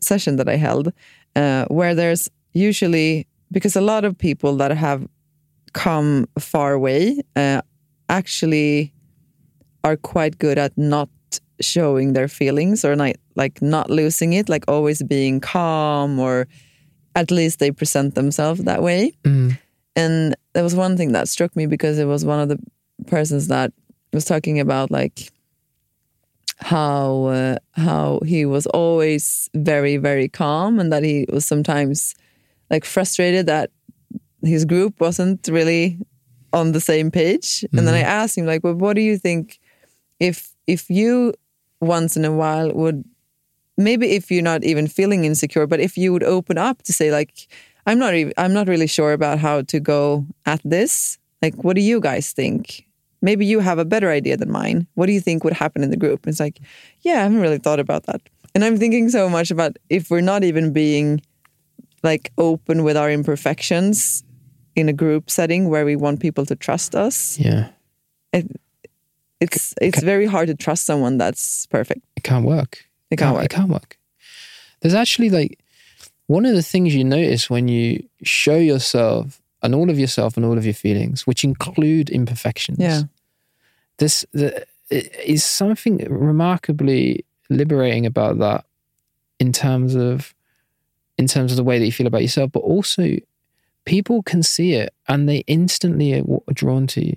session 0.00 0.36
that 0.36 0.48
I 0.48 0.56
held, 0.56 0.92
uh, 1.34 1.66
where 1.66 1.94
there's 1.94 2.30
usually 2.54 3.26
because 3.52 3.76
a 3.76 3.80
lot 3.82 4.04
of 4.04 4.16
people 4.16 4.56
that 4.56 4.70
have 4.70 5.06
come 5.76 6.26
far 6.38 6.72
away 6.72 7.20
uh, 7.36 7.60
actually 8.08 8.92
are 9.84 9.96
quite 9.96 10.38
good 10.38 10.58
at 10.58 10.72
not 10.76 11.08
showing 11.60 12.14
their 12.14 12.28
feelings 12.28 12.82
or 12.84 12.96
not, 12.96 13.14
like 13.36 13.60
not 13.60 13.90
losing 13.90 14.32
it, 14.32 14.48
like 14.48 14.64
always 14.68 15.02
being 15.02 15.38
calm 15.38 16.18
or 16.18 16.48
at 17.14 17.30
least 17.30 17.58
they 17.58 17.70
present 17.70 18.14
themselves 18.14 18.64
that 18.64 18.82
way. 18.82 19.12
And 19.94 20.34
there 20.54 20.64
was 20.64 20.74
one 20.74 20.96
thing 20.96 21.12
that 21.12 21.28
struck 21.28 21.54
me 21.54 21.66
because 21.66 21.98
it 21.98 22.06
was 22.06 22.24
one 22.24 22.40
of 22.40 22.48
the 22.48 22.58
persons 23.06 23.48
that 23.48 23.72
was 24.12 24.24
talking 24.24 24.58
about 24.58 24.90
like 24.90 25.30
how 26.58 27.24
uh, 27.26 27.56
how 27.72 28.20
he 28.24 28.46
was 28.46 28.66
always 28.66 29.50
very 29.54 29.98
very 29.98 30.28
calm 30.28 30.78
and 30.80 30.90
that 30.90 31.02
he 31.02 31.26
was 31.30 31.44
sometimes 31.44 32.14
like 32.70 32.84
frustrated 32.84 33.46
that 33.46 33.70
his 34.46 34.64
group 34.64 35.00
wasn't 35.00 35.48
really 35.50 35.98
on 36.52 36.72
the 36.72 36.80
same 36.80 37.10
page. 37.10 37.64
And 37.72 37.86
then 37.86 37.94
I 37.94 38.00
mm-hmm. 38.00 38.08
asked 38.08 38.38
him 38.38 38.46
like, 38.46 38.62
"Well, 38.64 38.74
what 38.74 38.94
do 38.94 39.02
you 39.02 39.18
think 39.18 39.58
if 40.20 40.54
if 40.66 40.88
you 40.90 41.34
once 41.80 42.16
in 42.16 42.24
a 42.24 42.32
while 42.32 42.72
would 42.72 43.04
maybe 43.76 44.12
if 44.12 44.30
you're 44.30 44.42
not 44.42 44.64
even 44.64 44.86
feeling 44.86 45.24
insecure, 45.24 45.66
but 45.66 45.80
if 45.80 45.96
you 45.96 46.12
would 46.12 46.22
open 46.22 46.58
up 46.58 46.82
to 46.82 46.92
say 46.92 47.10
like, 47.10 47.48
I'm 47.86 47.98
not 47.98 48.14
even, 48.14 48.32
I'm 48.36 48.52
not 48.52 48.68
really 48.68 48.86
sure 48.86 49.12
about 49.12 49.38
how 49.38 49.62
to 49.62 49.80
go 49.80 50.26
at 50.44 50.60
this. 50.64 51.18
Like, 51.42 51.54
what 51.62 51.76
do 51.76 51.82
you 51.82 52.00
guys 52.00 52.32
think? 52.32 52.84
Maybe 53.22 53.46
you 53.46 53.60
have 53.60 53.78
a 53.78 53.84
better 53.84 54.10
idea 54.10 54.36
than 54.36 54.50
mine. 54.50 54.86
What 54.94 55.06
do 55.06 55.12
you 55.12 55.20
think 55.20 55.44
would 55.44 55.52
happen 55.52 55.82
in 55.82 55.90
the 55.90 55.96
group? 55.96 56.24
And 56.24 56.32
it's 56.32 56.40
like, 56.40 56.60
yeah, 57.02 57.20
I 57.20 57.22
haven't 57.22 57.40
really 57.40 57.58
thought 57.58 57.80
about 57.80 58.04
that. 58.04 58.20
And 58.54 58.64
I'm 58.64 58.78
thinking 58.78 59.08
so 59.08 59.28
much 59.28 59.50
about 59.50 59.76
if 59.90 60.10
we're 60.10 60.20
not 60.20 60.42
even 60.42 60.72
being 60.72 61.20
like 62.02 62.32
open 62.38 62.84
with 62.84 62.96
our 62.96 63.10
imperfections 63.10 64.24
in 64.76 64.88
a 64.88 64.92
group 64.92 65.30
setting 65.30 65.68
where 65.70 65.84
we 65.84 65.96
want 65.96 66.20
people 66.20 66.44
to 66.46 66.54
trust 66.54 66.94
us, 66.94 67.38
yeah 67.38 67.68
it's 69.40 69.74
it's 69.80 70.02
very 70.02 70.26
hard 70.26 70.48
to 70.48 70.54
trust 70.54 70.86
someone 70.86 71.18
that's 71.18 71.66
perfect. 71.66 72.00
it 72.16 72.22
can't 72.22 72.44
work 72.46 72.86
It 73.10 73.16
can't 73.18 73.36
it 73.36 73.40
work. 73.40 73.50
can't 73.50 73.70
work 73.70 73.98
there's 74.80 74.94
actually 74.94 75.30
like 75.30 75.58
one 76.26 76.44
of 76.46 76.54
the 76.54 76.62
things 76.62 76.94
you 76.94 77.04
notice 77.04 77.48
when 77.50 77.68
you 77.68 78.02
show 78.22 78.56
yourself 78.56 79.40
and 79.62 79.74
all 79.74 79.90
of 79.90 79.98
yourself 79.98 80.36
and 80.36 80.44
all 80.46 80.56
of 80.58 80.64
your 80.64 80.74
feelings 80.74 81.26
which 81.26 81.44
include 81.44 82.08
imperfections 82.10 82.78
Yeah. 82.78 83.02
this 83.98 84.24
the, 84.32 84.66
it 84.90 85.14
is 85.24 85.44
something 85.44 85.98
remarkably 86.08 87.24
liberating 87.50 88.06
about 88.06 88.38
that 88.38 88.64
in 89.38 89.52
terms 89.52 89.94
of 89.94 90.34
in 91.18 91.26
terms 91.26 91.52
of 91.52 91.56
the 91.56 91.64
way 91.64 91.78
that 91.78 91.84
you 91.86 91.92
feel 91.92 92.06
about 92.06 92.22
yourself 92.22 92.50
but 92.52 92.60
also 92.60 93.16
people 93.86 94.22
can 94.22 94.42
see 94.42 94.72
it 94.74 94.92
and 95.08 95.26
they 95.28 95.38
instantly 95.46 96.12
are 96.20 96.24
drawn 96.52 96.86
to 96.86 97.00
you 97.06 97.16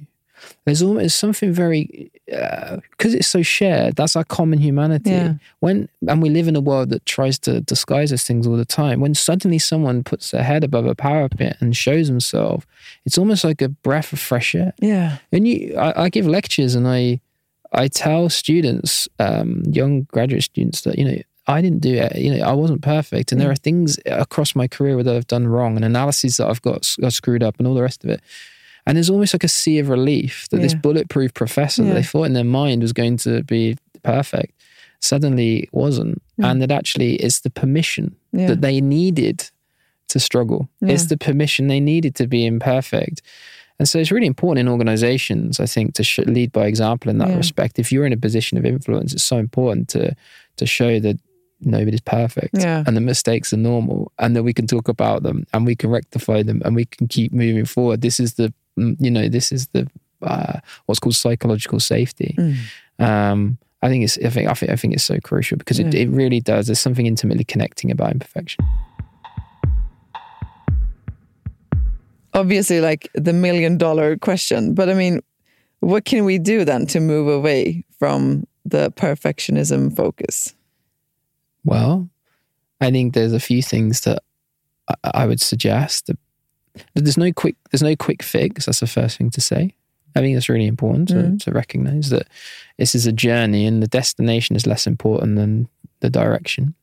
there's 0.65 0.81
almost 0.81 1.17
something 1.17 1.51
very 1.51 2.09
because 2.25 3.13
it's 3.13 3.27
so 3.27 3.41
shared 3.41 3.95
that's 3.97 4.15
our 4.15 4.23
common 4.23 4.57
humanity 4.59 5.09
Yeah. 5.11 5.33
when 5.59 5.89
and 6.07 6.21
we 6.21 6.29
live 6.29 6.47
in 6.47 6.55
a 6.55 6.61
world 6.61 6.91
that 6.91 7.05
tries 7.05 7.37
to 7.39 7.59
disguise 7.59 8.11
those 8.11 8.23
things 8.23 8.47
all 8.47 8.55
the 8.55 8.63
time 8.63 9.01
when 9.01 9.13
suddenly 9.15 9.59
someone 9.59 10.01
puts 10.03 10.31
their 10.31 10.43
head 10.43 10.63
above 10.63 10.85
a 10.85 10.95
parapet 10.95 11.57
and 11.59 11.75
shows 11.75 12.07
himself 12.07 12.65
it's 13.05 13.17
almost 13.17 13.43
like 13.43 13.61
a 13.61 13.67
breath 13.69 14.13
of 14.13 14.19
fresh 14.19 14.55
air 14.55 14.71
Yeah. 14.79 15.17
and 15.33 15.45
you, 15.45 15.75
I, 15.77 16.03
I 16.05 16.09
give 16.09 16.25
lectures 16.25 16.73
and 16.75 16.87
I, 16.87 17.19
I 17.71 17.87
tell 17.87 18.29
students, 18.29 19.07
um, 19.19 19.61
young 19.69 20.03
graduate 20.11 20.43
students, 20.43 20.81
that 20.81 20.97
you 20.97 21.05
know 21.05 21.17
I 21.49 21.61
didn't 21.61 21.79
do 21.79 21.95
it. 21.95 22.15
You 22.15 22.35
know 22.35 22.45
I 22.45 22.53
wasn't 22.53 22.81
perfect, 22.81 23.31
and 23.31 23.41
there 23.41 23.47
hmm. 23.47 23.53
are 23.53 23.55
things 23.55 23.99
across 24.05 24.55
my 24.55 24.67
career 24.67 25.01
that 25.01 25.15
I've 25.15 25.27
done 25.27 25.47
wrong, 25.47 25.75
and 25.75 25.83
analyses 25.83 26.37
that 26.37 26.47
I've 26.47 26.61
got, 26.61 26.95
got 27.01 27.13
screwed 27.13 27.43
up, 27.43 27.57
and 27.57 27.67
all 27.67 27.73
the 27.73 27.81
rest 27.81 28.03
of 28.03 28.09
it. 28.09 28.21
And 28.85 28.95
there's 28.95 29.09
almost 29.09 29.33
like 29.33 29.43
a 29.43 29.49
sea 29.49 29.79
of 29.79 29.89
relief 29.89 30.47
that 30.49 30.61
this 30.61 30.73
bulletproof 30.73 31.33
professor 31.33 31.83
that 31.83 31.93
they 31.93 32.03
thought 32.03 32.23
in 32.23 32.33
their 32.33 32.43
mind 32.43 32.81
was 32.81 32.93
going 32.93 33.17
to 33.17 33.43
be 33.43 33.77
perfect 34.03 34.53
suddenly 34.99 35.69
wasn't, 35.71 36.21
hmm. 36.37 36.45
and 36.45 36.61
that 36.61 36.71
actually 36.71 37.15
it's 37.15 37.41
the 37.41 37.49
permission 37.49 38.15
Yeah. 38.31 38.47
that 38.47 38.61
they 38.61 38.81
needed 38.81 39.49
to 40.09 40.19
struggle. 40.19 40.69
It's 40.81 41.05
the 41.05 41.17
permission 41.17 41.67
they 41.67 41.79
needed 41.79 42.15
to 42.15 42.27
be 42.27 42.45
imperfect. 42.45 43.21
And 43.77 43.87
so 43.87 43.99
it's 43.99 44.11
really 44.11 44.27
important 44.27 44.67
in 44.67 44.71
organizations, 44.71 45.59
I 45.59 45.67
think, 45.67 45.93
to 45.93 46.03
sh- 46.03 46.19
lead 46.19 46.51
by 46.51 46.65
example 46.65 47.09
in 47.11 47.19
that 47.19 47.29
Yeah. 47.29 47.37
respect. 47.37 47.79
If 47.79 47.91
you're 47.91 48.05
in 48.05 48.13
a 48.13 48.17
position 48.17 48.57
of 48.57 48.65
influence, 48.65 49.13
it's 49.13 49.23
so 49.23 49.37
important 49.37 49.87
to 49.89 50.15
to 50.57 50.65
show 50.65 50.99
that 50.99 51.17
nobody's 51.61 52.01
perfect 52.01 52.55
Yeah. 52.57 52.83
and 52.87 52.95
the 52.95 53.01
mistakes 53.01 53.51
are 53.53 53.57
normal 53.57 54.11
and 54.19 54.35
that 54.35 54.43
we 54.43 54.53
can 54.53 54.67
talk 54.67 54.87
about 54.87 55.23
them 55.23 55.45
and 55.53 55.65
we 55.65 55.75
can 55.75 55.89
rectify 55.89 56.43
them 56.43 56.61
and 56.65 56.75
we 56.75 56.85
can 56.85 57.07
keep 57.07 57.31
moving 57.33 57.65
forward. 57.65 58.01
This 58.01 58.19
is 58.19 58.35
the, 58.35 58.53
mm, 58.77 58.95
you 58.99 59.11
know, 59.11 59.27
this 59.29 59.51
is 59.51 59.67
the, 59.67 59.87
uh, 60.21 60.59
what's 60.85 60.99
called 60.99 61.15
psychological 61.15 61.79
safety. 61.79 62.35
Mm. 62.37 62.55
Um, 63.05 63.57
I 63.81 63.87
think 63.89 64.03
it's, 64.03 64.17
I 64.17 64.29
think, 64.29 64.49
I 64.49 64.53
think, 64.53 64.71
I 64.71 64.75
think 64.75 64.93
it's 64.93 65.03
so 65.03 65.19
crucial 65.23 65.57
because 65.57 65.79
it, 65.79 65.93
it 65.93 66.09
really 66.09 66.41
does. 66.41 66.67
There's 66.67 66.79
something 66.79 67.05
intimately 67.05 67.43
connecting 67.45 67.91
about 67.91 68.11
imperfection. 68.11 68.65
obviously 72.33 72.79
like 72.79 73.09
the 73.15 73.33
million 73.33 73.77
dollar 73.77 74.15
question 74.17 74.73
but 74.73 74.89
i 74.89 74.93
mean 74.93 75.19
what 75.79 76.05
can 76.05 76.25
we 76.25 76.37
do 76.37 76.63
then 76.63 76.85
to 76.85 76.99
move 76.99 77.27
away 77.27 77.83
from 77.97 78.45
the 78.65 78.91
perfectionism 78.91 79.93
focus 79.95 80.53
Well, 81.63 82.09
I 82.81 82.91
think 82.91 83.13
there's 83.13 83.33
a 83.33 83.39
few 83.39 83.61
things 83.61 84.01
that 84.01 84.19
I, 84.87 85.23
I 85.23 85.25
would 85.25 85.41
suggest. 85.41 86.09
There's 86.95 87.17
no 87.17 87.31
quick 87.33 87.55
there's 87.71 87.83
no 87.83 87.95
quick 87.95 88.23
fix. 88.23 88.65
That's 88.65 88.79
the 88.79 88.87
first 88.87 89.17
thing 89.17 89.29
to 89.31 89.41
say. 89.41 89.75
I 90.15 90.21
think 90.21 90.35
it's 90.35 90.49
really 90.49 90.65
important 90.67 91.09
to, 91.09 91.15
Mm. 91.15 91.43
to 91.43 91.51
recognize 91.51 92.09
that 92.09 92.27
this 92.77 92.95
is 92.95 93.05
a 93.05 93.11
journey 93.11 93.65
and 93.67 93.83
the 93.83 93.87
destination 93.87 94.55
is 94.55 94.65
less 94.65 94.87
important 94.87 95.35
than 95.35 95.67
the 95.99 96.09
direction. 96.09 96.73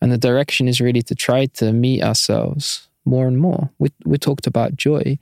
And 0.00 0.12
the 0.12 0.18
direction 0.18 0.68
is 0.68 0.80
really 0.80 1.02
to 1.02 1.14
try 1.14 1.46
to 1.46 1.72
meet 1.72 2.02
ourselves 2.02 2.88
more 3.06 3.26
and 3.26 3.38
more. 3.38 3.70
We, 3.78 3.90
we 4.04 4.18
talked 4.18 4.46
about 4.46 4.76
joy, 4.76 5.18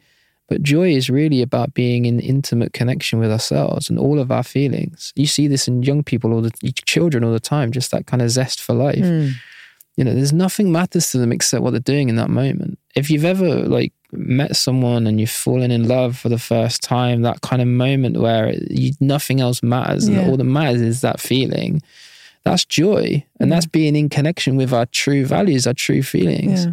but 0.53 0.63
joy 0.63 0.91
is 0.91 1.09
really 1.09 1.41
about 1.41 1.73
being 1.73 2.05
in 2.05 2.21
intimate 2.21 2.75
connection 2.75 3.19
with 3.19 3.33
ourselves 3.33 3.89
and 3.89 3.99
all 3.99 4.19
of 4.19 4.31
our 4.31 4.43
feelings. 4.43 5.11
You 5.17 5.25
see 5.27 5.49
this 5.49 5.67
in 5.67 5.83
young 5.83 6.03
people, 6.03 6.35
all 6.35 6.43
the 6.43 6.51
children, 6.85 7.25
all 7.25 7.33
the 7.33 7.41
time, 7.41 7.73
just 7.73 7.91
that 7.91 8.07
kind 8.07 8.21
of 8.21 8.29
zest 8.29 8.61
for 8.61 8.75
life. 8.75 8.99
Mm. 8.99 9.33
You 9.97 10.05
know, 10.05 10.13
there's 10.15 10.35
nothing 10.35 10.71
matters 10.71 11.11
to 11.13 11.17
them 11.17 11.33
except 11.33 11.63
what 11.63 11.71
they're 11.71 11.81
doing 11.81 12.11
in 12.11 12.17
that 12.17 12.29
moment. 12.29 12.79
If 12.95 13.09
you've 13.09 13.25
ever 13.25 13.49
like 13.67 13.95
met 14.13 14.55
someone 14.55 15.07
and 15.07 15.19
you've 15.19 15.31
fallen 15.31 15.71
in 15.71 15.89
love 15.89 16.19
for 16.19 16.29
the 16.29 16.39
first 16.39 16.83
time, 16.83 17.23
that 17.23 17.41
kind 17.41 17.63
of 17.63 17.69
moment 17.69 18.21
where 18.21 18.53
you, 18.69 18.93
nothing 19.01 19.41
else 19.41 19.63
matters, 19.63 20.07
Yeah. 20.07 20.19
and 20.19 20.31
all 20.31 20.37
that 20.37 20.45
matters 20.45 20.83
is 20.83 21.01
that 21.01 21.19
feeling. 21.19 21.81
That's 22.45 22.67
joy, 22.67 23.25
and 23.41 23.51
that's 23.51 23.65
being 23.65 23.97
in 23.97 24.11
connection 24.11 24.57
with 24.57 24.75
our 24.75 24.85
true 24.85 25.25
values, 25.25 25.67
our 25.67 25.73
true 25.73 26.03
feelings. 26.03 26.67
Yeah. 26.67 26.73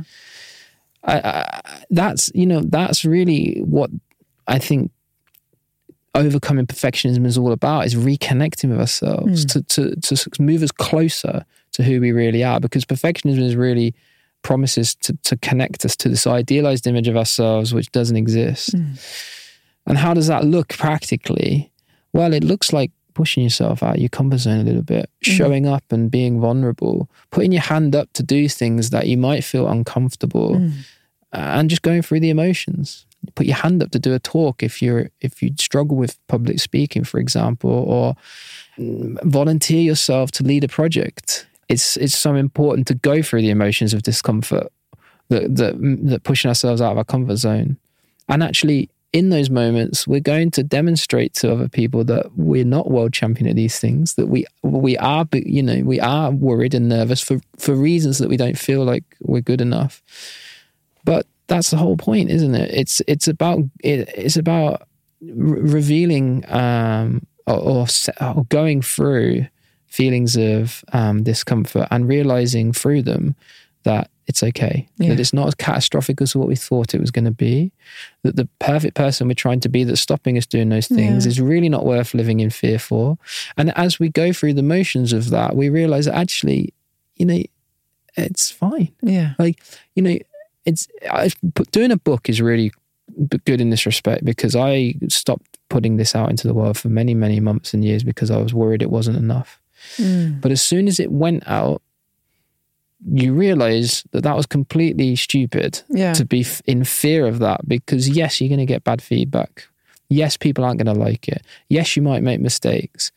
I, 1.04 1.20
I, 1.20 1.62
that's 1.90 2.32
you 2.36 2.46
know 2.46 2.62
that's 2.62 3.06
really 3.06 3.62
what 3.64 3.90
I 4.48 4.60
think 4.60 4.92
overcoming 6.16 6.68
perfectionism 6.68 7.26
is 7.26 7.38
all 7.38 7.52
about 7.52 7.86
is 7.86 7.96
reconnecting 7.96 8.70
with 8.70 8.80
ourselves 8.80 9.44
hmm. 9.44 9.60
to, 9.60 9.96
to 9.96 10.16
to 10.16 10.42
move 10.42 10.64
us 10.64 10.72
closer 10.72 11.46
to 11.72 11.84
who 11.84 12.02
we 12.02 12.12
really 12.12 12.44
are 12.44 12.60
because 12.60 12.84
perfectionism 12.84 13.42
is 13.42 13.56
really 13.56 13.94
promises 14.42 14.96
to, 14.96 15.14
to 15.24 15.38
connect 15.38 15.86
us 15.86 15.96
to 15.98 16.10
this 16.10 16.26
idealized 16.26 16.88
image 16.88 17.08
of 17.08 17.18
ourselves 17.18 17.74
which 17.74 17.92
doesn't 17.92 18.18
exist. 18.18 18.72
Hmm. 18.72 18.94
And 19.86 19.98
how 19.98 20.14
does 20.14 20.28
that 20.28 20.46
look 20.46 20.70
practically? 20.70 21.72
Well 22.14 22.34
it 22.34 22.44
looks 22.44 22.74
like 22.74 22.92
pushing 23.20 23.44
yourself 23.44 23.84
out 23.84 24.00
your 24.00 24.14
comfort 24.18 24.42
zone 24.46 24.60
a 24.60 24.68
little 24.70 24.88
bit 24.96 25.10
showing 25.22 25.66
up 25.76 25.84
and 25.96 26.10
being 26.10 26.40
vulnerable 26.40 27.10
putting 27.36 27.52
your 27.52 27.68
hand 27.74 27.92
up 28.00 28.08
to 28.14 28.24
do 28.24 28.42
things 28.48 28.92
that 28.92 29.08
you 29.08 29.18
might 29.18 29.44
feel 29.44 29.68
uncomfortable 29.68 30.52
and 31.32 31.70
just 31.70 31.82
going 31.82 32.02
through 32.02 32.20
the 32.20 32.30
emotions. 32.30 33.06
Put 33.36 33.46
your 33.46 33.58
hand 33.58 33.84
up 33.84 33.92
to 33.92 34.00
do 34.00 34.14
a 34.14 34.20
talk 34.20 34.64
if 34.64 34.82
you're 34.82 35.12
if 35.22 35.44
you 35.44 35.52
struggle 35.60 35.98
with 35.98 36.18
public 36.28 36.60
speaking 36.60 37.04
for 37.04 37.20
example 37.20 37.70
or 37.70 38.16
mm, 38.78 39.22
volunteer 39.24 39.82
yourself 39.82 40.32
to 40.32 40.44
lead 40.44 40.64
a 40.64 40.68
project. 40.68 41.46
It's 41.68 41.98
it's 41.98 42.18
so 42.18 42.36
important 42.36 42.88
to 42.88 42.96
go 42.96 43.22
through 43.22 43.42
the 43.42 43.50
emotions 43.50 43.94
of 43.94 44.04
discomfort 44.04 44.72
that 45.28 45.56
that, 45.58 45.76
that 46.04 46.24
pushing 46.24 46.50
ourselves 46.50 46.82
out 46.82 46.94
of 46.94 46.98
our 46.98 47.04
comfort 47.04 47.36
zone. 47.36 47.78
And 48.30 48.42
actually 48.42 48.90
in 49.12 49.30
those 49.30 49.50
moments 49.50 50.08
we're 50.08 50.20
going 50.20 50.52
to 50.52 50.64
demonstrate 50.64 51.34
to 51.34 51.52
other 51.52 51.68
people 51.68 52.04
that 52.04 52.28
we're 52.36 52.64
not 52.64 52.92
world 52.92 53.12
champion 53.12 53.50
at 53.50 53.56
these 53.56 53.80
things 53.80 54.14
that 54.16 54.28
we 54.28 54.46
we 54.62 54.96
are 54.98 55.26
you 55.34 55.64
know 55.64 55.82
we 55.84 56.00
are 56.00 56.30
worried 56.32 56.74
and 56.76 56.88
nervous 56.88 57.22
for 57.22 57.40
for 57.58 57.74
reasons 57.74 58.20
that 58.20 58.30
we 58.30 58.38
don't 58.38 58.58
feel 58.58 58.84
like 58.84 59.04
we're 59.22 59.42
good 59.42 59.62
enough 59.62 60.04
but 61.04 61.26
that's 61.50 61.72
the 61.72 61.78
whole 61.78 61.98
point, 61.98 62.30
isn't 62.30 62.56
it? 62.56 62.72
It's 62.74 63.02
it's 63.08 63.28
about 63.28 63.60
it, 63.84 64.10
it's 64.16 64.38
about 64.38 64.88
re- 65.22 65.62
revealing 65.62 66.46
um, 66.48 67.26
or, 67.46 67.58
or, 67.58 67.88
or 68.22 68.46
going 68.46 68.82
through 68.82 69.48
feelings 69.88 70.38
of 70.38 70.86
um, 70.94 71.24
discomfort 71.24 71.88
and 71.92 72.08
realizing 72.08 72.72
through 72.72 73.02
them 73.02 73.36
that 73.84 74.10
it's 74.28 74.44
okay. 74.44 74.88
Yeah. 74.98 75.10
That 75.10 75.20
it's 75.20 75.34
not 75.34 75.48
as 75.48 75.56
catastrophic 75.56 76.22
as 76.22 76.36
what 76.36 76.48
we 76.48 76.56
thought 76.56 76.94
it 76.94 77.02
was 77.02 77.10
going 77.12 77.26
to 77.26 77.32
be. 77.32 77.72
That 78.24 78.36
the 78.36 78.48
perfect 78.60 78.96
person 78.96 79.28
we're 79.28 79.34
trying 79.34 79.60
to 79.62 79.70
be 79.70 79.84
that's 79.84 80.02
stopping 80.02 80.38
us 80.38 80.46
doing 80.46 80.70
those 80.70 80.88
things 80.88 81.26
Yeah. 81.26 81.30
is 81.30 81.42
really 81.42 81.70
not 81.70 81.86
worth 81.86 82.14
living 82.14 82.40
in 82.40 82.50
fear 82.52 82.78
for. 82.78 83.18
And 83.58 83.76
as 83.78 84.00
we 84.00 84.10
go 84.10 84.32
through 84.34 84.54
the 84.54 84.62
motions 84.64 85.14
of 85.14 85.30
that, 85.32 85.56
we 85.56 85.70
realize 85.70 86.06
that 86.06 86.16
actually, 86.16 86.74
you 87.16 87.26
know, 87.26 87.42
it's 88.18 88.52
fine 88.52 88.90
Yeah. 89.02 89.34
like 89.40 89.62
you 89.96 90.02
know 90.04 90.18
it's 90.66 90.88
I, 91.10 91.30
doing 91.72 91.92
a 91.92 91.96
book 91.98 92.28
is 92.28 92.42
really 92.42 92.72
good 93.46 93.62
in 93.62 93.70
this 93.70 93.86
respect 93.86 94.26
because 94.26 94.56
i 94.56 94.96
stopped 95.08 95.58
putting 95.70 95.98
this 95.98 96.16
out 96.16 96.30
into 96.30 96.48
the 96.48 96.54
world 96.54 96.78
for 96.78 96.90
many 96.90 97.14
many 97.14 97.40
months 97.40 97.74
and 97.74 97.86
years 97.86 98.04
because 98.04 98.30
i 98.32 98.38
was 98.38 98.54
worried 98.54 98.82
it 98.82 98.90
wasn't 98.92 99.16
enough 99.16 99.60
Mm. 99.98 100.42
but 100.42 100.52
as 100.52 100.62
soon 100.62 100.88
as 100.90 101.00
it 101.00 101.10
went 101.12 101.44
out 101.48 101.82
you 103.14 103.34
realize 103.34 104.04
that 104.12 104.24
that 104.24 104.36
was 104.36 104.46
completely 104.46 105.16
stupid 105.16 105.82
Yeah. 105.90 106.14
to 106.14 106.26
be 106.26 106.42
f- 106.42 106.62
in 106.66 106.84
fear 106.84 107.26
of 107.28 107.40
that 107.40 107.68
because 107.68 108.10
yes 108.10 108.40
you're 108.42 108.50
going 108.50 108.60
to 108.60 108.66
get 108.66 108.84
bad 108.84 109.02
feedback. 109.02 109.68
Yes 110.10 110.36
people 110.38 110.64
aren't 110.66 110.80
going 110.84 110.94
to 110.94 111.00
like 111.00 111.28
it. 111.28 111.42
Yes 111.70 111.96
you 111.96 112.02
might 112.02 112.24
make 112.24 112.40
mistakes. 112.42 113.12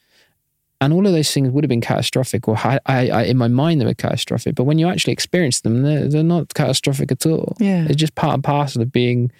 And 0.80 0.92
all 0.92 1.06
of 1.06 1.12
those 1.12 1.32
things 1.32 1.48
would 1.50 1.62
have 1.64 1.68
been 1.68 1.80
catastrophic 1.80 2.48
or 2.48 2.56
I, 2.58 2.78
I, 2.86 3.08
I, 3.10 3.22
in 3.24 3.36
my 3.38 3.48
mind 3.48 3.80
they 3.80 3.84
were 3.84 3.94
catastrophic. 3.94 4.54
But 4.56 4.64
when 4.64 4.78
you 4.78 4.88
actually 4.88 5.12
experience 5.12 5.60
them 5.60 5.82
they're, 5.82 6.08
they're 6.08 6.22
not 6.22 6.54
catastrophic 6.54 7.10
at 7.12 7.26
all. 7.26 7.56
Yeah. 7.58 7.84
it's 7.86 7.96
just 7.96 8.14
part 8.14 8.34
and 8.34 8.44
parcel 8.44 8.82
of 8.82 8.92
being 8.92 9.30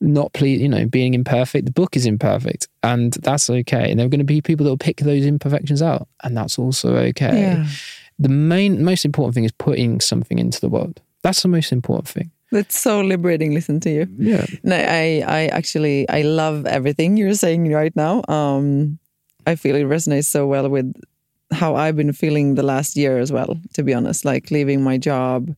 not 0.00 0.32
pleased 0.34 0.60
you 0.60 0.68
know 0.68 0.84
being 0.86 1.14
imperfect. 1.14 1.64
The 1.66 1.72
book 1.72 1.96
is 1.96 2.06
imperfect 2.06 2.68
and 2.82 3.12
that's 3.14 3.48
okay. 3.48 3.90
And 3.90 3.98
there 3.98 4.06
are 4.06 4.10
going 4.10 4.18
to 4.18 4.24
be 4.24 4.40
people 4.42 4.64
that 4.64 4.70
will 4.70 4.76
pick 4.78 4.98
those 4.98 5.24
imperfections 5.24 5.80
out 5.82 6.08
and 6.24 6.36
that's 6.36 6.58
also 6.58 6.94
okay. 6.96 7.40
Yeah. 7.40 7.66
The 8.18 8.28
main 8.28 8.84
most 8.84 9.04
important 9.04 9.34
thing 9.34 9.44
is 9.44 9.52
putting 9.52 10.00
something 10.00 10.38
into 10.38 10.60
the 10.60 10.68
world 10.68 11.00
that's 11.22 11.42
the 11.42 11.48
most 11.48 11.72
important 11.72 12.08
thing 12.08 12.30
That's 12.52 12.78
so 12.78 13.00
liberating. 13.00 13.52
Listen 13.52 13.80
to 13.80 13.90
you. 13.90 14.06
yeah 14.16 14.46
No, 14.62 14.76
I, 14.76 15.24
I 15.26 15.40
actually, 15.50 16.08
I 16.08 16.22
love 16.22 16.66
everything 16.66 17.16
you're 17.16 17.34
saying 17.34 17.72
right 17.72 17.94
now. 17.96 18.22
Um, 18.28 19.00
I 19.44 19.56
feel 19.56 19.74
it 19.74 19.84
resonates 19.84 20.26
so 20.26 20.46
well 20.46 20.68
with 20.68 20.94
how 21.50 21.74
I've 21.74 21.96
been 21.96 22.12
feeling 22.12 22.54
the 22.54 22.62
last 22.62 22.96
year 22.96 23.18
as 23.18 23.32
well. 23.32 23.58
To 23.74 23.82
be 23.82 23.92
honest, 23.92 24.24
like 24.24 24.52
leaving 24.52 24.82
my 24.82 24.98
job, 24.98 25.54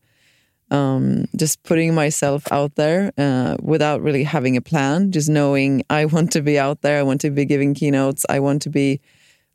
um, 0.70 1.26
just 1.36 1.62
putting 1.62 1.94
myself 1.94 2.50
out 2.50 2.74
there 2.76 3.12
uh, 3.18 3.56
without 3.60 4.00
really 4.00 4.24
having 4.24 4.56
a 4.56 4.62
plan, 4.62 5.12
just 5.12 5.28
knowing 5.28 5.82
I 5.90 6.04
want 6.14 6.32
to 6.32 6.40
be 6.40 6.58
out 6.58 6.80
there. 6.80 6.98
I 6.98 7.02
want 7.02 7.20
to 7.20 7.30
be 7.30 7.44
giving 7.44 7.74
keynotes. 7.74 8.24
I 8.28 8.40
want 8.40 8.62
to 8.62 8.70
be 8.70 9.00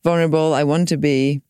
vulnerable. 0.04 0.54
I 0.54 0.64
want 0.64 0.90
to 0.90 0.98
be, 0.98 1.42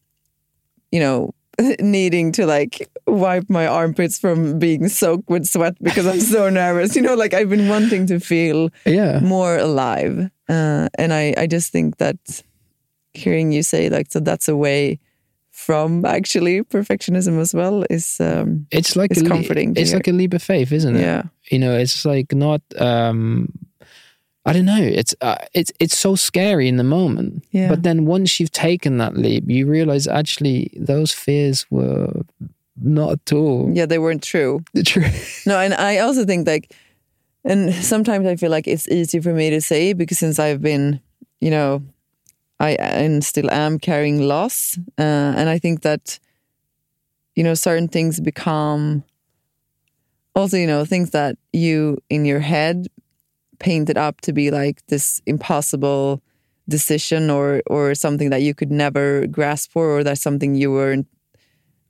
you 0.91 1.01
know, 1.01 1.33
needing 1.79 2.31
to 2.33 2.45
like 2.45 2.89
wipe 3.07 3.49
my 3.49 3.67
armpits 3.67 4.17
from 4.19 4.59
being 4.59 4.87
soaked 4.87 5.29
with 5.29 5.45
sweat 5.45 5.75
because 5.81 6.07
I'm 6.07 6.19
so 6.19 6.49
nervous. 6.61 6.95
You 6.95 7.01
know, 7.01 7.15
like 7.15 7.33
I've 7.33 7.49
been 7.49 7.67
wanting 7.69 8.07
to 8.07 8.19
feel 8.19 8.69
yeah 8.85 9.19
more 9.19 9.57
alive. 9.57 10.29
Uh, 10.49 10.89
and 10.97 11.13
I, 11.13 11.33
I 11.37 11.47
just 11.47 11.71
think 11.71 11.97
that 11.97 12.17
hearing 13.13 13.51
you 13.51 13.63
say 13.63 13.89
like, 13.89 14.11
so 14.11 14.19
that's 14.19 14.47
a 14.47 14.55
way 14.55 14.99
from 15.51 16.03
actually 16.03 16.63
perfectionism 16.63 17.39
as 17.39 17.53
well 17.53 17.85
is, 17.89 18.19
um, 18.19 18.65
it's 18.71 18.95
like 18.95 19.11
It's 19.11 19.21
a 19.21 19.23
le- 19.23 19.29
comforting 19.29 19.73
it's 19.75 19.91
hear. 19.91 19.99
like 19.99 20.07
a 20.07 20.11
leap 20.11 20.33
of 20.33 20.41
faith 20.41 20.71
isn't 20.71 20.95
it 20.95 21.01
yeah, 21.01 21.23
you 21.51 21.59
know 21.59 21.77
it's 21.77 22.05
like 22.05 22.33
not 22.33 22.61
um 22.79 23.47
i 24.45 24.53
don't 24.53 24.65
know 24.65 24.81
it's 24.81 25.15
uh, 25.21 25.35
it's 25.53 25.71
it's 25.79 25.97
so 25.97 26.15
scary 26.15 26.67
in 26.67 26.77
the 26.77 26.83
moment 26.83 27.43
Yeah. 27.51 27.69
but 27.69 27.83
then 27.83 28.05
once 28.05 28.39
you've 28.39 28.51
taken 28.51 28.97
that 28.97 29.15
leap 29.17 29.43
you 29.47 29.65
realize 29.67 30.07
actually 30.07 30.69
those 30.75 31.11
fears 31.13 31.65
were 31.69 32.11
not 32.81 33.11
at 33.11 33.33
all 33.33 33.69
yeah, 33.73 33.85
they 33.85 33.99
weren't 33.99 34.23
true. 34.23 34.61
the 34.73 34.83
truth 34.83 35.43
No, 35.45 35.59
and 35.59 35.73
I 35.73 35.99
also 35.99 36.25
think 36.25 36.47
like, 36.47 36.73
and 37.45 37.73
sometimes 37.73 38.25
I 38.25 38.35
feel 38.35 38.49
like 38.51 38.67
it's 38.67 38.87
easy 38.89 39.19
for 39.21 39.33
me 39.33 39.49
to 39.51 39.61
say 39.61 39.93
because 39.93 40.17
since 40.17 40.39
I've 40.39 40.61
been, 40.61 40.99
you 41.39 41.51
know, 41.51 41.83
I 42.59 42.71
and 42.79 43.23
still 43.23 43.49
am 43.51 43.77
carrying 43.79 44.21
loss, 44.27 44.77
uh, 44.97 45.33
and 45.37 45.49
I 45.49 45.59
think 45.59 45.81
that, 45.81 46.19
you 47.35 47.43
know, 47.43 47.53
certain 47.53 47.87
things 47.89 48.19
become. 48.19 49.03
Also, 50.35 50.57
you 50.57 50.65
know, 50.67 50.83
things 50.85 51.11
that 51.11 51.37
you 51.51 51.97
in 52.09 52.25
your 52.25 52.39
head 52.39 52.87
painted 53.63 53.97
up 53.97 54.21
to 54.21 54.33
be 54.33 54.51
like 54.51 54.85
this 54.87 55.21
impossible 55.25 56.21
decision 56.69 57.29
or 57.29 57.61
or 57.67 57.95
something 57.95 58.29
that 58.31 58.41
you 58.41 58.53
could 58.53 58.71
never 58.71 59.27
grasp 59.27 59.71
for, 59.71 59.85
or 59.89 60.03
that's 60.03 60.21
something 60.21 60.55
you 60.55 60.71
weren't 60.71 61.07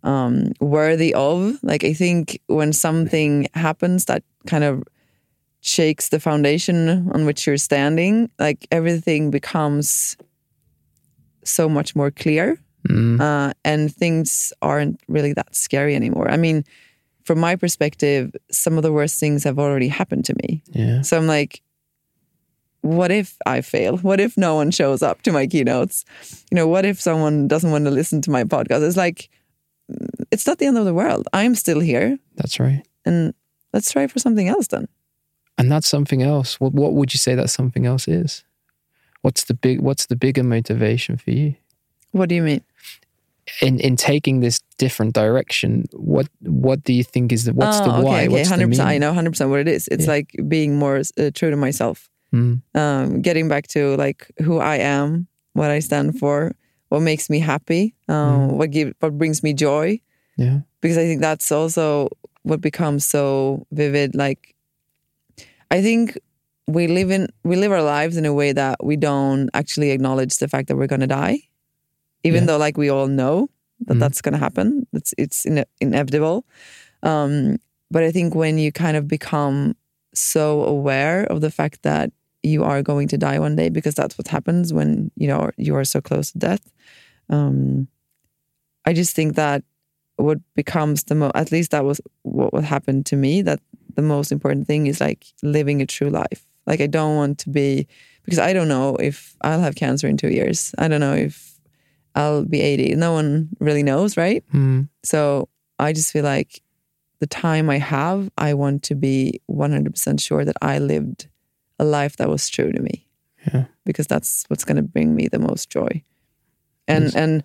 um, 0.04 0.52
worthy 0.60 1.14
of. 1.14 1.58
Like 1.64 1.84
I 1.84 1.94
think 1.94 2.40
when 2.48 2.74
something 2.74 3.48
happens 3.54 4.06
that 4.06 4.24
kind 4.48 4.64
of 4.64 4.84
shakes 5.62 6.10
the 6.10 6.20
foundation 6.20 7.10
on 7.16 7.26
which 7.26 7.48
you're 7.48 7.58
standing, 7.58 8.30
like 8.40 8.68
everything 8.72 9.32
becomes 9.32 10.18
so 11.44 11.68
much 11.70 11.96
more 11.96 12.12
clear, 12.12 12.58
Mm. 12.90 13.16
uh, 13.22 13.54
and 13.64 13.96
things 13.96 14.52
aren't 14.62 15.00
really 15.08 15.34
that 15.34 15.56
scary 15.56 15.96
anymore. 15.96 16.28
I 16.30 16.36
mean, 16.36 16.66
from 17.24 17.40
my 17.40 17.56
perspective, 17.56 18.36
some 18.52 18.78
of 18.78 18.84
the 18.84 18.92
worst 18.92 19.20
things 19.20 19.44
have 19.44 19.58
already 19.60 19.88
happened 19.88 20.26
to 20.26 20.36
me. 20.44 20.62
yeah 20.74 21.02
So 21.02 21.18
I'm 21.18 21.28
like, 21.28 21.62
what 22.82 23.12
if 23.12 23.38
I 23.46 23.62
fail? 23.62 23.98
What 23.98 24.20
if 24.20 24.38
no 24.38 24.56
one 24.56 24.72
shows 24.72 25.02
up 25.02 25.22
to 25.24 25.32
my 25.32 25.48
keynotes? 25.48 26.04
You 26.52 26.56
know, 26.56 26.68
what 26.68 26.86
if 26.86 27.00
someone 27.00 27.48
doesn't 27.48 27.72
want 27.72 27.86
to 27.86 27.92
listen 27.92 28.22
to 28.24 28.32
my 28.32 28.44
podcast? 28.44 28.86
It's 28.86 28.98
like, 28.98 29.30
mm, 29.92 30.08
it's 30.32 30.46
not 30.46 30.58
the 30.58 30.66
end 30.66 30.78
of 30.78 30.86
the 30.86 30.94
world. 30.94 31.28
I'm 31.34 31.56
still 31.56 31.80
here, 31.80 32.20
that's 32.36 32.60
right 32.60 32.84
and 33.06 33.34
let's 33.74 33.92
try 33.92 34.08
for 34.08 34.20
something 34.20 34.48
else 34.48 34.68
then. 34.68 34.88
and 35.58 35.70
that's 35.72 35.88
something 35.88 36.22
else 36.24 36.60
what 36.60 36.74
what 36.74 36.94
would 36.94 37.14
you 37.14 37.18
say 37.18 37.36
that 37.36 37.50
something 37.50 37.86
else 37.86 38.08
is 38.08 38.44
what's 39.22 39.44
the 39.46 39.54
big 39.54 39.82
what's 39.82 40.06
the 40.08 40.16
bigger 40.16 40.44
motivation 40.44 41.18
for 41.18 41.32
you 41.32 41.56
What 42.12 42.30
do 42.30 42.36
you 42.36 42.44
mean? 42.44 42.62
In 43.62 43.80
in 43.80 43.96
taking 43.96 44.40
this 44.42 44.62
different 44.78 45.14
direction, 45.14 45.86
what 45.94 46.28
what 46.42 46.84
do 46.84 46.94
you 46.94 47.04
think 47.04 47.32
is 47.32 47.44
the 47.46 47.54
what's 47.54 47.80
Oh, 47.80 47.84
the 47.84 47.90
why? 47.92 48.00
Okay, 48.00 48.28
okay, 48.28 48.28
What's 48.30 48.50
hundred 48.50 48.68
percent. 48.70 48.88
I 48.88 48.92
meaning? 48.94 49.02
know 49.02 49.14
hundred 49.14 49.32
percent 49.32 49.50
what 49.50 49.60
it 49.60 49.68
is. 49.68 49.88
It's 49.92 50.06
Yeah. 50.06 50.12
like 50.18 50.30
being 50.48 50.76
more 50.78 50.98
uh, 51.20 51.32
true 51.34 51.50
to 51.52 51.58
myself, 51.58 52.10
Mm, 52.34 52.62
um, 52.76 53.22
getting 53.22 53.48
back 53.48 53.68
to 53.76 53.96
like 53.98 54.28
who 54.46 54.58
I 54.60 54.78
am, 54.78 55.28
what 55.54 55.70
I 55.72 55.80
stand 55.80 56.18
for, 56.20 56.56
what 56.90 57.02
makes 57.02 57.30
me 57.30 57.40
happy, 57.40 57.96
um, 58.08 58.16
Mm. 58.50 58.58
what 58.58 58.72
give 58.72 58.94
what 59.00 59.18
brings 59.18 59.44
me 59.44 59.54
joy. 59.54 60.00
yeah. 60.38 60.60
Because 60.82 60.98
I 60.98 61.06
think 61.06 61.22
that's 61.22 61.52
also 61.52 62.10
what 62.44 62.60
becomes 62.60 63.06
so 63.08 63.66
vivid. 63.72 64.16
Like, 64.16 64.54
I 65.72 65.82
think 65.82 66.18
we 66.68 66.88
live 66.88 67.12
in 67.12 67.28
we 67.44 67.56
live 67.56 67.72
our 67.72 67.84
lives 67.84 68.18
in 68.18 68.26
a 68.26 68.34
way 68.34 68.52
that 68.54 68.84
we 68.84 68.96
don't 68.96 69.50
actually 69.54 69.92
acknowledge 69.92 70.38
the 70.38 70.48
fact 70.48 70.68
that 70.68 70.76
we're 70.78 70.88
going 70.88 71.02
to 71.02 71.08
die, 71.08 71.40
even 72.24 72.44
Yeah. 72.44 72.48
though 72.48 72.58
like 72.58 72.78
we 72.78 72.90
all 72.90 73.08
know 73.08 73.50
that 73.88 73.96
Mhm. 73.98 74.00
that's 74.00 74.22
going 74.22 74.34
to 74.34 74.40
happen. 74.40 74.88
It's 74.94 75.14
it's 75.18 75.46
ine- 75.46 75.66
inevitable. 75.82 76.46
Um, 77.04 77.58
but 77.92 78.04
I 78.04 78.12
think 78.12 78.34
when 78.36 78.58
you 78.58 78.72
kind 78.72 78.98
of 78.98 79.08
become 79.08 79.76
so 80.14 80.64
aware 80.64 81.26
of 81.26 81.42
the 81.42 81.52
fact 81.52 81.82
that 81.84 82.12
you 82.44 82.64
are 82.64 82.82
going 82.84 83.08
to 83.10 83.18
die 83.18 83.40
one 83.40 83.56
day, 83.56 83.70
because 83.70 83.96
that's 83.96 84.18
what 84.18 84.28
happens 84.28 84.74
when 84.74 85.12
you 85.16 85.28
know 85.28 85.50
you 85.58 85.76
are 85.76 85.86
so 85.86 86.02
close 86.02 86.32
to 86.32 86.40
death. 86.40 86.72
Um, 87.30 87.88
I 88.86 88.94
just 88.94 89.16
think 89.16 89.36
that 89.36 89.64
what 90.18 90.40
becomes 90.56 91.04
the 91.06 91.16
most, 91.16 91.32
at 91.36 91.52
least 91.52 91.72
that 91.72 91.86
was 91.86 92.02
what 92.24 92.54
what 92.54 92.64
happened 92.64 93.06
to 93.08 93.16
me. 93.16 93.42
That 93.42 93.60
the 93.96 94.02
most 94.02 94.32
important 94.32 94.68
thing 94.68 94.88
is 94.88 95.00
like 95.02 95.26
living 95.42 95.82
a 95.82 95.86
true 95.86 96.10
life. 96.10 96.46
Like 96.68 96.82
I 96.82 96.88
don't 96.88 97.16
want 97.16 97.38
to 97.40 97.50
be 97.50 97.88
because 98.26 98.40
I 98.40 98.54
don't 98.54 98.68
know 98.68 98.96
if 98.98 99.36
I'll 99.42 99.62
have 99.62 99.76
cancer 99.76 100.08
in 100.08 100.18
two 100.18 100.30
years. 100.30 100.74
I 100.78 100.88
don't 100.88 101.02
know 101.02 101.14
if 101.16 101.53
I'll 102.16 102.46
be 102.46 102.62
eighty. 102.62 102.96
No 102.96 103.14
one 103.14 103.50
really 103.60 103.84
knows, 103.84 104.16
right? 104.18 104.44
Mm, 104.54 104.90
So 105.04 105.50
I 105.80 105.94
just 105.94 106.12
feel 106.12 106.24
like 106.24 106.62
the 107.20 107.28
time 107.28 107.70
I 107.70 107.78
have, 107.78 108.30
I 108.38 108.54
want 108.54 108.84
to 108.84 108.96
be 108.96 109.42
100% 109.50 110.20
sure 110.22 110.44
that 110.46 110.58
I 110.62 110.78
lived 110.80 111.28
a 111.80 111.86
life 111.86 112.18
that 112.18 112.30
was 112.30 112.50
true 112.50 112.72
to 112.72 112.82
me. 112.82 113.08
Yeah. 113.48 113.66
Because 113.86 114.08
that's 114.08 114.44
what's 114.50 114.66
going 114.66 114.76
to 114.78 114.84
bring 114.84 115.16
me 115.16 115.28
the 115.30 115.40
most 115.40 115.70
joy. 115.70 116.04
And 116.88 117.06
Yes. 117.06 117.16
and 117.16 117.44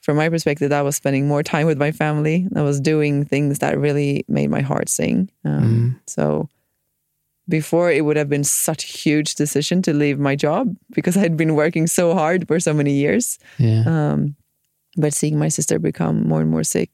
from 0.00 0.16
my 0.16 0.28
perspective, 0.28 0.70
that 0.70 0.82
was 0.84 0.96
spending 0.96 1.28
more 1.28 1.44
time 1.44 1.66
with 1.68 1.78
my 1.78 1.92
family. 1.92 2.48
I 2.56 2.62
was 2.62 2.80
doing 2.80 3.24
things 3.24 3.60
that 3.60 3.78
really 3.78 4.24
made 4.28 4.50
my 4.50 4.60
heart 4.60 4.88
sing. 4.88 5.30
Um, 5.44 5.62
Mm. 5.62 6.00
So 6.08 6.48
before 7.48 7.90
it 7.90 8.04
would 8.04 8.16
have 8.16 8.28
been 8.28 8.44
such 8.44 8.84
a 8.84 8.86
huge 8.86 9.34
decision 9.34 9.82
to 9.82 9.92
leave 9.92 10.18
my 10.18 10.36
job 10.36 10.76
because 10.94 11.16
I'd 11.16 11.36
been 11.36 11.54
working 11.54 11.86
so 11.86 12.14
hard 12.14 12.46
for 12.46 12.60
so 12.60 12.72
many 12.72 12.92
years. 12.92 13.38
yeah. 13.58 13.84
Um, 13.86 14.36
but 14.96 15.14
seeing 15.14 15.38
my 15.38 15.48
sister 15.48 15.78
become 15.78 16.28
more 16.28 16.40
and 16.40 16.50
more 16.50 16.64
sick, 16.64 16.90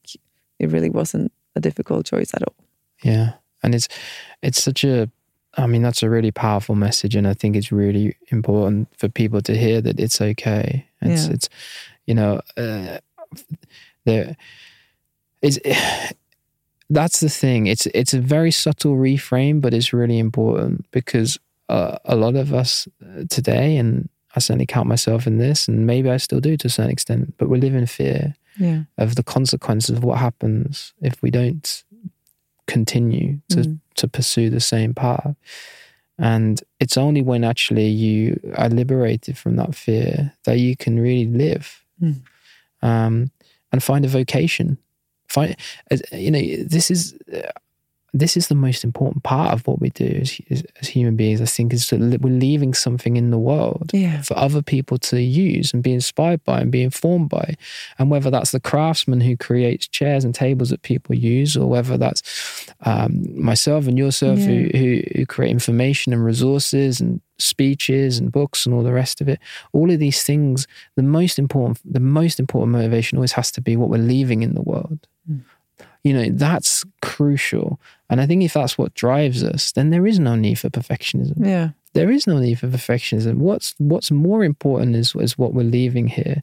it 0.57 0.71
really 0.71 0.89
wasn't 0.89 1.31
a 1.55 1.59
difficult 1.59 2.05
choice 2.05 2.33
at 2.33 2.41
all. 2.43 2.55
Yeah. 3.03 3.33
And 3.61 3.75
it's 3.75 3.87
it's 4.41 4.63
such 4.63 4.83
a 4.85 5.09
I 5.57 5.67
mean 5.67 5.81
that's 5.81 6.03
a 6.03 6.09
really 6.09 6.31
powerful 6.31 6.75
message 6.75 7.15
and 7.17 7.27
I 7.27 7.33
think 7.33 7.55
it's 7.55 7.71
really 7.71 8.15
important 8.31 8.87
for 8.97 9.09
people 9.09 9.41
to 9.41 9.53
hear 9.57 9.81
that 9.81 9.99
it's 9.99 10.21
okay. 10.21 10.85
It's 11.01 11.27
Yeah. 11.27 11.33
it's 11.33 11.49
you 12.07 12.15
know 12.15 12.41
uh, 12.57 12.99
there 14.05 14.35
is 15.41 15.59
that's 16.89 17.19
the 17.19 17.29
thing. 17.29 17.67
It's 17.67 17.85
it's 17.93 18.13
a 18.13 18.19
very 18.21 18.51
subtle 18.51 18.95
reframe 18.95 19.61
but 19.61 19.73
it's 19.73 19.93
really 19.93 20.19
important 20.19 20.85
because 20.91 21.39
uh, 21.69 21.97
a 22.05 22.15
lot 22.15 22.35
of 22.35 22.53
us 22.53 22.87
uh, 23.03 23.23
today 23.29 23.77
and 23.77 24.09
I 24.35 24.39
certainly 24.39 24.65
count 24.65 24.87
myself 24.87 25.27
in 25.27 25.37
this 25.37 25.67
and 25.67 25.85
maybe 25.85 26.09
I 26.09 26.17
still 26.17 26.39
do 26.39 26.57
to 26.57 26.67
a 26.67 26.69
certain 26.69 26.91
extent 26.91 27.33
but 27.37 27.49
we 27.49 27.59
live 27.59 27.75
in 27.75 27.85
fear 27.85 28.35
Yeah. 28.57 28.83
of 28.97 29.15
the 29.15 29.23
consequences 29.23 29.97
of 29.97 30.03
what 30.03 30.17
happens 30.17 30.93
if 31.01 31.21
we 31.21 31.29
don't 31.31 31.83
continue 32.67 33.39
to 33.49 33.57
Mm. 33.61 33.79
to 33.95 34.07
pursue 34.07 34.49
the 34.49 34.59
same 34.61 34.93
path. 34.93 35.35
And 36.17 36.61
it's 36.79 36.97
only 36.97 37.21
when 37.21 37.43
actually 37.43 37.87
you 37.87 38.39
are 38.55 38.69
liberated 38.69 39.37
from 39.37 39.55
that 39.57 39.75
fear 39.75 40.33
that 40.43 40.57
you 40.59 40.75
can 40.75 40.99
really 40.99 41.25
live 41.25 41.83
Mm. 42.01 42.15
um, 42.81 43.31
and 43.71 43.83
find 43.83 44.05
a 44.05 44.07
vocation. 44.07 44.77
Find, 45.29 45.55
uh, 45.91 45.97
you 46.11 46.31
know, 46.31 46.41
this 46.63 46.89
is 46.91 47.15
uh, 47.33 47.51
this 48.13 48.35
is 48.35 48.47
the 48.47 48.55
most 48.55 48.83
important 48.83 49.23
part 49.23 49.53
of 49.53 49.65
what 49.67 49.79
we 49.79 49.89
do 49.91 50.19
as, 50.21 50.39
as, 50.49 50.63
as 50.81 50.87
human 50.87 51.15
beings. 51.15 51.41
I 51.41 51.45
think 51.45 51.73
is 51.73 51.89
that 51.91 52.21
we're 52.21 52.33
leaving 52.33 52.73
something 52.73 53.17
in 53.17 53.29
the 53.29 53.37
world 53.37 53.91
Yeah. 53.93 54.21
for 54.23 54.37
other 54.37 54.61
people 54.61 54.97
to 54.99 55.21
use 55.21 55.73
and 55.73 55.83
be 55.83 55.93
inspired 55.93 56.43
by 56.43 56.61
and 56.61 56.71
be 56.71 56.81
informed 56.81 57.29
by. 57.29 57.55
And 57.99 58.09
whether 58.09 58.31
that's 58.31 58.51
the 58.51 58.59
craftsman 58.59 59.21
who 59.21 59.37
creates 59.37 59.87
chairs 59.87 60.23
and 60.25 60.33
tables 60.33 60.69
that 60.71 60.81
people 60.81 61.15
use, 61.15 61.55
or 61.55 61.67
whether 61.69 61.97
that's 61.97 62.67
um, 62.85 63.25
myself 63.39 63.87
and 63.87 63.97
yourself 63.97 64.39
who, 64.39 64.51
Yeah. 64.53 64.77
who, 64.77 65.01
who 65.15 65.25
create 65.25 65.51
information 65.51 66.11
and 66.13 66.25
resources 66.25 66.99
and 66.99 67.21
speeches 67.37 68.17
and 68.19 68.31
books 68.31 68.65
and 68.65 68.75
all 68.75 68.83
the 68.83 68.91
rest 68.91 69.21
of 69.21 69.29
it. 69.29 69.39
All 69.71 69.89
of 69.91 69.99
these 69.99 70.23
things, 70.23 70.67
the 70.95 71.03
most 71.03 71.39
important, 71.39 71.79
the 71.85 71.99
most 72.01 72.39
important 72.39 72.71
motivation 72.71 73.17
always 73.17 73.31
has 73.33 73.51
to 73.51 73.61
be 73.61 73.77
what 73.77 73.89
we're 73.89 73.97
leaving 73.97 74.41
in 74.41 74.55
the 74.55 74.61
world. 74.61 75.07
You 76.03 76.13
know, 76.13 76.29
that's 76.31 76.85
crucial. 77.01 77.79
And 78.09 78.19
I 78.19 78.25
think 78.25 78.43
if 78.43 78.53
that's 78.53 78.77
what 78.77 78.93
drives 78.95 79.43
us, 79.43 79.71
then 79.71 79.91
there 79.91 80.07
is 80.07 80.19
no 80.19 80.35
need 80.35 80.59
for 80.59 80.69
perfectionism 80.69 81.45
Yeah. 81.45 81.69
there 81.93 82.11
is 82.11 82.25
no 82.27 82.39
need 82.39 82.59
for 82.59 82.67
perfectionism. 82.67 83.35
What's 83.37 83.75
what's 83.77 84.11
more 84.11 84.43
important 84.43 84.95
is 84.95 85.15
is 85.15 85.37
what 85.37 85.53
we're 85.53 85.63
leaving 85.63 86.07
here, 86.07 86.41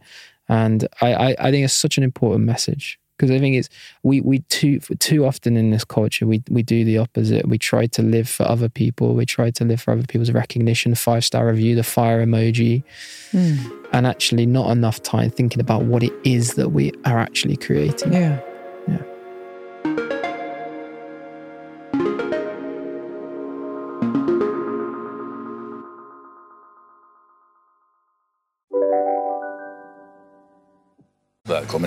and 0.49 0.87
I 1.01 1.15
I, 1.15 1.37
I 1.47 1.51
think 1.51 1.65
it's 1.65 1.75
such 1.75 1.99
an 1.99 2.05
important 2.05 2.45
message 2.45 2.99
because 3.17 3.31
I 3.31 3.39
think 3.39 3.57
it's 3.57 3.69
we 4.03 4.21
we 4.21 4.41
too 4.41 4.79
too 4.79 5.25
often 5.25 5.57
in 5.57 5.71
this 5.71 5.85
culture 5.85 6.27
we 6.27 6.43
we 6.51 6.63
do 6.63 6.85
the 6.85 6.99
opposite. 6.99 7.49
We 7.49 7.59
try 7.59 7.87
to 7.87 8.03
live 8.03 8.29
for 8.29 8.45
other 8.47 8.69
people. 8.69 9.15
We 9.15 9.27
try 9.27 9.51
to 9.51 9.65
live 9.65 9.81
for 9.81 9.93
other 9.93 10.07
people's 10.07 10.33
recognition, 10.33 10.95
five 10.95 11.25
star 11.25 11.47
review, 11.47 11.75
the 11.75 11.83
fire 11.83 12.25
emoji, 12.25 12.83
hmm. 13.33 13.57
and 13.93 14.07
actually 14.07 14.47
not 14.47 14.71
enough 14.71 15.03
time 15.03 15.31
thinking 15.31 15.61
about 15.61 15.83
what 15.85 16.03
it 16.03 16.13
is 16.25 16.55
that 16.55 16.71
we 16.71 16.93
are 17.05 17.19
actually 17.19 17.57
creating. 17.57 18.13
Yeah. 18.13 18.41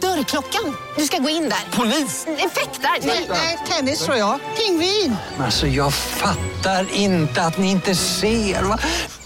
Dörrklockan. 0.00 0.76
Du 0.96 1.04
ska 1.04 1.18
gå 1.18 1.28
in 1.28 1.48
där. 1.48 1.76
Polis? 1.78 2.26
Effektar? 2.26 2.90
Nej, 3.28 3.58
tennis 3.68 4.04
tror 4.04 4.16
jag. 4.16 4.40
Pingvin. 4.56 5.16
Alltså 5.38 5.66
jag 5.66 5.94
fattar 5.94 6.86
inte 6.92 7.42
att 7.42 7.58
ni 7.58 7.70
inte 7.70 7.94
ser. 7.94 8.62
Va? 8.62 8.78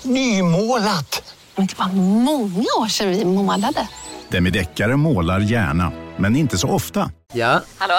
Nymålat! 0.03 1.23
Men 1.57 1.67
det 1.67 1.79
var 1.79 1.87
många 2.23 2.65
år 2.81 2.89
sedan 2.89 3.09
vi 3.11 3.25
målade. 3.25 3.89
Demideckare 4.29 4.97
målar 4.97 5.41
gärna, 5.41 5.93
men 6.17 6.37
inte 6.37 6.59
så 6.59 6.69
ofta. 6.69 7.11
Ja, 7.33 7.61
Hallå? 7.79 7.95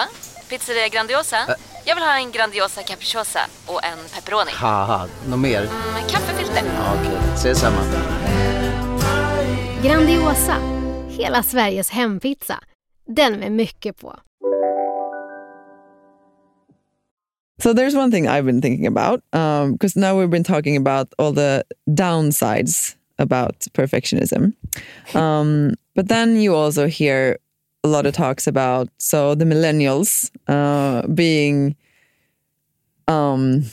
Pizzeria 0.50 0.88
Grandiosa? 0.88 1.38
Jag 1.86 1.96
vill 1.96 2.04
ha 2.04 2.16
en 2.18 2.32
Grandiosa 2.32 2.84
capriciosa 2.84 3.40
och 3.66 3.84
en 3.86 3.98
pepperoni. 4.16 4.52
något 5.28 5.40
mer? 5.40 5.62
Med 5.94 6.10
kaffefilter. 6.12 6.64
Ja, 6.78 6.94
Okej, 7.02 7.18
ses 7.36 7.60
samma. 7.60 7.78
Grandiosa, 9.84 10.56
hela 11.18 11.44
Sveriges 11.44 11.90
hempizza. 11.90 12.60
Den 13.08 13.40
med 13.40 13.52
mycket 13.52 13.98
på. 13.98 14.16
So 17.64 17.74
there's 17.74 17.96
one 17.96 18.12
thing 18.12 18.28
I've 18.28 18.46
been 18.46 18.62
thinking 18.62 18.88
about 18.88 19.22
because 19.72 19.96
now 19.96 20.20
we've 20.20 20.30
been 20.30 20.44
talking 20.44 20.78
about 20.78 21.14
all 21.18 21.32
the 21.32 21.64
downsides 21.88 22.96
about 23.18 23.60
perfectionism. 23.74 24.54
Um, 25.14 25.74
but 25.96 26.10
then 26.10 26.36
you 26.36 26.54
also 26.54 26.88
hear 26.88 27.38
a 27.84 27.88
lot 27.88 28.06
of 28.06 28.14
talks 28.14 28.48
about 28.48 28.90
so 28.98 29.36
the 29.36 29.46
millennials 29.46 30.30
uh, 30.48 31.08
being 31.08 31.76
um, 33.08 33.64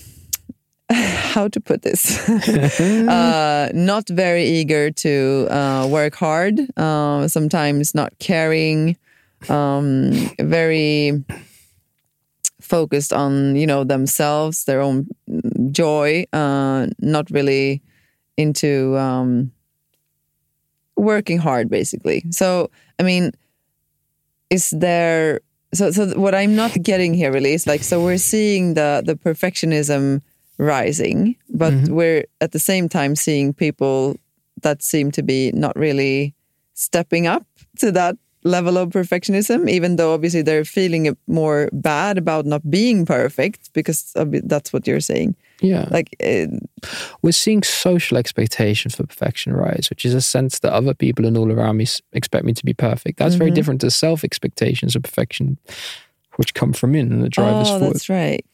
how 1.33 1.49
to 1.49 1.61
put 1.61 1.83
this 1.83 2.29
uh, 3.09 3.71
not 3.75 4.09
very 4.09 4.45
eager 4.45 4.91
to 4.91 5.47
uh, 5.51 5.87
work 5.89 6.15
hard 6.15 6.61
uh, 6.77 7.27
sometimes 7.29 7.95
not 7.95 8.13
caring 8.19 8.97
um, 9.49 10.13
very 10.41 11.25
focused 12.61 13.13
on 13.13 13.57
you 13.57 13.67
know 13.67 13.85
themselves 13.85 14.65
their 14.65 14.81
own 14.81 15.07
joy, 15.71 16.25
uh, 16.33 16.87
not 17.01 17.31
really 17.31 17.83
into 18.37 18.97
um, 18.97 19.53
working 20.97 21.39
hard, 21.39 21.69
basically. 21.69 22.25
So, 22.31 22.71
I 22.99 23.03
mean, 23.03 23.33
is 24.51 24.71
there? 24.71 25.41
So, 25.75 25.91
so 25.91 26.19
what 26.19 26.35
I'm 26.35 26.55
not 26.55 26.73
getting 26.83 27.15
here 27.15 27.33
really 27.33 27.55
is 27.55 27.67
like, 27.67 27.83
so 27.83 28.03
we're 28.03 28.19
seeing 28.19 28.75
the 28.75 29.03
the 29.05 29.15
perfectionism 29.17 30.23
rising, 30.63 31.37
but 31.51 31.75
we're 31.89 32.25
at 32.41 32.53
the 32.53 32.59
same 32.59 32.89
time 32.89 33.17
seeing 33.17 33.53
people 33.53 34.17
that 34.63 34.83
seem 34.83 35.11
to 35.13 35.23
be 35.23 35.51
not 35.53 35.75
really 35.77 36.35
stepping 36.75 37.27
up 37.27 37.45
to 37.79 37.91
that 37.93 38.17
level 38.45 38.77
of 38.77 38.91
perfectionism, 38.91 39.69
even 39.71 39.97
though 39.97 40.15
obviously 40.15 40.43
they're 40.43 40.65
feeling 40.65 41.17
more 41.27 41.69
bad 41.73 42.19
about 42.19 42.45
not 42.45 42.69
being 42.71 43.07
perfect 43.07 43.73
because 43.73 44.13
that's 44.45 44.73
what 44.73 44.87
you're 44.87 45.01
saying. 45.01 45.35
Yeah. 45.61 45.87
Like, 45.91 46.17
uh, 46.25 46.47
We're 47.23 47.33
seeing 47.33 47.63
social 47.63 48.17
expectations 48.19 48.97
for 48.97 49.07
perfection 49.07 49.53
rise, 49.53 49.87
which 49.91 50.05
is 50.05 50.13
a 50.15 50.21
sense 50.21 50.59
that 50.61 50.73
other 50.73 50.93
people 50.95 51.25
and 51.25 51.37
all 51.37 51.53
around 51.53 51.77
me 51.77 51.87
expect 52.13 52.45
me 52.45 52.53
to 52.53 52.65
be 52.65 52.75
perfect. 52.75 53.19
That's 53.19 53.37
very 53.37 53.51
Mhm. 53.51 53.55
different 53.55 53.81
to 53.83 53.91
self 53.91 54.25
expectations 54.25 54.97
of 54.97 55.03
perfection, 55.05 55.57
which 56.37 56.55
come 56.55 56.73
from 56.73 56.97
in 56.97 57.13
and 57.13 57.23
that 57.23 57.31
drive 57.31 57.55
us 57.55 57.69
oh, 57.71 57.79
forward. 57.79 57.95
that's 57.95 58.09
right. 58.09 58.45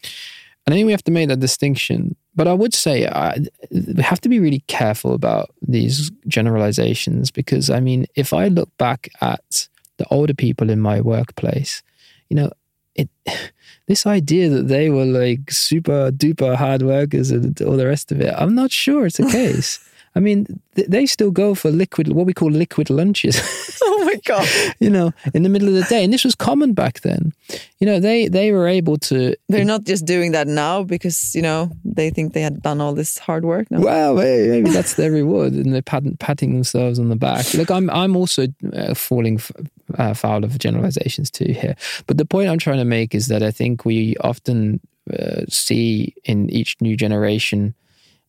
And 0.69 0.75
I 0.75 0.77
think 0.77 0.85
we 0.85 0.93
have 0.93 1.05
to 1.05 1.11
make 1.11 1.31
that 1.31 1.41
distinction. 1.41 2.15
But 2.35 2.47
I 2.47 2.53
would 2.53 2.75
say 2.75 3.07
I, 3.07 3.39
we 3.71 4.03
have 4.03 4.21
to 4.21 4.29
be 4.29 4.39
really 4.39 4.63
careful 4.67 5.15
about 5.15 5.49
these 5.63 6.11
generalizations 6.27 7.31
because, 7.31 7.71
I 7.71 7.81
mean, 7.81 8.05
if 8.17 8.35
I 8.35 8.49
look 8.49 8.69
back 8.77 9.09
at 9.23 9.67
the 9.97 10.05
older 10.11 10.35
people 10.35 10.69
in 10.69 10.79
my 10.79 11.01
workplace, 11.01 11.83
you 12.29 12.37
know, 12.37 12.51
it, 12.95 13.09
this 13.87 14.05
idea 14.05 14.51
that 14.51 14.69
they 14.69 14.91
were 14.91 15.07
like 15.07 15.51
super 15.51 16.11
duper 16.11 16.55
hard 16.55 16.83
workers 16.83 17.31
and 17.31 17.59
all 17.63 17.79
the 17.79 17.87
rest 17.87 18.13
of 18.13 18.21
it, 18.21 18.35
I'm 18.37 18.55
not 18.55 18.71
sure 18.71 19.07
it's 19.07 19.17
the 19.17 19.27
case. 19.31 19.81
I 20.19 20.21
mean, 20.21 20.47
th- 20.75 20.89
they 20.89 21.07
still 21.07 21.31
go 21.31 21.55
for 21.55 21.71
liquid, 21.71 22.09
what 22.09 22.27
we 22.27 22.35
call 22.35 22.51
liquid 22.51 22.91
lunches. 22.91 23.41
oh 23.85 24.05
my 24.05 24.17
god! 24.25 24.49
you 24.81 24.91
know, 24.91 25.13
in 25.33 25.45
the 25.45 25.49
middle 25.49 25.69
of 25.69 25.75
the 25.75 25.85
day, 25.85 26.03
and 26.03 26.13
this 26.13 26.25
was 26.25 26.35
common 26.35 26.73
back 26.73 27.03
then. 27.03 27.33
You 27.79 27.87
know, 27.87 28.01
they 28.01 28.27
they 28.27 28.51
were 28.51 28.67
able 28.67 28.97
to 29.11 29.37
They're 29.49 29.65
not 29.65 29.85
just 29.85 30.07
doing 30.07 30.33
that 30.33 30.49
now 30.49 30.83
because 30.83 31.37
you 31.37 31.43
know 31.43 31.71
they 31.85 32.11
think 32.11 32.33
they 32.33 32.43
had 32.43 32.61
done 32.63 32.81
all 32.81 32.95
this 32.95 33.17
hard 33.17 33.45
work. 33.45 33.71
No? 33.71 33.79
Well, 33.79 34.17
may- 34.17 34.49
maybe 34.49 34.71
that's 34.71 34.95
their 34.95 35.13
reward, 35.13 35.53
and 35.53 35.73
they're 35.73 35.83
patting, 35.83 36.17
patting 36.17 36.53
themselves 36.53 36.99
on 36.99 37.11
the 37.11 37.17
back. 37.17 37.55
Look, 37.55 37.71
I'm 37.71 37.89
I'm 37.91 38.17
also 38.17 38.49
uh, 38.73 38.95
falling 38.95 39.37
f- 39.37 39.53
uh, 39.99 40.15
foul 40.15 40.43
of 40.43 40.59
generalizations 40.59 41.31
too 41.31 41.53
here. 41.53 41.77
But 42.09 42.19
the 42.19 42.27
point 42.27 42.49
I'm 42.49 42.59
trying 42.59 42.79
to 42.79 42.85
make 42.99 43.15
is 43.15 43.29
that 43.29 43.45
I 43.45 43.53
think 43.53 43.85
we 43.85 44.17
often 44.21 44.81
uh, 45.17 45.43
see 45.49 46.13
in 46.25 46.51
each 46.51 46.77
new 46.81 46.97
generation 46.97 47.75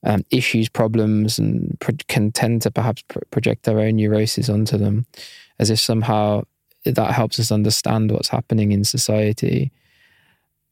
um, 0.03 0.23
issues, 0.31 0.69
problems, 0.69 1.39
and 1.39 1.77
pro- 1.79 1.95
can 2.07 2.31
tend 2.31 2.61
to 2.63 2.71
perhaps 2.71 3.01
pr- 3.03 3.19
project 3.31 3.67
our 3.67 3.79
own 3.79 3.97
neuroses 3.97 4.49
onto 4.49 4.77
them, 4.77 5.05
as 5.59 5.69
if 5.69 5.79
somehow 5.79 6.43
that 6.85 7.11
helps 7.11 7.39
us 7.39 7.51
understand 7.51 8.11
what's 8.11 8.29
happening 8.29 8.71
in 8.71 8.83
society. 8.83 9.71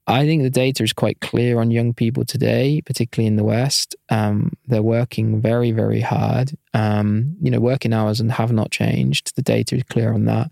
I 0.09 0.25
think 0.25 0.41
the 0.41 0.49
data 0.49 0.84
is 0.84 0.93
quite 0.93 1.19
clear 1.19 1.59
on 1.59 1.69
young 1.69 1.93
people 1.93 2.23
today, 2.23 2.82
particularly 2.86 3.28
in 3.28 3.36
the 3.36 3.43
West. 3.43 3.93
Um, 4.07 4.53
they're 4.65 4.82
working 4.82 5.41
very, 5.41 5.71
very 5.71 5.99
hard. 5.99 6.57
Um, 6.73 7.36
you 7.41 7.51
know, 7.51 7.59
working 7.59 7.91
hours 7.91 8.21
and 8.21 8.32
have 8.32 8.53
not 8.53 8.71
changed. 8.71 9.36
The 9.36 9.41
data 9.41 9.75
is 9.75 9.84
clear 9.84 10.13
on 10.13 10.23
that. 10.25 10.49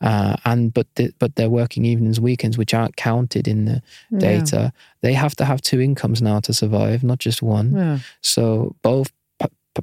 Uh, 0.00 0.36
and 0.44 0.72
but 0.72 0.86
the, 0.94 1.12
but 1.18 1.34
they're 1.36 1.50
working 1.50 1.84
evenings, 1.84 2.20
weekends, 2.20 2.56
which 2.56 2.72
aren't 2.72 2.96
counted 2.96 3.48
in 3.48 3.64
the 3.64 3.82
Yeah. 4.10 4.18
data. 4.18 4.72
They 5.00 5.12
have 5.14 5.34
to 5.36 5.44
have 5.44 5.60
two 5.60 5.80
incomes 5.80 6.22
now 6.22 6.40
to 6.40 6.52
survive, 6.52 7.02
not 7.02 7.18
just 7.18 7.42
one. 7.42 7.72
Yeah. 7.74 7.98
So 8.20 8.76
both 8.82 9.10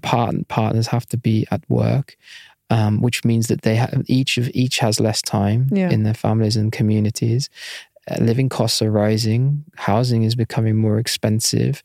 part- 0.01 0.47
partners 0.47 0.87
have 0.87 1.05
to 1.07 1.17
be 1.17 1.45
at 1.51 1.61
work, 1.69 2.17
um, 2.69 3.01
which 3.01 3.23
means 3.23 3.47
that 3.47 3.61
they 3.61 3.75
have 3.75 4.03
each 4.07 4.37
of 4.37 4.49
each 4.53 4.79
has 4.79 4.99
less 4.99 5.21
time 5.21 5.67
Yeah. 5.71 5.89
in 5.89 6.03
their 6.03 6.13
families 6.13 6.55
and 6.57 6.71
communities. 6.71 7.49
Uh, 8.09 8.17
living 8.23 8.49
costs 8.49 8.81
are 8.81 8.91
rising. 8.91 9.63
Housing 9.77 10.23
is 10.23 10.35
becoming 10.35 10.75
more 10.75 10.99
expensive. 10.99 11.81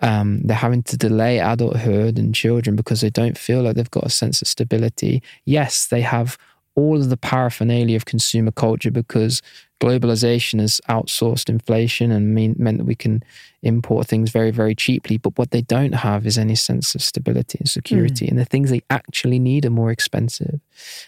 Um, 0.00 0.40
they're 0.44 0.56
having 0.56 0.82
to 0.84 0.96
delay 0.96 1.38
adulthood 1.38 2.18
and 2.18 2.34
children 2.34 2.76
because 2.76 3.00
they 3.00 3.10
don't 3.10 3.38
feel 3.38 3.62
like 3.62 3.74
they've 3.76 3.90
got 3.90 4.04
a 4.06 4.10
sense 4.10 4.42
of 4.42 4.48
stability. 4.48 5.22
Yes, 5.44 5.86
they 5.86 6.02
have 6.02 6.36
all 6.76 6.96
of 6.96 7.08
the 7.08 7.16
paraphernalia 7.16 7.96
of 7.96 8.04
consumer 8.04 8.50
culture 8.50 8.90
because 8.90 9.42
globalization 9.80 10.60
has 10.60 10.80
outsourced 10.88 11.48
inflation 11.48 12.10
and 12.10 12.34
mean, 12.34 12.54
meant 12.58 12.78
that 12.78 12.84
we 12.84 12.94
can 12.94 13.22
import 13.62 14.06
things 14.06 14.30
very, 14.30 14.50
very 14.50 14.74
cheaply. 14.74 15.18
But 15.18 15.38
what 15.38 15.50
they 15.50 15.62
don't 15.62 15.92
have 15.94 16.26
is 16.26 16.38
any 16.38 16.54
sense 16.54 16.94
of 16.94 17.02
stability 17.02 17.58
and 17.60 17.68
security. 17.68 18.26
And 18.26 18.38
the 18.38 18.44
things 18.44 18.70
they 18.70 18.82
actually 18.90 19.38
need 19.38 19.64
are 19.64 19.70
more 19.70 19.90
expensive 19.90 20.60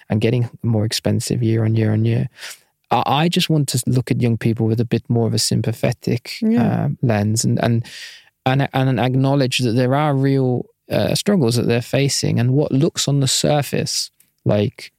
and 0.09 0.21
getting 0.21 0.49
more 0.63 0.85
expensive 0.85 1.43
year 1.43 1.65
on 1.65 1.75
year 1.75 1.93
on 1.93 2.05
year. 2.05 2.29
I 2.91 3.03
I 3.25 3.29
just 3.29 3.51
want 3.51 3.69
to 3.71 3.83
look 3.87 4.11
at 4.11 4.21
young 4.23 4.37
people 4.39 4.67
with 4.67 4.81
a 4.81 4.85
bit 4.85 5.09
more 5.09 5.27
of 5.27 5.35
a 5.35 5.39
sympathetic 5.39 6.39
Yeah. 6.41 6.85
um, 6.85 6.99
lens 7.03 7.45
and, 7.45 7.59
and 7.65 7.85
and 8.45 8.69
and 8.73 9.01
acknowledge 9.01 9.59
that 9.59 9.73
there 9.73 9.95
are 9.95 10.15
real 10.15 10.67
uh, 10.91 11.15
struggles 11.17 11.57
that 11.57 11.67
they're 11.67 11.83
facing, 11.83 12.39
and 12.39 12.53
what 12.53 12.71
looks 12.71 13.09
on 13.09 13.19
the 13.21 13.27
surface 13.29 14.11
like 14.45 14.93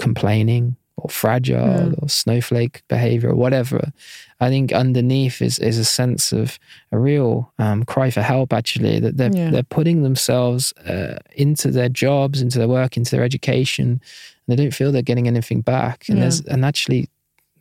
complaining 0.00 0.76
or 0.96 1.08
fragile 1.08 1.94
or 1.98 2.08
snowflake 2.08 2.82
behavior 2.88 3.30
or 3.30 3.34
whatever. 3.34 3.92
I 4.40 4.48
think 4.48 4.72
underneath 4.72 5.40
is 5.40 5.58
is 5.58 5.78
a 5.78 5.84
sense 5.84 6.32
of 6.32 6.58
a 6.92 6.98
real 6.98 7.52
um, 7.58 7.84
cry 7.84 8.10
for 8.10 8.22
help. 8.22 8.52
Actually, 8.52 9.00
that 9.00 9.16
they're 9.16 9.34
Yeah. 9.34 9.50
they're 9.50 9.62
putting 9.78 10.02
themselves 10.02 10.72
uh, 10.86 11.16
into 11.36 11.70
their 11.70 11.88
jobs, 11.88 12.42
into 12.42 12.58
their 12.58 12.68
work, 12.68 12.96
into 12.96 13.10
their 13.12 13.24
education, 13.24 13.86
and 13.92 14.48
they 14.48 14.56
don't 14.56 14.74
feel 14.74 14.92
they're 14.92 15.10
getting 15.12 15.28
anything 15.28 15.60
back. 15.62 16.08
And 16.08 16.18
Yeah. 16.18 16.22
there's 16.24 16.40
and 16.52 16.64
actually 16.64 17.08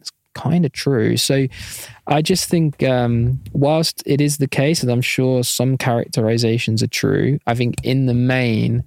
it's 0.02 0.12
kind 0.34 0.66
of 0.66 0.72
true. 0.72 1.18
So 1.18 1.48
I 2.08 2.22
just 2.22 2.50
think 2.50 2.82
um, 2.84 3.40
whilst 3.54 4.04
it 4.06 4.20
is 4.22 4.38
the 4.38 4.48
case, 4.48 4.82
and 4.84 4.92
I'm 4.92 5.02
sure 5.16 5.44
some 5.44 5.78
characterizations 5.78 6.82
are 6.84 6.88
true, 7.04 7.40
I 7.48 7.56
think 7.56 7.76
in 7.84 8.06
the 8.08 8.14
main, 8.36 8.84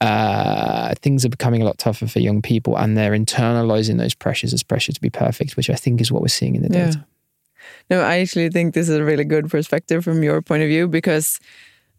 uh, 0.00 0.94
things 1.02 1.24
are 1.24 1.28
becoming 1.28 1.62
a 1.62 1.64
lot 1.64 1.78
tougher 1.78 2.06
for 2.06 2.20
young 2.20 2.42
people, 2.42 2.76
and 2.76 2.96
they're 2.96 3.12
internalizing 3.12 3.98
those 3.98 4.14
pressures 4.14 4.52
as 4.54 4.62
pressure 4.62 4.92
to 4.92 5.00
be 5.00 5.10
perfect, 5.10 5.56
which 5.56 5.70
I 5.70 5.74
think 5.74 6.00
is 6.00 6.10
what 6.10 6.22
we're 6.22 6.28
seeing 6.28 6.54
in 6.54 6.62
the 6.62 6.74
Yeah. 6.74 6.86
data. 6.86 7.06
No, 7.90 8.00
I 8.00 8.18
actually 8.18 8.48
think 8.48 8.74
this 8.74 8.88
is 8.88 8.96
a 8.96 9.04
really 9.04 9.24
good 9.24 9.50
perspective 9.50 10.02
from 10.04 10.22
your 10.22 10.40
point 10.42 10.62
of 10.62 10.68
view 10.68 10.88
because 10.88 11.38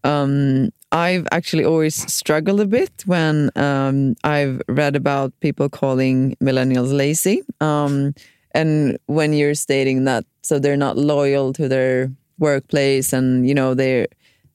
um, 0.03 0.71
I've 0.91 1.27
actually 1.31 1.63
always 1.63 1.95
struggled 2.11 2.59
a 2.59 2.65
bit 2.65 2.91
when 3.05 3.51
um, 3.55 4.15
I've 4.23 4.61
read 4.67 4.95
about 4.95 5.31
people 5.39 5.69
calling 5.69 6.35
millennials 6.41 6.91
lazy. 6.95 7.43
Um, 7.59 8.15
and 8.53 8.97
when 9.05 9.33
you're 9.33 9.53
stating 9.55 10.05
that, 10.05 10.25
so 10.41 10.59
they're 10.59 10.75
not 10.75 10.97
loyal 10.97 11.53
to 11.53 11.67
their 11.67 12.11
workplace 12.39 13.13
and, 13.13 13.47
you 13.47 13.53
know, 13.53 13.73
they're 13.75 14.07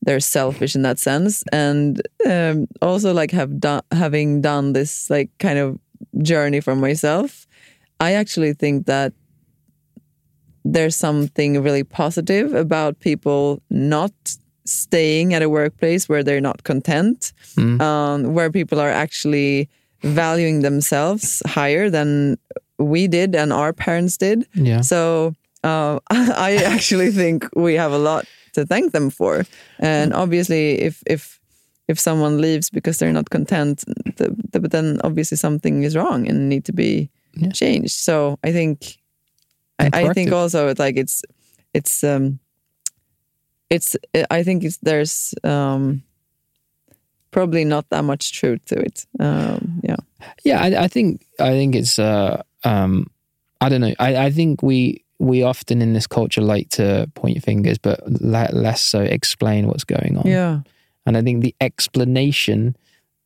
they're 0.07 0.21
selfish 0.21 0.75
in 0.75 0.83
that 0.83 0.99
sense 0.99 1.45
and 1.53 2.01
um, 2.27 2.67
also 2.81 3.13
like 3.13 3.31
have 3.31 3.61
done 3.61 3.83
having 3.93 4.41
done 4.41 4.73
this 4.73 5.11
like 5.11 5.29
kind 5.39 5.59
of 5.59 5.79
journey 6.23 6.61
for 6.61 6.75
myself 6.75 7.47
i 8.01 8.13
actually 8.13 8.55
think 8.55 8.87
that 8.87 9.13
there's 10.65 10.97
something 10.97 11.63
really 11.63 11.85
positive 11.85 12.55
about 12.55 12.99
people 13.01 13.63
not 13.71 14.13
staying 14.65 15.33
at 15.33 15.43
a 15.43 15.49
workplace 15.49 16.09
where 16.09 16.23
they're 16.23 16.41
not 16.41 16.65
content, 16.65 17.33
um, 17.81 18.35
where 18.35 18.51
people 18.51 18.81
are 18.81 18.91
actually 18.91 19.69
valuing 20.03 20.63
themselves 20.63 21.43
higher 21.47 21.89
than 21.89 22.37
we 22.79 23.07
did 23.07 23.35
and 23.35 23.53
our 23.53 23.73
parents 23.73 24.17
did. 24.17 24.47
Yeah. 24.55 24.81
So 24.81 25.35
uh, 25.65 26.01
I 26.11 26.57
actually 26.65 27.11
think 27.11 27.49
we 27.55 27.75
have 27.75 27.93
a 27.93 27.99
lot 27.99 28.27
to 28.57 28.67
thank 28.67 28.93
them 28.93 29.11
for. 29.11 29.45
And 29.79 30.13
obviously, 30.13 30.83
if 30.83 31.03
if 31.07 31.41
if 31.89 32.01
someone 32.01 32.41
leaves 32.41 32.71
because 32.71 32.99
they're 32.99 33.13
not 33.13 33.31
content, 33.31 33.85
th- 34.17 34.31
th- 34.53 34.63
but 34.63 34.71
then 34.71 35.01
obviously 35.05 35.37
something 35.37 35.85
is 35.85 35.95
wrong 35.95 36.29
and 36.29 36.49
need 36.49 36.65
to 36.65 36.73
be 36.73 37.09
changed. 37.53 37.93
So 37.93 38.39
I 38.43 38.53
think 38.53 38.99
I, 39.79 39.91
I 39.93 40.13
think 40.13 40.33
also 40.33 40.69
it's 40.69 40.81
like 40.81 40.97
it's 40.97 41.23
it's 41.73 42.03
um 42.03 42.39
it's 43.71 43.97
I 44.31 44.43
think 44.43 44.65
it's 44.65 44.79
there's 44.83 45.35
um 45.45 46.03
probably 47.31 47.65
not 47.65 47.89
that 47.91 48.05
much 48.05 48.33
truth 48.33 48.65
to 48.67 48.81
it. 48.81 49.07
Um 49.21 49.81
yeah. 49.83 49.97
Yeah, 50.45 50.61
I, 50.61 50.85
I 50.85 50.89
think 50.89 51.27
I 51.39 51.51
think 51.51 51.75
it's 51.75 51.99
uh, 51.99 52.43
um, 52.65 53.07
I 53.61 53.69
don't 53.69 53.81
know. 53.81 53.95
I, 53.99 54.27
I 54.27 54.31
think 54.31 54.63
we 54.63 55.05
we 55.19 55.43
often 55.43 55.81
in 55.83 55.93
this 55.95 56.07
culture 56.07 56.43
like 56.43 56.69
to 56.71 57.11
point 57.15 57.43
fingers, 57.43 57.79
but 57.79 58.01
le- 58.07 58.51
less 58.53 58.81
so 58.83 59.01
explain 59.01 59.67
what's 59.67 59.85
going 59.85 60.17
on. 60.19 60.27
Yeah. 60.27 60.61
and 61.07 61.17
I 61.17 61.23
think 61.23 61.43
the 61.43 61.55
explanation 61.61 62.77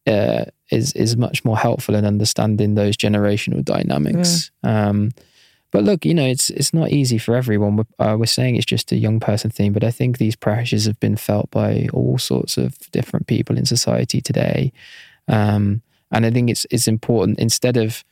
uh, 0.06 0.44
is 0.70 0.92
is 0.94 1.16
much 1.16 1.44
more 1.44 1.58
helpful 1.58 1.94
in 1.94 2.04
understanding 2.04 2.74
those 2.74 2.96
generational 2.96 3.62
dynamics. 3.64 4.50
Um, 4.62 5.10
But 5.72 5.84
look, 5.84 6.04
you 6.04 6.14
know, 6.14 6.26
it's 6.26 6.50
it's 6.50 6.72
not 6.74 6.90
easy 6.90 7.18
for 7.18 7.36
everyone. 7.36 7.76
We're, 7.76 8.04
uh, 8.12 8.16
we're 8.18 8.26
saying 8.26 8.56
it's 8.56 8.72
just 8.72 8.92
a 8.92 8.96
young 8.96 9.20
person 9.20 9.50
thing, 9.50 9.72
but 9.72 9.84
I 9.84 9.92
think 9.92 10.16
these 10.18 10.36
pressures 10.36 10.86
have 10.86 10.98
been 10.98 11.16
felt 11.16 11.48
by 11.50 11.88
all 11.92 12.18
sorts 12.18 12.56
of 12.58 12.74
different 12.92 13.26
people 13.26 13.56
in 13.58 13.66
society 13.66 14.20
today. 14.20 14.72
Um, 15.28 15.82
and 16.10 16.26
I 16.26 16.30
think 16.32 16.50
it's 16.50 16.66
it's 16.70 16.88
important 16.88 17.38
instead 17.38 17.76
of 17.76 18.04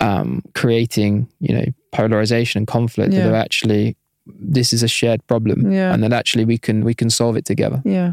um, 0.00 0.42
creating, 0.54 1.28
you 1.40 1.54
know, 1.54 1.64
polarization 1.92 2.58
and 2.58 2.66
conflict, 2.66 3.12
Yeah. 3.12 3.24
that 3.24 3.32
are 3.32 3.36
actually 3.36 3.96
this 4.26 4.72
is 4.72 4.82
a 4.82 4.88
shared 4.88 5.26
problem, 5.26 5.72
Yeah. 5.72 5.92
and 5.92 6.02
that 6.02 6.12
actually 6.12 6.44
we 6.44 6.58
can 6.58 6.84
we 6.84 6.94
can 6.94 7.10
solve 7.10 7.36
it 7.36 7.44
together. 7.44 7.82
Yeah. 7.84 8.12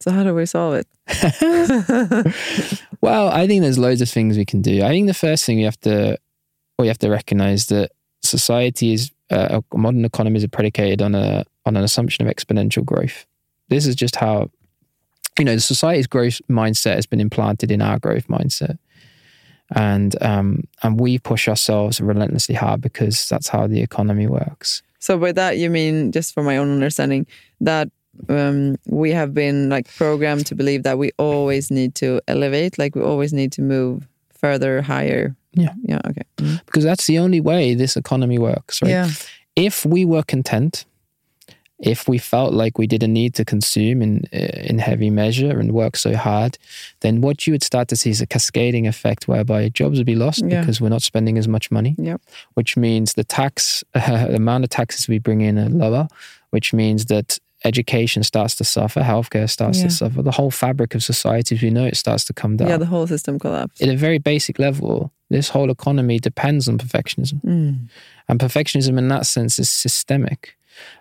So 0.00 0.10
how 0.12 0.22
do 0.24 0.34
we 0.34 0.46
solve 0.46 0.74
it? 0.74 0.86
Well, 3.00 3.28
I 3.28 3.46
think 3.46 3.62
there's 3.62 3.78
loads 3.78 4.00
of 4.02 4.08
things 4.08 4.36
we 4.36 4.44
can 4.44 4.62
do. 4.62 4.82
I 4.82 4.88
think 4.88 5.06
the 5.06 5.14
first 5.14 5.44
thing 5.44 5.58
we 5.58 5.62
have 5.64 5.78
to, 5.80 6.18
you 6.80 6.86
have 6.86 6.98
to 6.98 7.10
recognize 7.10 7.66
that 7.66 7.92
society 8.22 8.92
is 8.94 9.10
uh, 9.30 9.60
modern 9.74 10.04
economies 10.04 10.42
are 10.44 10.48
predicated 10.48 11.02
on 11.02 11.14
a 11.14 11.44
on 11.66 11.76
an 11.76 11.84
assumption 11.84 12.26
of 12.26 12.34
exponential 12.34 12.84
growth. 12.84 13.26
This 13.68 13.86
is 13.86 13.94
just 13.96 14.16
how, 14.16 14.50
you 15.38 15.44
know, 15.44 15.54
the 15.54 15.60
society's 15.60 16.06
growth 16.06 16.40
mindset 16.48 16.94
has 16.94 17.06
been 17.06 17.20
implanted 17.20 17.70
in 17.70 17.82
our 17.82 17.98
growth 17.98 18.28
mindset, 18.28 18.78
and 19.74 20.20
um, 20.22 20.64
and 20.82 21.00
we 21.00 21.18
push 21.18 21.48
ourselves 21.48 22.00
relentlessly 22.00 22.54
hard 22.54 22.80
because 22.80 23.28
that's 23.28 23.48
how 23.48 23.66
the 23.66 23.80
economy 23.80 24.26
works. 24.26 24.82
So 24.98 25.18
by 25.18 25.32
that 25.32 25.58
you 25.58 25.70
mean, 25.70 26.12
just 26.12 26.34
for 26.34 26.42
my 26.42 26.56
own 26.56 26.70
understanding, 26.70 27.26
that 27.60 27.88
um, 28.28 28.76
we 28.86 29.10
have 29.10 29.34
been 29.34 29.68
like 29.68 29.94
programmed 29.96 30.46
to 30.46 30.54
believe 30.54 30.82
that 30.84 30.98
we 30.98 31.10
always 31.18 31.70
need 31.70 31.94
to 31.96 32.20
elevate, 32.28 32.78
like 32.78 32.94
we 32.94 33.02
always 33.02 33.32
need 33.32 33.52
to 33.52 33.62
move 33.62 34.08
further, 34.32 34.82
higher. 34.82 35.36
Yeah. 35.52 35.72
Yeah. 35.82 36.00
Okay. 36.06 36.22
Mm. 36.36 36.64
because 36.66 36.84
that's 36.84 37.06
the 37.06 37.18
only 37.18 37.40
way 37.40 37.74
this 37.74 37.96
economy 37.96 38.38
works, 38.38 38.82
right? 38.82 38.90
Yeah. 38.90 39.08
If 39.56 39.86
we 39.86 40.04
were 40.04 40.22
content, 40.22 40.84
if 41.78 42.08
we 42.08 42.16
felt 42.18 42.54
like 42.54 42.78
we 42.78 42.86
didn't 42.86 43.12
need 43.12 43.34
to 43.34 43.44
consume 43.44 44.00
in 44.02 44.22
uh, 44.32 44.38
in 44.70 44.78
heavy 44.78 45.10
measure 45.10 45.58
and 45.60 45.72
work 45.72 45.96
so 45.96 46.16
hard, 46.16 46.56
then 47.00 47.20
what 47.20 47.46
you 47.46 47.52
would 47.52 47.62
start 47.62 47.88
to 47.88 47.96
see 47.96 48.10
is 48.10 48.20
a 48.20 48.26
cascading 48.26 48.86
effect 48.86 49.28
whereby 49.28 49.68
jobs 49.68 49.98
would 49.98 50.06
be 50.06 50.14
lost 50.14 50.42
Yeah. 50.42 50.60
because 50.60 50.80
we're 50.80 50.88
not 50.88 51.02
spending 51.02 51.38
as 51.38 51.46
much 51.48 51.70
money. 51.70 51.94
Yep. 51.98 52.20
Which 52.54 52.76
means 52.76 53.12
the 53.14 53.24
tax, 53.24 53.84
the 53.94 54.34
amount 54.36 54.64
of 54.64 54.70
taxes 54.70 55.06
we 55.08 55.18
bring 55.18 55.40
in 55.42 55.58
are 55.58 55.68
lower, 55.68 56.08
which 56.50 56.72
means 56.72 57.04
that 57.06 57.38
education 57.64 58.22
starts 58.22 58.54
to 58.54 58.64
suffer, 58.64 59.00
healthcare 59.00 59.48
starts 59.48 59.78
Yeah. 59.78 59.84
to 59.88 59.90
suffer, 59.90 60.22
the 60.22 60.30
whole 60.30 60.50
fabric 60.50 60.94
of 60.94 61.02
society 61.02 61.54
as 61.56 61.62
we 61.62 61.70
know 61.70 61.84
it 61.86 61.96
starts 61.96 62.24
to 62.26 62.32
come 62.32 62.56
down 62.56 62.68
Yeah. 62.68 62.78
The 62.78 62.86
whole 62.86 63.06
system 63.06 63.38
collapses. 63.38 63.86
at 63.86 63.92
a 63.94 63.96
very 63.98 64.18
basic 64.18 64.58
level, 64.58 65.10
this 65.30 65.48
whole 65.50 65.70
economy 65.70 66.18
depends 66.20 66.68
on 66.68 66.78
perfectionism. 66.78 67.40
Mm. 67.44 67.88
And 68.28 68.38
perfectionism, 68.40 68.98
in 68.98 69.08
that 69.08 69.26
sense, 69.26 69.58
is 69.58 69.68
systemic. 69.70 70.56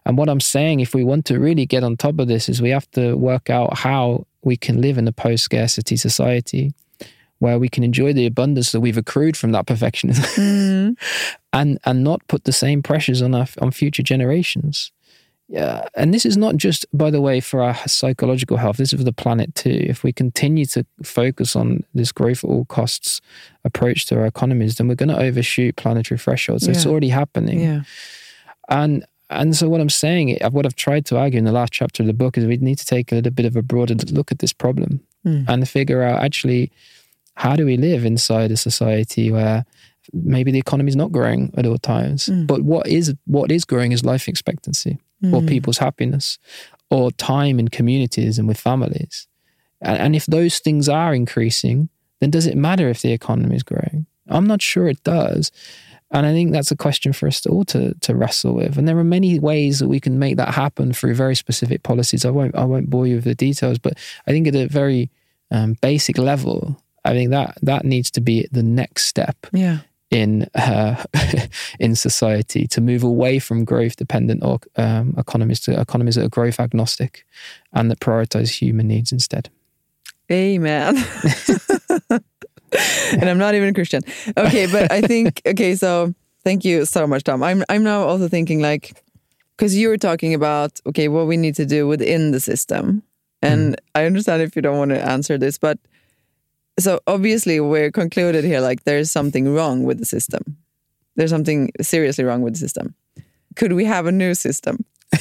And 0.06 0.18
what 0.18 0.30
I'm 0.30 0.40
saying, 0.40 0.80
if 0.80 0.94
we 0.94 1.04
want 1.04 1.26
to 1.26 1.40
really 1.40 1.66
get 1.66 1.84
on 1.84 1.98
top 1.98 2.20
of 2.20 2.28
this, 2.28 2.50
is 2.50 2.62
we 2.62 2.70
have 2.70 2.90
to 2.92 3.16
work 3.16 3.50
out 3.50 3.78
how 3.78 4.26
we 4.44 4.58
can 4.58 4.82
live 4.82 4.98
in 4.98 5.08
a 5.08 5.12
post 5.12 5.44
scarcity 5.44 5.98
society 5.98 6.74
where 7.40 7.60
we 7.60 7.68
can 7.68 7.84
enjoy 7.84 8.14
the 8.14 8.26
abundance 8.26 8.72
that 8.72 8.80
we've 8.80 8.98
accrued 8.98 9.36
from 9.36 9.52
that 9.52 9.66
perfectionism 9.66 10.26
Mm. 10.38 10.96
and, 11.54 11.80
and 11.86 12.04
not 12.04 12.26
put 12.28 12.44
the 12.44 12.52
same 12.52 12.82
pressures 12.84 13.22
on, 13.22 13.34
our, 13.34 13.48
on 13.62 13.72
future 13.72 14.04
generations. 14.04 14.92
Yeah, 15.48 15.88
and 15.96 16.12
this 16.14 16.26
is 16.26 16.38
not 16.38 16.58
just, 16.58 16.86
by 16.92 17.12
the 17.12 17.22
way, 17.22 17.40
for 17.40 17.62
our 17.62 17.76
psychological 17.88 18.58
health. 18.58 18.78
This 18.78 18.94
is 18.94 19.00
for 19.00 19.04
the 19.04 19.14
planet 19.14 19.54
too. 19.54 19.86
If 19.88 20.04
we 20.04 20.12
continue 20.12 20.66
to 20.68 20.86
focus 21.04 21.56
on 21.56 21.84
this 21.94 22.12
growth 22.12 22.44
at 22.44 22.50
all 22.50 22.66
costs 22.66 23.22
approach 23.64 24.08
to 24.08 24.16
our 24.16 24.26
economies, 24.26 24.76
then 24.78 24.88
we're 24.88 24.96
going 24.96 25.10
to 25.10 25.20
overshoot 25.20 25.76
planetary 25.76 26.18
thresholds. 26.18 26.68
It's 26.68 26.86
already 26.86 27.10
happening. 27.10 27.60
Yeah. 27.60 27.82
And 28.70 29.06
and 29.40 29.56
so 29.56 29.70
what 29.70 29.82
I'm 29.82 29.90
saying, 29.90 30.38
what 30.52 30.66
I've 30.66 30.76
tried 30.76 31.06
to 31.08 31.18
argue 31.18 31.38
in 31.40 31.46
the 31.46 31.52
last 31.52 31.74
chapter 31.74 32.04
of 32.04 32.08
the 32.08 32.14
book 32.14 32.38
is 32.38 32.46
we 32.46 32.58
need 32.58 32.78
to 32.80 32.86
take 32.86 33.12
a 33.12 33.16
little 33.16 33.32
bit 33.32 33.46
of 33.46 33.56
a 33.56 33.62
broader 33.62 33.96
look 34.12 34.32
at 34.32 34.40
this 34.40 34.54
problem 34.54 35.02
Mm. 35.26 35.46
and 35.48 35.68
figure 35.68 36.04
out 36.04 36.24
actually 36.24 36.72
how 37.34 37.56
do 37.56 37.66
we 37.66 37.78
live 37.78 38.06
inside 38.06 38.52
a 38.52 38.58
society 38.58 39.32
where 39.32 39.66
maybe 40.14 40.52
the 40.52 40.60
economy 40.60 40.90
is 40.90 40.96
not 40.96 41.12
growing 41.12 41.52
at 41.58 41.66
all 41.66 41.80
times, 41.80 42.28
Mm. 42.30 42.46
but 42.46 42.62
what 42.62 42.86
is 42.88 43.14
what 43.26 43.52
is 43.52 43.66
growing 43.66 43.92
is 43.92 44.04
life 44.06 44.28
expectancy 44.28 45.00
or 45.34 45.42
Mm. 45.42 45.48
people's 45.48 45.80
happiness 45.80 46.38
or 46.92 47.12
time 47.12 47.60
in 47.60 47.70
communities 47.70 48.38
and 48.38 48.48
with 48.48 48.60
families. 48.60 49.28
And, 49.82 49.98
and 49.98 50.16
if 50.16 50.26
those 50.28 50.60
things 50.60 50.88
are 50.88 51.16
increasing, 51.16 51.90
then 52.20 52.30
does 52.30 52.46
it 52.46 52.56
matter 52.56 52.88
if 52.90 53.02
the 53.02 53.12
economy 53.12 53.56
is 53.56 53.64
growing? 53.64 54.06
I'm 54.30 54.46
not 54.48 54.62
sure 54.62 54.88
it 54.88 55.04
does. 55.04 55.52
And 56.12 56.26
I 56.26 56.32
think 56.34 56.52
that's 56.52 56.72
a 56.72 56.76
question 56.78 57.14
for 57.14 57.28
us 57.28 57.46
all 57.46 57.66
to, 57.66 57.94
to 58.02 58.16
wrestle 58.16 58.54
with. 58.54 58.78
And 58.78 58.88
there 58.88 58.98
are 58.98 59.04
many 59.04 59.40
ways 59.40 59.80
that 59.80 59.88
we 59.88 60.00
can 60.00 60.20
make 60.20 60.38
that 60.38 60.54
happen 60.54 60.94
through 60.94 61.16
very 61.16 61.36
specific 61.36 61.84
policies. 61.84 62.26
I 62.26 62.30
won't 62.30 62.56
I 62.56 62.64
won't 62.64 62.90
bore 62.90 63.08
you 63.08 63.16
with 63.16 63.24
the 63.26 63.36
details, 63.36 63.80
but 63.80 63.98
I 64.28 64.32
think 64.32 64.48
at 64.48 64.56
a 64.56 64.68
very 64.68 65.10
um, 65.52 65.76
basic 65.82 66.18
level, 66.18 66.80
I 67.04 67.14
think 67.14 67.32
that 67.32 67.58
that 67.64 67.86
needs 67.86 68.12
to 68.12 68.22
be 68.22 68.48
the 68.52 68.64
next 68.64 69.06
step 69.08 69.36
Yeah. 69.52 69.80
in 70.12 70.48
uh, 70.56 71.04
in 71.80 71.96
society 71.96 72.68
to 72.68 72.82
move 72.82 73.04
away 73.04 73.40
from 73.40 73.66
growth 73.66 73.96
dependent 73.96 74.44
or 74.44 74.60
um, 74.78 75.16
economies 75.18 75.60
to 75.62 75.80
economies 75.80 76.16
that 76.16 76.26
are 76.26 76.30
growth 76.30 76.60
agnostic 76.60 77.26
and 77.74 77.90
that 77.92 78.00
prioritize 78.00 78.50
human 78.62 78.88
needs 78.88 79.12
instead. 79.12 79.50
Amen. 80.32 80.96
and 83.12 83.30
I'm 83.30 83.38
not 83.38 83.56
even 83.56 83.70
a 83.70 83.74
Christian. 83.74 84.02
Okay, 84.38 84.68
but 84.72 84.92
I 84.92 85.02
think 85.02 85.42
okay. 85.48 85.76
So 85.76 86.14
thank 86.44 86.66
you 86.66 86.86
so 86.86 87.08
much, 87.08 87.24
Tom. 87.24 87.44
I'm 87.44 87.64
I'm 87.70 87.84
now 87.84 88.04
also 88.04 88.28
thinking 88.28 88.62
like 88.62 89.04
because 89.58 89.76
you 89.76 89.90
were 89.90 89.98
talking 89.98 90.34
about 90.34 90.80
okay 90.86 91.08
what 91.08 91.28
we 91.28 91.38
need 91.38 91.56
to 91.56 91.66
do 91.66 91.88
within 91.88 92.32
the 92.32 92.40
system, 92.40 93.04
and 93.42 93.74
mm-hmm. 93.74 94.00
I 94.00 94.06
understand 94.06 94.42
if 94.42 94.56
you 94.56 94.62
don't 94.62 94.78
want 94.78 94.92
to 94.92 95.02
answer 95.02 95.38
this, 95.38 95.58
but 95.58 95.80
so 96.80 97.00
obviously 97.08 97.60
we're 97.60 97.92
concluded 97.92 98.44
here 98.44 98.60
like 98.60 98.84
there's 98.84 99.12
something 99.12 99.54
wrong 99.54 99.84
with 99.84 100.00
the 100.00 100.06
system. 100.06 100.58
There's 101.16 101.32
something 101.32 101.72
seriously 101.82 102.26
wrong 102.26 102.42
with 102.42 102.54
the 102.54 102.60
system. 102.60 102.96
Could 103.56 103.72
we 103.72 103.86
have 103.86 104.06
a 104.06 104.12
new 104.12 104.34
system? 104.34 104.84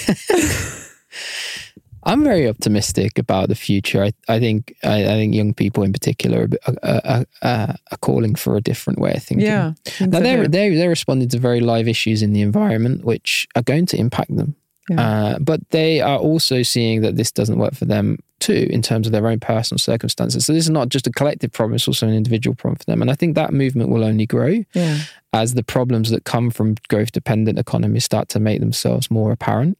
I'm 2.06 2.22
very 2.22 2.48
optimistic 2.48 3.18
about 3.18 3.48
the 3.48 3.54
future. 3.54 4.02
I, 4.04 4.12
I 4.28 4.38
think 4.38 4.74
I, 4.84 5.04
I 5.04 5.14
think 5.18 5.34
young 5.34 5.54
people 5.54 5.82
in 5.82 5.92
particular 5.92 6.48
are, 6.66 6.74
are, 6.82 7.24
are, 7.42 7.74
are 7.90 7.96
calling 8.00 8.34
for 8.34 8.56
a 8.56 8.60
different 8.60 8.98
way 8.98 9.14
of 9.14 9.22
thinking. 9.22 9.46
Yeah, 9.46 9.72
Now 10.00 10.20
they're, 10.20 10.48
they're 10.48 10.74
they're 10.74 10.88
responding 10.88 11.28
to 11.30 11.38
very 11.38 11.60
live 11.60 11.88
issues 11.88 12.22
in 12.22 12.32
the 12.32 12.42
environment, 12.42 13.04
which 13.04 13.46
are 13.56 13.62
going 13.62 13.86
to 13.86 13.96
impact 13.96 14.36
them. 14.36 14.54
Yeah. 14.90 15.00
Uh, 15.00 15.38
but 15.38 15.60
they 15.70 16.02
are 16.02 16.18
also 16.18 16.62
seeing 16.62 17.00
that 17.00 17.16
this 17.16 17.32
doesn't 17.32 17.58
work 17.58 17.74
for 17.74 17.86
them 17.86 18.18
too, 18.40 18.66
in 18.68 18.82
terms 18.82 19.06
of 19.06 19.12
their 19.12 19.26
own 19.26 19.40
personal 19.40 19.78
circumstances. 19.78 20.44
So 20.44 20.52
this 20.52 20.64
is 20.64 20.70
not 20.70 20.90
just 20.90 21.06
a 21.06 21.10
collective 21.10 21.52
problem; 21.52 21.74
it's 21.76 21.88
also 21.88 22.06
an 22.06 22.12
individual 22.12 22.54
problem 22.54 22.76
for 22.76 22.84
them. 22.84 23.00
And 23.00 23.10
I 23.10 23.14
think 23.14 23.34
that 23.34 23.54
movement 23.54 23.88
will 23.88 24.04
only 24.04 24.26
grow 24.26 24.62
Yeah. 24.74 24.98
as 25.32 25.54
the 25.54 25.62
problems 25.64 26.10
that 26.10 26.24
come 26.24 26.50
from 26.50 26.74
growth-dependent 26.88 27.58
economies 27.58 28.04
start 28.04 28.28
to 28.30 28.40
make 28.40 28.60
themselves 28.60 29.10
more 29.10 29.32
apparent. 29.32 29.78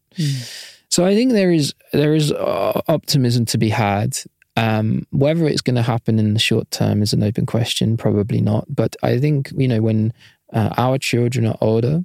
So 0.95 1.05
I 1.05 1.16
think 1.16 1.32
there 1.32 1.51
is 1.51 1.74
there 1.92 2.14
is 2.14 2.30
uh, 2.30 2.80
optimism 2.86 3.47
to 3.47 3.59
be 3.59 3.68
had. 3.68 4.16
Um, 4.57 5.05
whether 5.11 5.49
it's 5.49 5.61
going 5.61 5.74
to 5.74 5.82
happen 5.82 6.20
in 6.20 6.34
the 6.34 6.38
short 6.38 6.70
term 6.70 7.03
is 7.03 7.12
an 7.12 7.24
open 7.24 7.47
question. 7.47 7.97
Probably 7.97 8.40
not. 8.40 8.66
But 8.68 8.95
I 9.03 9.18
think 9.18 9.51
you 9.57 9.66
know 9.66 9.82
when 9.82 10.12
uh, 10.53 10.70
our 10.76 10.97
children 10.99 11.47
are 11.47 11.59
older, 11.61 12.05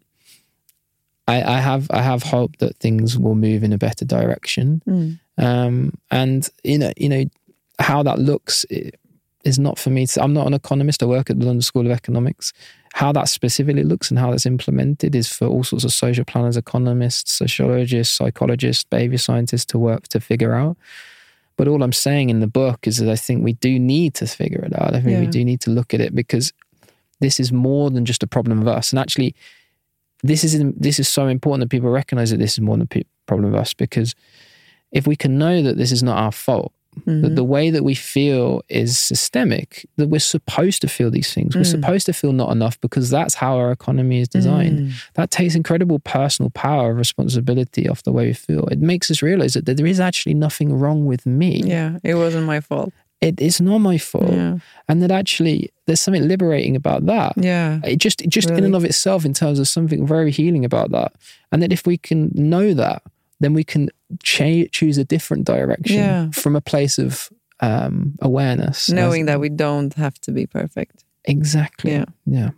I, 1.27 1.43
I 1.43 1.59
have 1.59 1.85
I 1.91 2.01
have 2.01 2.23
hope 2.23 2.57
that 2.57 2.77
things 2.77 3.15
will 3.15 3.35
move 3.35 3.63
in 3.63 3.73
a 3.73 3.77
better 3.77 4.05
direction. 4.05 4.81
Mm. 4.87 5.19
Um, 5.37 5.93
and 6.09 6.49
you 6.63 6.79
know 6.79 6.91
you 6.97 7.09
know 7.09 7.25
how 7.77 8.01
that 8.01 8.17
looks 8.17 8.65
is 9.43 9.59
not 9.59 9.77
for 9.77 9.91
me. 9.91 10.07
To, 10.07 10.23
I'm 10.23 10.33
not 10.33 10.47
an 10.47 10.55
economist. 10.55 11.03
I 11.03 11.05
work 11.05 11.29
at 11.29 11.37
the 11.37 11.45
London 11.45 11.61
School 11.61 11.85
of 11.85 11.91
Economics. 11.91 12.53
How 12.93 13.11
that 13.11 13.29
specifically 13.29 13.83
looks 13.83 14.09
and 14.09 14.19
how 14.19 14.31
that's 14.31 14.45
implemented 14.45 15.15
is 15.15 15.31
for 15.31 15.47
all 15.47 15.63
sorts 15.63 15.85
of 15.85 15.93
social 15.93 16.25
planners, 16.25 16.57
economists, 16.57 17.33
sociologists, 17.33 18.15
psychologists, 18.15 18.83
behavior 18.83 19.17
scientists 19.17 19.65
to 19.67 19.77
work 19.77 20.07
to 20.09 20.19
figure 20.19 20.53
out. 20.53 20.75
But 21.55 21.67
all 21.67 21.83
I'm 21.83 21.93
saying 21.93 22.29
in 22.29 22.39
the 22.39 22.47
book 22.47 22.87
is 22.87 22.97
that 22.97 23.09
I 23.09 23.15
think 23.15 23.43
we 23.43 23.53
do 23.53 23.77
need 23.79 24.13
to 24.15 24.25
figure 24.25 24.63
it 24.63 24.73
out. 24.79 24.95
I 24.95 25.01
think 25.01 25.19
we 25.19 25.27
do 25.27 25.43
need 25.43 25.61
to 25.61 25.69
look 25.69 25.93
at 25.93 26.01
it 26.01 26.15
because 26.15 26.53
this 27.19 27.39
is 27.39 27.51
more 27.51 27.89
than 27.89 28.05
just 28.05 28.23
a 28.23 28.27
problem 28.27 28.61
of 28.61 28.67
us. 28.67 28.91
And 28.91 28.99
actually, 28.99 29.35
this 30.23 30.43
is 30.43 30.61
this 30.75 30.99
is 30.99 31.07
so 31.07 31.27
important 31.27 31.61
that 31.61 31.75
people 31.75 31.89
recognize 31.89 32.31
that 32.31 32.37
this 32.37 32.53
is 32.53 32.61
more 32.61 32.77
than 32.77 32.87
a 32.91 33.03
problem 33.25 33.53
of 33.53 33.59
us 33.59 33.73
because 33.73 34.15
if 34.91 35.05
we 35.05 35.15
can 35.15 35.37
know 35.37 35.61
that 35.61 35.77
this 35.77 35.91
is 35.91 36.01
not 36.01 36.17
our 36.17 36.31
fault, 36.31 36.71
that 37.05 37.31
Mhm. 37.31 37.35
the 37.35 37.43
way 37.43 37.69
that 37.69 37.83
we 37.83 37.93
feel 37.95 38.61
is 38.67 38.97
systemic, 38.97 39.87
that 39.97 40.09
we're 40.09 40.19
supposed 40.19 40.81
to 40.81 40.87
feel 40.87 41.09
these 41.11 41.33
things. 41.33 41.55
We're 41.55 41.61
Mm. 41.61 41.71
supposed 41.77 42.05
to 42.07 42.13
feel 42.13 42.33
not 42.33 42.51
enough 42.51 42.79
because 42.81 43.09
that's 43.09 43.35
how 43.35 43.55
our 43.57 43.71
economy 43.71 44.19
is 44.21 44.27
designed. 44.27 44.79
Mm. 44.79 44.91
That 45.13 45.31
takes 45.31 45.55
incredible 45.55 45.99
personal 45.99 46.49
power 46.49 46.89
and 46.89 46.97
responsibility 46.99 47.87
off 47.87 48.03
the 48.03 48.11
way 48.11 48.27
we 48.27 48.33
feel. 48.33 48.67
It 48.67 48.79
makes 48.81 49.09
us 49.11 49.21
realize 49.21 49.53
that 49.53 49.65
there 49.65 49.85
is 49.85 49.99
actually 49.99 50.33
nothing 50.33 50.73
wrong 50.73 51.05
with 51.05 51.25
me. 51.25 51.61
Yeah, 51.65 51.97
it 52.03 52.15
wasn't 52.15 52.45
my 52.47 52.59
fault. 52.59 52.91
it's 53.21 53.59
not 53.59 53.79
my 53.79 53.97
fault. 53.97 54.31
Yeah. 54.31 54.59
And 54.87 55.01
that 55.03 55.11
actually, 55.11 55.69
there's 55.85 55.99
something 55.99 56.25
liberating 56.25 56.75
about 56.77 57.05
that. 57.07 57.33
Yeah. 57.35 57.79
It 57.83 57.97
just, 57.97 58.19
just 58.29 58.49
in 58.49 58.63
and 58.63 58.73
of 58.75 58.85
itself, 58.85 59.25
in 59.25 59.33
terms 59.33 59.59
of 59.59 59.67
something 59.67 60.07
very 60.07 60.31
healing 60.31 60.63
about 60.63 60.91
that. 60.91 61.11
And 61.51 61.61
that 61.61 61.73
if 61.73 61.85
we 61.85 61.97
can 61.97 62.31
know 62.33 62.73
that, 62.73 63.03
then 63.41 63.53
we 63.53 63.65
can 63.65 63.89
cha- 64.23 64.67
choose 64.71 64.97
a 64.97 65.03
different 65.05 65.45
direction 65.45 65.95
Yeah. 65.97 66.29
from 66.31 66.55
a 66.55 66.61
place 66.61 66.97
of 66.97 67.29
um, 67.61 68.15
awareness. 68.21 68.89
Knowing 68.89 69.23
As- 69.23 69.27
that 69.27 69.39
we 69.39 69.49
don't 69.49 69.93
have 69.95 70.19
to 70.21 70.31
be 70.31 70.45
perfect. 70.47 71.03
Exactly. 71.25 71.91
Yeah. 71.91 72.05
Yeah. 72.25 72.49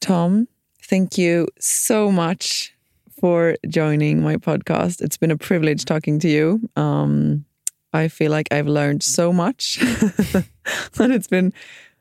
Tom, 0.00 0.48
thank 0.82 1.16
you 1.18 1.48
so 1.58 2.10
much 2.12 2.74
for 3.20 3.56
joining 3.68 4.22
my 4.22 4.36
podcast. 4.36 5.00
It's 5.00 5.16
been 5.16 5.30
a 5.30 5.36
privilege 5.36 5.84
talking 5.84 6.18
to 6.20 6.28
you. 6.28 6.68
Um, 6.76 7.44
I 7.92 8.08
feel 8.08 8.30
like 8.30 8.48
I've 8.52 8.66
learned 8.66 9.02
so 9.02 9.32
much, 9.32 9.78
and 10.98 11.12
it's 11.12 11.28
been 11.28 11.52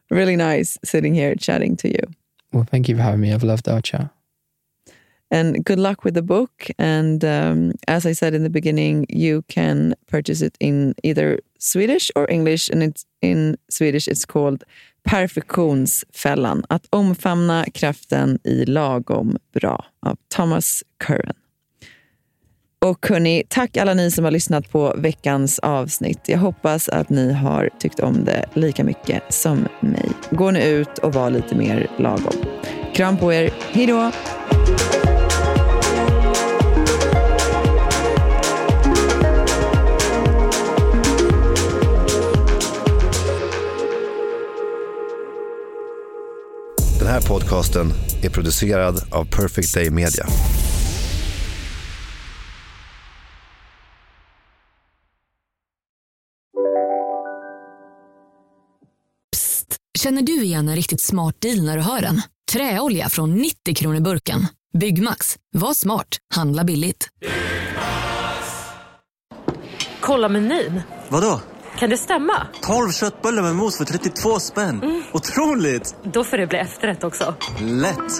really 0.09 0.35
nice 0.35 0.77
sitting 0.83 1.13
here 1.13 1.35
chatting 1.35 1.77
to 1.77 1.87
you. 1.87 1.99
Well, 2.51 2.65
thank 2.69 2.89
you 2.89 2.95
for 2.95 3.01
having 3.03 3.21
me. 3.21 3.31
I've 3.31 3.43
loved 3.43 3.69
our 3.69 3.81
chat. 3.81 4.09
And 5.33 5.65
good 5.65 5.79
luck 5.79 6.05
with 6.05 6.13
the 6.13 6.21
book. 6.21 6.69
And 6.77 7.25
um, 7.25 7.71
as 7.87 8.05
I 8.05 8.13
said 8.13 8.35
in 8.35 8.43
the 8.43 8.49
beginning, 8.49 9.05
you 9.09 9.41
can 9.47 9.95
purchase 10.07 10.45
it 10.45 10.55
in 10.59 10.93
either 11.03 11.39
Swedish 11.57 12.11
or 12.15 12.29
English. 12.29 12.69
And 12.69 12.83
it's 12.83 13.05
in 13.21 13.57
Swedish, 13.69 14.07
it's 14.07 14.25
called 14.25 14.63
Perfektionsfällan. 15.03 16.63
Att 16.69 16.87
omfamna 16.89 17.65
kraften 17.73 18.39
i 18.43 18.65
lagom 18.65 19.37
bra 19.53 19.85
av 20.05 20.17
Thomas 20.35 20.83
Curran. 20.99 21.35
Och 22.81 23.07
hörni, 23.09 23.43
tack 23.49 23.77
alla 23.77 23.93
ni 23.93 24.11
som 24.11 24.23
har 24.23 24.31
lyssnat 24.31 24.71
på 24.71 24.93
veckans 24.97 25.59
avsnitt. 25.59 26.19
Jag 26.25 26.39
hoppas 26.39 26.89
att 26.89 27.09
ni 27.09 27.33
har 27.33 27.69
tyckt 27.79 27.99
om 27.99 28.25
det 28.25 28.45
lika 28.53 28.83
mycket 28.83 29.33
som 29.33 29.67
mig. 29.79 30.09
Gå 30.31 30.51
nu 30.51 30.59
ut 30.59 30.97
och 30.97 31.13
var 31.13 31.29
lite 31.29 31.55
mer 31.55 31.87
lagom. 31.97 32.33
Kram 32.93 33.17
på 33.17 33.33
er. 33.33 33.53
Hej 33.71 33.87
då! 33.87 34.11
Den 47.03 47.11
här 47.11 47.21
podcasten 47.21 47.91
är 48.21 48.29
producerad 48.29 49.03
av 49.11 49.25
Perfect 49.25 49.73
Day 49.73 49.89
Media. 49.89 50.25
Känner 59.99 60.21
du 60.21 60.43
igen 60.43 60.69
en 60.69 60.75
riktigt 60.75 61.01
smart 61.01 61.41
deal 61.41 61.65
när 61.65 61.77
du 61.77 61.83
hör 61.83 62.01
den? 62.01 62.21
Träolja 62.51 63.09
från 63.09 63.33
90 63.35 63.75
kronor 63.75 63.99
burken. 63.99 64.47
Byggmax. 64.77 65.37
Var 65.51 65.73
smart. 65.73 66.17
Handla 66.35 66.63
billigt. 66.63 67.09
Kolla 70.01 70.29
menyn. 70.29 70.81
Vadå? 71.09 71.41
Kan 71.79 71.89
det 71.89 71.97
stämma? 71.97 72.47
12 72.61 72.91
köttbullar 72.91 73.43
med 73.43 73.55
mos 73.55 73.77
för 73.77 73.85
32 73.85 74.39
spänn. 74.39 75.03
Otroligt! 75.11 75.95
Då 76.03 76.23
får 76.23 76.37
det 76.37 76.47
bli 76.47 76.57
efterrätt 76.57 77.03
också. 77.03 77.35
Lätt! 77.59 78.11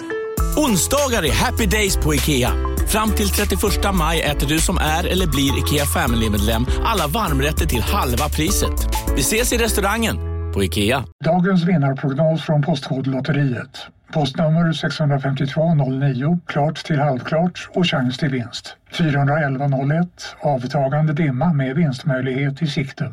Onsdagar 0.56 1.24
är 1.24 1.32
happy 1.32 1.66
days 1.66 1.96
på 1.96 2.14
IKEA. 2.14 2.50
Fram 2.88 3.10
till 3.10 3.28
31 3.28 3.60
maj 3.94 4.22
äter 4.22 4.46
du 4.48 4.58
som 4.58 4.78
är 4.78 5.06
eller 5.06 5.26
blir 5.26 5.58
IKEA 5.58 5.84
Family-medlem 5.84 6.66
alla 6.84 7.06
varmrätter 7.06 7.66
till 7.66 7.82
halva 7.82 8.28
priset. 8.28 8.88
Vi 9.16 9.20
ses 9.20 9.52
i 9.52 9.58
restaurangen 9.58 10.16
på 10.54 10.64
IKEA. 10.64 11.04
Dagens 11.24 11.64
vinnarprognos 11.64 12.42
från 12.42 12.62
Postkodlotteriet. 12.62 13.86
Postnummer 14.12 14.72
65209, 14.72 16.38
klart 16.46 16.84
till 16.84 16.98
halvklart 16.98 17.68
och 17.74 17.86
chans 17.86 18.18
till 18.18 18.28
vinst. 18.28 18.76
41101, 18.98 20.08
avtagande 20.40 21.12
dimma 21.12 21.52
med 21.52 21.76
vinstmöjlighet 21.76 22.62
i 22.62 22.66
sikte. 22.66 23.12